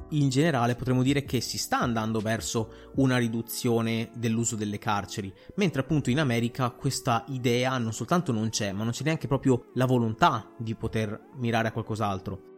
In 0.09 0.29
generale 0.29 0.75
potremmo 0.75 1.03
dire 1.03 1.25
che 1.25 1.41
si 1.41 1.57
sta 1.57 1.79
andando 1.79 2.19
verso 2.19 2.91
una 2.95 3.17
riduzione 3.17 4.11
dell'uso 4.15 4.55
delle 4.55 4.77
carceri, 4.77 5.33
mentre 5.55 5.81
appunto 5.81 6.09
in 6.09 6.19
America 6.19 6.69
questa 6.69 7.25
idea 7.29 7.77
non 7.77 7.91
soltanto 7.91 8.31
non 8.31 8.49
c'è, 8.49 8.71
ma 8.71 8.83
non 8.83 8.93
c'è 8.93 9.03
neanche 9.03 9.27
proprio 9.27 9.65
la 9.73 9.85
volontà 9.85 10.49
di 10.57 10.73
poter 10.75 11.31
mirare 11.35 11.67
a 11.67 11.71
qualcos'altro. 11.71 12.53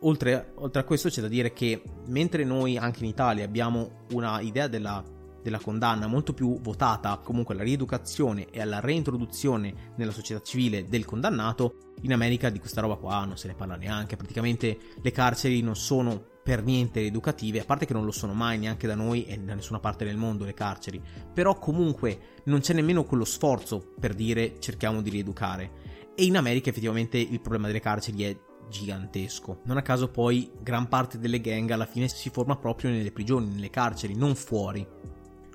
Oltre, 0.00 0.52
oltre, 0.56 0.80
a 0.80 0.84
questo 0.84 1.08
c'è 1.08 1.20
da 1.20 1.28
dire 1.28 1.52
che 1.52 1.82
mentre 2.06 2.44
noi 2.44 2.76
anche 2.76 3.04
in 3.04 3.10
Italia 3.10 3.44
abbiamo 3.44 4.04
una 4.12 4.40
idea 4.40 4.66
della 4.66 5.02
della 5.46 5.60
condanna 5.60 6.08
molto 6.08 6.34
più 6.34 6.60
votata 6.60 7.16
comunque 7.22 7.54
alla 7.54 7.62
rieducazione 7.62 8.50
e 8.50 8.60
alla 8.60 8.80
reintroduzione 8.80 9.92
nella 9.96 10.10
società 10.10 10.42
civile 10.42 10.86
del 10.86 11.04
condannato, 11.04 11.94
in 12.02 12.12
America 12.12 12.50
di 12.50 12.58
questa 12.58 12.80
roba 12.80 12.96
qua 12.96 13.24
non 13.24 13.36
se 13.36 13.46
ne 13.46 13.54
parla 13.54 13.76
neanche, 13.76 14.16
praticamente 14.16 14.76
le 15.00 15.10
carceri 15.12 15.60
non 15.62 15.76
sono 15.76 16.34
per 16.42 16.64
niente 16.64 17.00
rieducative, 17.00 17.60
a 17.60 17.64
parte 17.64 17.86
che 17.86 17.92
non 17.92 18.04
lo 18.04 18.10
sono 18.10 18.32
mai 18.32 18.58
neanche 18.58 18.88
da 18.88 18.96
noi 18.96 19.24
e 19.24 19.38
da 19.38 19.54
nessuna 19.54 19.78
parte 19.78 20.04
del 20.04 20.16
mondo 20.16 20.44
le 20.44 20.54
carceri, 20.54 21.00
però 21.32 21.58
comunque 21.58 22.40
non 22.44 22.60
c'è 22.60 22.72
nemmeno 22.72 23.04
quello 23.04 23.24
sforzo 23.24 23.92
per 23.98 24.14
dire 24.14 24.58
cerchiamo 24.58 25.02
di 25.02 25.10
rieducare. 25.10 25.84
E 26.14 26.24
in 26.24 26.36
America 26.36 26.70
effettivamente 26.70 27.18
il 27.18 27.40
problema 27.40 27.66
delle 27.66 27.80
carceri 27.80 28.22
è 28.24 28.36
gigantesco. 28.68 29.60
Non 29.64 29.76
a 29.76 29.82
caso 29.82 30.08
poi 30.08 30.50
gran 30.60 30.88
parte 30.88 31.18
delle 31.18 31.40
gang 31.40 31.70
alla 31.70 31.86
fine 31.86 32.08
si 32.08 32.30
forma 32.30 32.56
proprio 32.56 32.90
nelle 32.90 33.12
prigioni, 33.12 33.48
nelle 33.48 33.70
carceri, 33.70 34.14
non 34.14 34.34
fuori. 34.34 34.86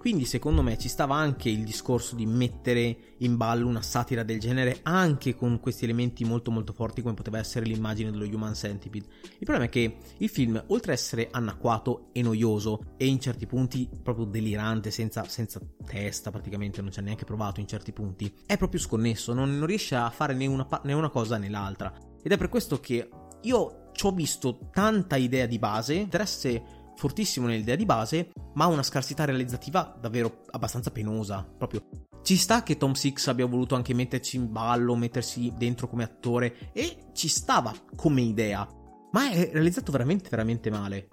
Quindi 0.02 0.26
secondo 0.26 0.64
me 0.64 0.80
ci 0.80 0.90
stava 0.90 1.14
anche 1.14 1.48
il 1.48 1.64
discorso 1.64 2.16
di 2.16 2.26
mettere 2.26 3.14
in 3.20 3.38
ballo 3.38 3.68
una 3.68 3.84
satira 3.84 4.24
del 4.24 4.40
genere 4.40 4.80
anche 4.82 5.36
con 5.36 5.60
questi 5.60 5.84
elementi 5.84 6.26
molto 6.26 6.50
molto 6.50 6.74
forti 6.74 7.04
come 7.04 7.14
poteva 7.14 7.38
essere 7.38 7.68
l'immagine 7.68 8.10
dello 8.10 8.26
Human 8.26 8.56
Centipede. 8.56 9.06
Il 9.22 9.46
problema 9.46 9.66
è 9.66 9.70
che 9.70 9.98
il 10.18 10.30
film, 10.30 10.60
oltre 10.70 10.94
ad 10.94 10.98
essere 10.98 11.28
anacquato 11.30 12.10
e 12.14 12.24
noioso 12.24 12.96
e 12.98 13.06
in 13.06 13.20
certi 13.20 13.46
punti 13.46 13.88
proprio 14.02 14.26
delirante, 14.26 14.90
senza, 14.90 15.24
senza 15.26 15.62
testa 15.86 16.32
praticamente, 16.32 16.82
non 16.82 16.92
ci 16.92 16.98
ha 16.98 17.04
neanche 17.04 17.26
provato 17.26 17.60
in 17.60 17.68
certi 17.68 17.92
punti, 17.92 18.34
è 18.48 18.58
proprio 18.58 18.80
sconnesso, 18.80 19.36
non, 19.36 19.56
non 19.56 19.68
riesce 19.68 19.94
a 19.94 20.10
fare 20.10 20.34
né 20.34 20.48
una, 20.48 20.68
né 20.84 20.94
una 20.94 21.12
cosa 21.12 21.38
né 21.38 21.48
l'altra. 21.48 21.94
Ed 22.24 22.32
è 22.32 22.38
per 22.38 22.50
questo 22.50 22.80
che 22.80 23.08
io 23.44 23.92
ci 23.94 24.06
ho 24.08 24.12
visto 24.12 24.70
tanta 24.72 25.16
idea 25.16 25.46
di 25.46 25.60
base, 25.60 25.94
interesse 25.94 26.81
fortissimo 27.02 27.48
nell'idea 27.48 27.76
di 27.76 27.86
base, 27.86 28.30
ma 28.54 28.68
una 28.68 28.84
scarsità 28.84 29.26
realizzativa 29.26 29.98
davvero 30.00 30.44
abbastanza 30.52 30.92
penosa. 30.92 31.44
Proprio 31.58 31.82
Ci 32.22 32.38
sta 32.38 32.62
che 32.62 32.78
Tom 32.78 32.94
Six 32.94 33.26
abbia 33.26 33.48
voluto 33.48 33.74
anche 33.74 33.96
metterci 33.96 34.36
in 34.36 34.52
ballo, 34.52 34.96
mettersi 34.96 35.52
dentro 35.58 35.88
come 35.88 36.04
attore 36.04 36.72
e 36.72 37.08
ci 37.14 37.28
stava 37.28 37.74
come 37.96 38.22
idea, 38.22 38.68
ma 39.14 39.32
è 39.32 39.50
realizzato 39.52 39.92
veramente 39.92 40.30
veramente 40.30 40.70
male. 40.70 41.08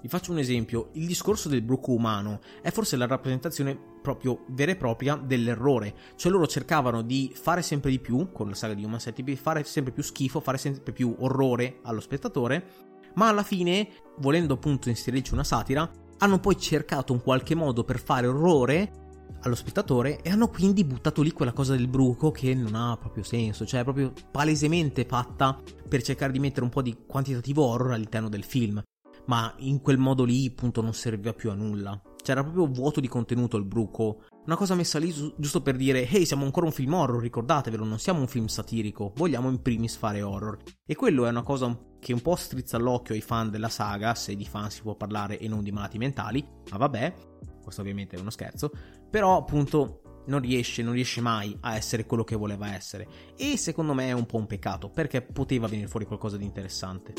Vi 0.00 0.08
faccio 0.08 0.30
un 0.30 0.38
esempio, 0.38 0.90
il 0.92 1.08
discorso 1.08 1.48
del 1.48 1.62
bruco 1.62 1.90
umano 1.90 2.38
è 2.62 2.70
forse 2.70 2.96
la 2.96 3.06
rappresentazione 3.06 3.76
proprio 4.00 4.44
vera 4.50 4.70
e 4.70 4.76
propria 4.76 5.16
dell'errore, 5.16 5.92
cioè 6.14 6.30
loro 6.30 6.46
cercavano 6.46 7.02
di 7.02 7.32
fare 7.34 7.62
sempre 7.62 7.90
di 7.90 7.98
più, 7.98 8.30
con 8.30 8.48
la 8.48 8.54
saga 8.54 8.74
di 8.74 8.84
Human 8.84 9.00
Centipede, 9.00 9.36
fare 9.36 9.64
sempre 9.64 9.92
più 9.92 10.04
schifo, 10.04 10.38
fare 10.38 10.58
sempre 10.58 10.92
più 10.92 11.16
orrore 11.18 11.80
allo 11.82 12.00
spettatore, 12.00 12.92
ma 13.14 13.28
alla 13.28 13.42
fine, 13.42 13.88
volendo 14.18 14.54
appunto 14.54 14.88
inserirci 14.88 15.32
una 15.32 15.44
satira, 15.44 15.90
hanno 16.18 16.38
poi 16.38 16.56
cercato 16.58 17.12
un 17.12 17.22
qualche 17.22 17.54
modo 17.54 17.84
per 17.84 18.00
fare 18.00 18.26
orrore 18.26 19.02
allo 19.42 19.54
spettatore 19.54 20.20
e 20.22 20.30
hanno 20.30 20.48
quindi 20.48 20.84
buttato 20.84 21.22
lì 21.22 21.30
quella 21.30 21.52
cosa 21.52 21.76
del 21.76 21.88
bruco 21.88 22.30
che 22.30 22.54
non 22.54 22.74
ha 22.74 22.96
proprio 22.96 23.22
senso, 23.22 23.66
cioè 23.66 23.80
è 23.80 23.84
proprio 23.84 24.12
palesemente 24.30 25.04
fatta 25.04 25.60
per 25.88 26.02
cercare 26.02 26.32
di 26.32 26.38
mettere 26.38 26.64
un 26.64 26.70
po' 26.70 26.82
di 26.82 26.96
quantitativo 27.06 27.64
horror 27.64 27.92
all'interno 27.92 28.28
del 28.28 28.44
film, 28.44 28.82
ma 29.26 29.54
in 29.58 29.80
quel 29.80 29.98
modo 29.98 30.24
lì 30.24 30.46
appunto 30.46 30.80
non 30.80 30.94
serviva 30.94 31.32
più 31.34 31.50
a 31.50 31.54
nulla. 31.54 32.00
C'era 32.24 32.42
proprio 32.42 32.66
vuoto 32.66 33.00
di 33.00 33.06
contenuto 33.06 33.58
il 33.58 33.66
bruco, 33.66 34.22
una 34.46 34.56
cosa 34.56 34.74
messa 34.74 34.98
lì 34.98 35.12
giusto 35.36 35.60
per 35.60 35.76
dire 35.76 36.08
ehi 36.08 36.24
siamo 36.24 36.46
ancora 36.46 36.64
un 36.64 36.72
film 36.72 36.94
horror, 36.94 37.20
ricordatevelo, 37.20 37.84
non 37.84 37.98
siamo 37.98 38.20
un 38.20 38.28
film 38.28 38.46
satirico, 38.46 39.12
vogliamo 39.14 39.50
in 39.50 39.60
primis 39.60 39.96
fare 39.96 40.22
horror. 40.22 40.56
E 40.86 40.94
quello 40.94 41.26
è 41.26 41.28
una 41.28 41.42
cosa 41.42 41.78
che 42.00 42.14
un 42.14 42.22
po' 42.22 42.34
strizza 42.34 42.78
l'occhio 42.78 43.14
ai 43.14 43.20
fan 43.20 43.50
della 43.50 43.68
saga, 43.68 44.14
se 44.14 44.34
di 44.36 44.46
fan 44.46 44.70
si 44.70 44.80
può 44.80 44.94
parlare 44.94 45.38
e 45.38 45.48
non 45.48 45.62
di 45.62 45.70
malati 45.70 45.98
mentali, 45.98 46.42
ma 46.70 46.78
vabbè, 46.78 47.14
questo 47.62 47.82
ovviamente 47.82 48.16
è 48.16 48.20
uno 48.20 48.30
scherzo, 48.30 48.70
però 49.10 49.36
appunto 49.36 50.22
non 50.28 50.40
riesce, 50.40 50.82
non 50.82 50.94
riesce 50.94 51.20
mai 51.20 51.54
a 51.60 51.76
essere 51.76 52.06
quello 52.06 52.24
che 52.24 52.36
voleva 52.36 52.72
essere 52.74 53.06
e 53.36 53.58
secondo 53.58 53.92
me 53.92 54.08
è 54.08 54.12
un 54.12 54.24
po' 54.24 54.38
un 54.38 54.46
peccato 54.46 54.88
perché 54.88 55.20
poteva 55.20 55.66
venire 55.66 55.88
fuori 55.88 56.06
qualcosa 56.06 56.38
di 56.38 56.44
interessante. 56.46 57.12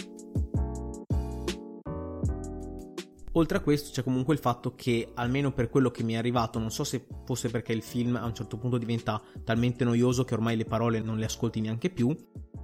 Oltre 3.38 3.58
a 3.58 3.62
questo 3.62 3.91
c'è 3.91 4.04
comunque 4.04 4.34
il 4.34 4.39
fatto 4.39 4.76
che, 4.76 5.12
almeno 5.13 5.52
per 5.52 5.69
quello 5.69 5.91
che 5.91 6.04
mi 6.04 6.13
è 6.13 6.17
arrivato, 6.17 6.58
non 6.58 6.71
so 6.71 6.86
se 6.86 7.06
fosse 7.26 7.50
perché 7.50 7.74
il 7.74 7.82
film 7.82 8.15
a 8.15 8.26
un 8.26 8.34
certo 8.34 8.58
punto 8.58 8.78
diventa 8.78 9.21
talmente 9.43 9.84
noioso 9.84 10.24
che 10.24 10.34
ormai 10.34 10.56
le 10.56 10.65
parole 10.65 11.02
non 11.02 11.17
le 11.17 11.26
ascolti 11.26 11.60
neanche 11.60 11.89
più, 11.89 12.15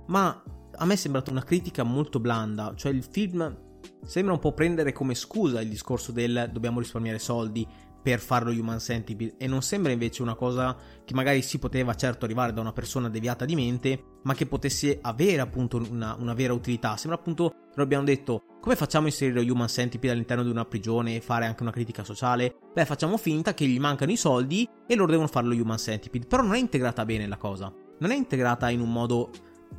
ma 0.08 0.44
a 0.74 0.86
me 0.86 0.94
è 0.94 0.98
sembrata 0.98 1.30
una 1.30 1.44
critica 1.44 1.84
molto 1.84 2.20
blanda, 2.20 2.74
cioè 2.76 2.92
il 2.92 3.04
film 3.04 3.70
Sembra 4.04 4.34
un 4.34 4.40
po' 4.40 4.54
prendere 4.54 4.92
come 4.92 5.16
scusa 5.16 5.62
il 5.62 5.70
discorso 5.70 6.12
del 6.12 6.50
dobbiamo 6.52 6.80
risparmiare 6.80 7.20
soldi 7.20 7.68
per 8.02 8.20
farlo 8.20 8.52
Human 8.52 8.80
Centipede. 8.80 9.36
E 9.38 9.48
non 9.48 9.62
sembra 9.62 9.92
invece 9.92 10.22
una 10.22 10.36
cosa 10.36 10.76
che 11.04 11.14
magari 11.14 11.42
si 11.42 11.60
poteva 11.60 11.96
certo 11.96 12.26
arrivare 12.26 12.54
da 12.54 12.62
una 12.62 12.74
persona 12.74 13.10
deviata 13.10 13.46
di 13.46 13.56
mente 13.56 14.04
ma 14.24 14.34
che 14.34 14.46
potesse 14.46 15.00
avere 15.02 15.42
appunto 15.42 15.78
una, 15.90 16.16
una 16.20 16.34
vera 16.34 16.54
utilità. 16.54 16.98
Sembra 16.98 17.20
appunto 17.20 17.54
lo 17.74 17.84
abbiamo 17.84 18.04
detto 18.04 18.44
come 18.62 18.76
facciamo 18.76 19.06
a 19.06 19.10
inserire 19.10 19.42
Human 19.42 19.68
Centipede 19.68 20.14
all'interno 20.14 20.44
di 20.44 20.50
una 20.50 20.66
prigione 20.66 21.16
e 21.16 21.22
fare 21.22 21.46
anche 21.46 21.64
una 21.64 21.72
critica 21.72 22.04
sociale? 22.04 22.58
Beh 22.74 22.86
facciamo 22.86 23.18
finta 23.18 23.54
che 23.54 23.66
gli 23.66 23.80
mancano 23.80 24.12
i 24.12 24.18
soldi 24.18 24.70
e 24.86 24.96
loro 24.96 25.10
devono 25.10 25.28
farlo 25.28 25.56
Human 25.56 25.80
Centipede. 25.80 26.28
Però 26.28 26.44
non 26.44 26.54
è 26.54 26.60
integrata 26.60 27.04
bene 27.04 27.28
la 27.28 27.38
cosa. 27.38 27.74
Non 28.00 28.12
è 28.12 28.16
integrata 28.16 28.70
in 28.70 28.80
un 28.80 28.92
modo 28.92 29.32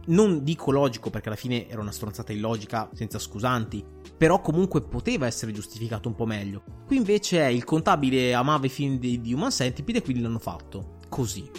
non 0.06 0.42
dico 0.42 0.70
logico 0.70 1.10
perché 1.10 1.28
alla 1.28 1.36
fine 1.36 1.68
era 1.68 1.80
una 1.80 1.92
stronzata 1.92 2.32
illogica 2.32 2.88
senza 2.92 3.18
scusanti, 3.18 3.84
però 4.16 4.40
comunque 4.40 4.82
poteva 4.82 5.26
essere 5.26 5.52
giustificato 5.52 6.08
un 6.08 6.14
po' 6.14 6.26
meglio. 6.26 6.62
Qui 6.86 6.96
invece 6.96 7.40
è 7.40 7.46
il 7.46 7.64
contabile 7.64 8.34
amava 8.34 8.66
i 8.66 8.68
film 8.68 8.98
di, 8.98 9.20
di 9.20 9.32
Human 9.32 9.50
Centipede 9.50 9.98
e 9.98 10.02
quindi 10.02 10.22
l'hanno 10.22 10.38
fatto. 10.38 10.98
Così. 11.08 11.50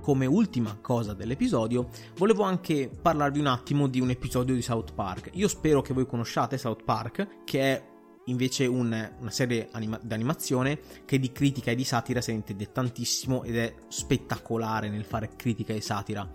Come 0.00 0.26
ultima 0.26 0.76
cosa 0.82 1.14
dell'episodio, 1.14 1.88
volevo 2.16 2.42
anche 2.42 2.90
parlarvi 3.00 3.38
un 3.40 3.46
attimo 3.46 3.86
di 3.86 4.00
un 4.00 4.10
episodio 4.10 4.54
di 4.54 4.60
South 4.60 4.92
Park. 4.92 5.30
Io 5.32 5.48
spero 5.48 5.80
che 5.80 5.94
voi 5.94 6.06
conosciate 6.06 6.58
South 6.58 6.84
Park, 6.84 7.44
che 7.44 7.60
è 7.60 7.93
invece 8.26 8.66
un, 8.66 9.10
una 9.18 9.30
serie 9.30 9.68
anima- 9.72 10.00
d'animazione 10.02 10.80
che 11.04 11.18
di 11.18 11.32
critica 11.32 11.70
e 11.70 11.74
di 11.74 11.84
satira 11.84 12.20
se 12.20 12.32
ne 12.32 12.38
intende 12.38 12.72
tantissimo 12.72 13.42
ed 13.44 13.56
è 13.56 13.74
spettacolare 13.88 14.88
nel 14.88 15.04
fare 15.04 15.30
critica 15.36 15.72
e 15.72 15.80
satira. 15.80 16.28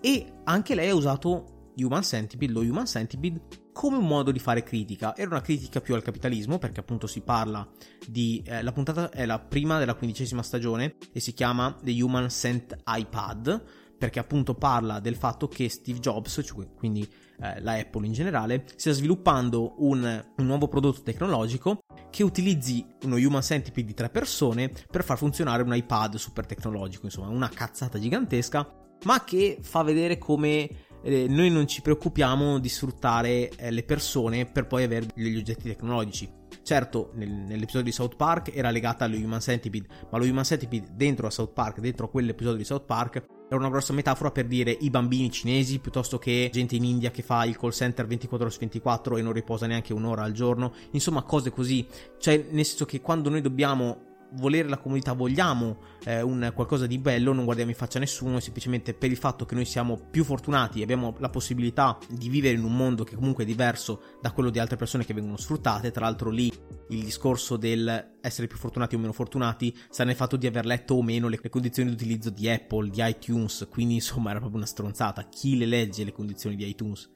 E 0.00 0.32
anche 0.44 0.74
lei 0.74 0.88
ha 0.88 0.94
usato 0.94 1.72
Human 1.76 2.02
Centipede, 2.02 2.52
lo 2.52 2.60
Human 2.60 2.86
Centipede, 2.86 3.40
come 3.72 3.96
un 3.96 4.06
modo 4.06 4.30
di 4.30 4.38
fare 4.38 4.62
critica. 4.62 5.16
Era 5.16 5.30
una 5.30 5.40
critica 5.40 5.80
più 5.80 5.94
al 5.94 6.02
capitalismo, 6.02 6.58
perché 6.58 6.80
appunto 6.80 7.06
si 7.06 7.20
parla 7.20 7.66
di... 8.06 8.42
Eh, 8.44 8.62
la 8.62 8.72
puntata 8.72 9.10
è 9.10 9.24
la 9.26 9.38
prima 9.38 9.78
della 9.78 9.94
quindicesima 9.94 10.42
stagione 10.42 10.96
e 11.12 11.20
si 11.20 11.32
chiama 11.32 11.76
The 11.82 12.02
Human 12.02 12.28
Cent 12.28 12.76
iPad, 12.86 13.62
perché 14.00 14.18
appunto 14.18 14.54
parla 14.54 14.98
del 14.98 15.14
fatto 15.14 15.46
che 15.46 15.68
Steve 15.68 15.98
Jobs, 15.98 16.40
cioè 16.42 16.66
quindi 16.74 17.06
eh, 17.42 17.60
la 17.60 17.74
Apple 17.74 18.06
in 18.06 18.14
generale, 18.14 18.64
stia 18.74 18.92
sviluppando 18.92 19.74
un, 19.80 20.24
un, 20.38 20.46
nuovo 20.46 20.68
prodotto 20.68 21.02
tecnologico 21.02 21.80
che 22.08 22.22
utilizzi 22.22 22.82
uno 23.02 23.16
Human 23.16 23.42
Centipede 23.42 23.88
di 23.88 23.92
tre 23.92 24.08
persone 24.08 24.72
per 24.90 25.04
far 25.04 25.18
funzionare 25.18 25.62
un 25.62 25.76
iPad 25.76 26.14
super 26.14 26.46
tecnologico, 26.46 27.04
insomma 27.04 27.28
una 27.28 27.50
cazzata 27.50 27.98
gigantesca, 27.98 28.96
ma 29.04 29.22
che 29.22 29.58
fa 29.60 29.82
vedere 29.82 30.16
come 30.16 30.66
eh, 31.02 31.26
noi 31.28 31.50
non 31.50 31.68
ci 31.68 31.82
preoccupiamo 31.82 32.58
di 32.58 32.70
sfruttare 32.70 33.50
eh, 33.50 33.70
le 33.70 33.82
persone 33.82 34.46
per 34.46 34.66
poi 34.66 34.84
avere 34.84 35.08
degli 35.14 35.36
oggetti 35.36 35.64
tecnologici. 35.64 36.39
Certo, 36.62 37.10
nel, 37.14 37.30
nell'episodio 37.30 37.82
di 37.82 37.92
South 37.92 38.16
Park 38.16 38.54
era 38.54 38.70
legata 38.70 39.04
allo 39.04 39.16
Human 39.16 39.40
Centipede, 39.40 39.88
ma 40.10 40.18
lo 40.18 40.24
Human 40.24 40.44
Centipede 40.44 40.88
dentro 40.92 41.26
a 41.26 41.30
South 41.30 41.52
Park, 41.52 41.80
dentro 41.80 42.06
a 42.06 42.08
quell'episodio 42.08 42.58
di 42.58 42.64
South 42.64 42.84
Park, 42.84 43.24
era 43.48 43.58
una 43.58 43.70
grossa 43.70 43.92
metafora 43.92 44.30
per 44.30 44.46
dire 44.46 44.70
i 44.70 44.90
bambini 44.90 45.30
cinesi 45.30 45.80
piuttosto 45.80 46.18
che 46.18 46.50
gente 46.52 46.76
in 46.76 46.84
India 46.84 47.10
che 47.10 47.22
fa 47.22 47.44
il 47.44 47.56
call 47.56 47.70
center 47.70 48.06
24 48.06 48.46
ore 48.46 48.54
su 48.54 48.60
24 48.60 49.16
e 49.16 49.22
non 49.22 49.32
riposa 49.32 49.66
neanche 49.66 49.92
un'ora 49.92 50.22
al 50.22 50.32
giorno, 50.32 50.72
insomma 50.92 51.22
cose 51.22 51.50
così, 51.50 51.84
cioè 52.18 52.46
nel 52.50 52.64
senso 52.64 52.84
che 52.84 53.00
quando 53.00 53.28
noi 53.28 53.40
dobbiamo 53.40 54.09
volere 54.34 54.68
la 54.68 54.78
comunità, 54.78 55.12
vogliamo 55.12 55.78
eh, 56.04 56.22
un 56.22 56.52
qualcosa 56.54 56.86
di 56.86 56.98
bello, 56.98 57.32
non 57.32 57.44
guardiamo 57.44 57.70
in 57.70 57.76
faccia 57.76 57.98
a 57.98 58.00
nessuno, 58.00 58.40
semplicemente 58.40 58.94
per 58.94 59.10
il 59.10 59.16
fatto 59.16 59.44
che 59.44 59.54
noi 59.54 59.64
siamo 59.64 59.98
più 60.10 60.24
fortunati 60.24 60.80
e 60.80 60.82
abbiamo 60.82 61.14
la 61.18 61.30
possibilità 61.30 61.98
di 62.08 62.28
vivere 62.28 62.56
in 62.56 62.64
un 62.64 62.76
mondo 62.76 63.04
che 63.04 63.14
comunque 63.14 63.44
è 63.44 63.46
diverso 63.46 64.02
da 64.20 64.32
quello 64.32 64.50
di 64.50 64.58
altre 64.58 64.76
persone 64.76 65.04
che 65.04 65.14
vengono 65.14 65.36
sfruttate. 65.36 65.90
Tra 65.90 66.04
l'altro 66.04 66.30
lì 66.30 66.52
il 66.90 67.04
discorso 67.04 67.56
del 67.56 68.18
essere 68.20 68.46
più 68.46 68.58
fortunati 68.58 68.94
o 68.94 68.98
meno 68.98 69.12
fortunati 69.12 69.74
sta 69.88 70.04
nel 70.04 70.14
fatto 70.14 70.36
di 70.36 70.46
aver 70.46 70.66
letto 70.66 70.94
o 70.94 71.02
meno 71.02 71.28
le, 71.28 71.38
le 71.40 71.48
condizioni 71.48 71.88
di 71.88 71.94
utilizzo 71.94 72.30
di 72.30 72.48
Apple, 72.48 72.90
di 72.90 73.00
iTunes, 73.02 73.66
quindi 73.70 73.94
insomma 73.94 74.30
era 74.30 74.38
proprio 74.38 74.58
una 74.58 74.68
stronzata. 74.68 75.28
Chi 75.28 75.56
le 75.56 75.66
legge 75.66 76.04
le 76.04 76.12
condizioni 76.12 76.56
di 76.56 76.68
iTunes? 76.68 77.08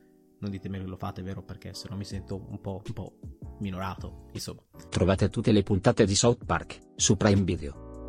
Non 0.44 0.52
ditemi 0.52 0.78
che 0.78 0.85
lo 0.85 0.98
fate, 0.98 1.22
vero? 1.22 1.42
Perché 1.42 1.72
se 1.72 1.87
no 1.88 1.96
mi 1.96 2.04
sento 2.04 2.37
un 2.50 2.61
po', 2.61 2.83
un 2.85 2.92
po' 2.92 3.14
minorato, 3.61 4.26
insomma. 4.35 4.61
Trovate 4.90 5.30
tutte 5.30 5.52
le 5.52 5.62
puntate 5.62 6.04
di 6.04 6.14
South 6.14 6.44
Park 6.44 6.80
su 6.96 7.16
Prime 7.16 7.44
Video. 7.44 8.09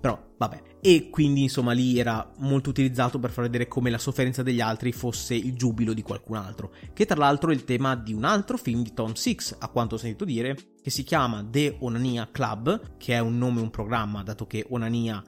Però, 0.00 0.18
vabbè. 0.38 0.62
E 0.80 1.10
quindi, 1.10 1.42
insomma, 1.42 1.72
lì 1.72 1.98
era 1.98 2.32
molto 2.38 2.70
utilizzato 2.70 3.18
per 3.18 3.28
far 3.28 3.44
vedere 3.44 3.68
come 3.68 3.90
la 3.90 3.98
sofferenza 3.98 4.42
degli 4.42 4.62
altri 4.62 4.90
fosse 4.92 5.34
il 5.34 5.54
giubilo 5.54 5.92
di 5.92 6.00
qualcun 6.00 6.36
altro. 6.38 6.72
Che 6.94 7.04
tra 7.04 7.18
l'altro 7.18 7.50
è 7.50 7.54
il 7.54 7.64
tema 7.64 7.94
di 7.94 8.14
un 8.14 8.24
altro 8.24 8.56
film 8.56 8.82
di 8.82 8.94
Tom 8.94 9.12
Six, 9.12 9.54
a 9.58 9.68
quanto 9.68 9.96
ho 9.96 9.98
sentito 9.98 10.24
dire, 10.24 10.56
che 10.80 10.88
si 10.88 11.02
chiama 11.02 11.46
The 11.46 11.76
Onania 11.80 12.30
Club, 12.32 12.96
che 12.96 13.12
è 13.12 13.18
un 13.18 13.36
nome, 13.36 13.60
un 13.60 13.68
programma, 13.68 14.22
dato 14.22 14.46
che 14.46 14.64
Onania 14.70 15.22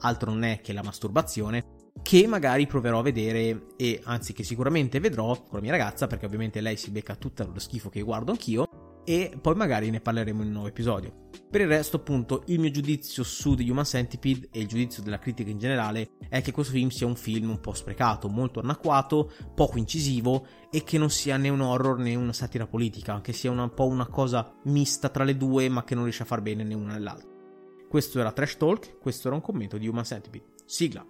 altro 0.00 0.32
non 0.32 0.42
è 0.42 0.60
che 0.60 0.72
la 0.72 0.82
masturbazione, 0.82 1.78
che 2.00 2.26
magari 2.26 2.66
proverò 2.66 3.00
a 3.00 3.02
vedere 3.02 3.66
e 3.76 4.00
anzi 4.04 4.32
che 4.32 4.44
sicuramente 4.44 5.00
vedrò 5.00 5.34
con 5.42 5.50
la 5.52 5.60
mia 5.60 5.72
ragazza 5.72 6.06
perché 6.06 6.26
ovviamente 6.26 6.60
lei 6.60 6.76
si 6.76 6.90
becca 6.90 7.16
tutto 7.16 7.48
lo 7.52 7.58
schifo 7.58 7.90
che 7.90 8.00
guardo 8.02 8.32
anch'io 8.32 8.82
e 9.04 9.36
poi 9.40 9.54
magari 9.54 9.90
ne 9.90 10.00
parleremo 10.00 10.42
in 10.42 10.48
un 10.48 10.52
nuovo 10.52 10.68
episodio. 10.68 11.28
Per 11.50 11.60
il 11.60 11.66
resto, 11.66 11.98
appunto, 11.98 12.44
il 12.46 12.58
mio 12.60 12.70
giudizio 12.70 13.22
su 13.24 13.54
The 13.54 13.68
Human 13.68 13.84
Centipede 13.84 14.48
e 14.52 14.60
il 14.60 14.68
giudizio 14.68 15.02
della 15.02 15.18
critica 15.18 15.50
in 15.50 15.58
generale 15.58 16.12
è 16.28 16.40
che 16.40 16.52
questo 16.52 16.72
film 16.72 16.88
sia 16.88 17.06
un 17.06 17.16
film 17.16 17.50
un 17.50 17.60
po' 17.60 17.74
sprecato, 17.74 18.28
molto 18.28 18.60
anacquato, 18.60 19.30
poco 19.54 19.76
incisivo 19.76 20.46
e 20.70 20.82
che 20.82 20.98
non 20.98 21.10
sia 21.10 21.36
né 21.36 21.48
un 21.48 21.60
horror 21.60 21.98
né 21.98 22.14
una 22.14 22.32
satira 22.32 22.66
politica, 22.66 23.20
che 23.20 23.32
sia 23.32 23.50
una, 23.50 23.64
un 23.64 23.74
po' 23.74 23.86
una 23.86 24.06
cosa 24.06 24.54
mista 24.64 25.08
tra 25.08 25.24
le 25.24 25.36
due 25.36 25.68
ma 25.68 25.84
che 25.84 25.94
non 25.94 26.04
riesce 26.04 26.22
a 26.22 26.26
far 26.26 26.40
bene 26.40 26.62
né 26.62 26.74
una 26.74 26.94
né 26.94 27.00
l'altra. 27.00 27.28
Questo 27.88 28.18
era 28.18 28.32
Trash 28.32 28.56
Talk, 28.56 28.98
questo 28.98 29.28
era 29.28 29.36
un 29.36 29.42
commento 29.42 29.76
di 29.76 29.88
Human 29.88 30.04
Centipede. 30.04 30.54
Sigla. 30.64 31.04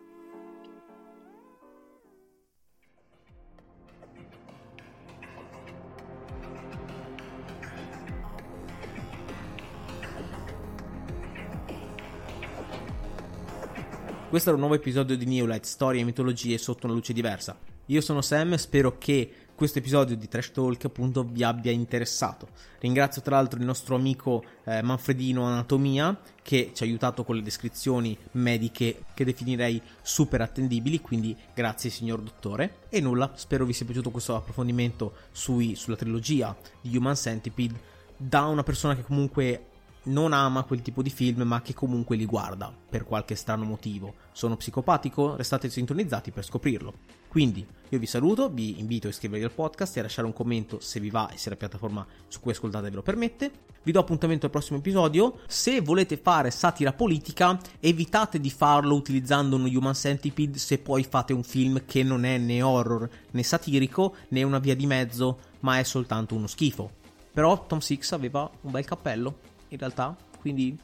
Questo 14.33 14.49
era 14.49 14.59
un 14.59 14.67
nuovo 14.67 14.81
episodio 14.81 15.15
di 15.15 15.27
New 15.27 15.45
Light, 15.45 15.65
storie 15.65 16.01
e 16.01 16.05
mitologie 16.05 16.57
sotto 16.57 16.87
una 16.87 16.95
luce 16.95 17.13
diversa. 17.13 17.55
Io 17.85 18.01
sono 18.01 18.23
Sam, 18.23 18.55
spero 18.55 18.97
che 18.97 19.31
questo 19.55 19.79
episodio 19.79 20.17
di 20.17 20.27
Trash 20.27 20.53
Talk 20.53 20.87
appunto 20.87 21.23
vi 21.23 21.43
abbia 21.43 21.71
interessato. 21.71 22.49
Ringrazio 22.81 23.21
tra 23.21 23.37
l'altro 23.37 23.59
il 23.59 23.67
nostro 23.67 23.95
amico 23.95 24.43
eh, 24.65 24.81
Manfredino 24.81 25.45
Anatomia 25.45 26.19
che 26.41 26.71
ci 26.73 26.83
ha 26.83 26.87
aiutato 26.87 27.25
con 27.25 27.37
le 27.37 27.43
descrizioni 27.43 28.17
mediche 28.31 29.05
che 29.13 29.27
definirei 29.27 29.83
super 30.01 30.41
attendibili, 30.41 31.03
quindi 31.03 31.37
grazie 31.53 31.91
signor 31.91 32.23
dottore. 32.23 32.77
E 32.89 33.03
nulla, 33.03 33.33
spero 33.35 33.67
vi 33.67 33.75
sia 33.75 33.85
piaciuto 33.85 34.11
questo 34.11 34.35
approfondimento 34.35 35.13
sui, 35.31 35.75
sulla 35.75 35.97
trilogia 35.97 36.57
di 36.81 36.97
Human 36.97 37.17
Centipede 37.17 37.79
da 38.17 38.47
una 38.47 38.63
persona 38.63 38.97
che 38.97 39.03
comunque 39.03 39.67
non 40.05 40.33
ama 40.33 40.65
quel 40.65 40.83
tipo 40.83 41.03
di 41.03 41.11
film, 41.11 41.43
ma 41.43 41.63
che 41.63 41.75
comunque 41.75 42.17
li 42.17 42.27
guarda 42.27 42.73
per 42.89 43.05
qualche 43.05 43.35
strano 43.35 43.65
motivo. 43.65 44.15
Sono 44.33 44.57
psicopatico? 44.57 45.37
Restate 45.37 45.71
sintonizzati 45.71 46.31
per 46.31 46.45
scoprirlo. 46.45 46.95
Quindi 47.29 47.67
io 47.89 47.99
vi 47.99 48.07
saluto, 48.07 48.51
vi 48.51 48.79
invito 48.81 49.07
a 49.07 49.11
iscrivervi 49.11 49.45
al 49.45 49.53
podcast 49.53 49.97
e 49.97 50.01
a 50.01 50.03
lasciare 50.03 50.27
un 50.27 50.33
commento 50.33 50.81
se 50.81 51.01
vi 51.01 51.09
va 51.09 51.31
e 51.31 51.39
se 51.39 51.51
la 51.51 51.57
piattaforma 51.57 52.07
su 52.29 52.41
cui 52.41 52.53
ascoltate 52.53 52.91
ve 52.91 52.97
lo 52.97 53.03
permette. 53.03 53.51
Vi 53.83 53.93
do 53.93 54.01
appuntamento 54.01 54.47
al 54.47 54.53
prossimo 54.53 54.79
episodio. 54.79 55.39
Se 55.47 55.81
volete 55.81 56.17
fare 56.17 56.51
satira 56.51 56.93
politica, 56.93 57.59
evitate 57.81 58.41
di 58.41 58.51
farlo 58.51 58.95
utilizzando 58.95 59.57
uno 59.57 59.67
Human 59.67 59.95
Centipede 59.95 60.59
se 60.59 60.79
poi 60.79 61.05
fate 61.05 61.33
un 61.33 61.43
film 61.43 61.85
che 61.87 62.03
non 62.03 62.25
è 62.25 62.39
né 62.39 62.61
horror 62.61 63.09
né 63.31 63.43
satirico 63.43 64.15
né 64.29 64.43
una 64.43 64.59
via 64.59 64.77
di 64.77 64.87
mezzo, 64.87 65.39
ma 65.61 65.79
è 65.79 65.83
soltanto 65.85 66.35
uno 66.35 66.47
schifo. 66.47 66.91
Però 67.33 67.67
Tom 67.67 67.79
Six 67.79 68.13
aveva 68.13 68.51
un 68.63 68.71
bel 68.71 68.85
cappello 68.85 69.51
in 69.73 69.79
realtà, 69.79 70.17
quindi 70.39 70.77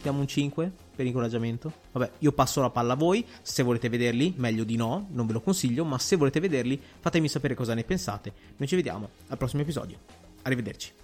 diamo 0.00 0.20
un 0.20 0.26
5 0.26 0.70
per 0.94 1.06
incoraggiamento. 1.06 1.72
Vabbè, 1.92 2.10
io 2.18 2.32
passo 2.32 2.60
la 2.60 2.70
palla 2.70 2.94
a 2.94 2.96
voi, 2.96 3.24
se 3.42 3.62
volete 3.62 3.88
vederli, 3.88 4.34
meglio 4.36 4.64
di 4.64 4.76
no, 4.76 5.08
non 5.10 5.26
ve 5.26 5.32
lo 5.32 5.40
consiglio, 5.40 5.84
ma 5.84 5.98
se 5.98 6.16
volete 6.16 6.40
vederli, 6.40 6.80
fatemi 7.00 7.28
sapere 7.28 7.54
cosa 7.54 7.74
ne 7.74 7.84
pensate. 7.84 8.32
Noi 8.56 8.68
ci 8.68 8.76
vediamo 8.76 9.10
al 9.28 9.38
prossimo 9.38 9.62
episodio. 9.62 9.98
Arrivederci. 10.42 11.01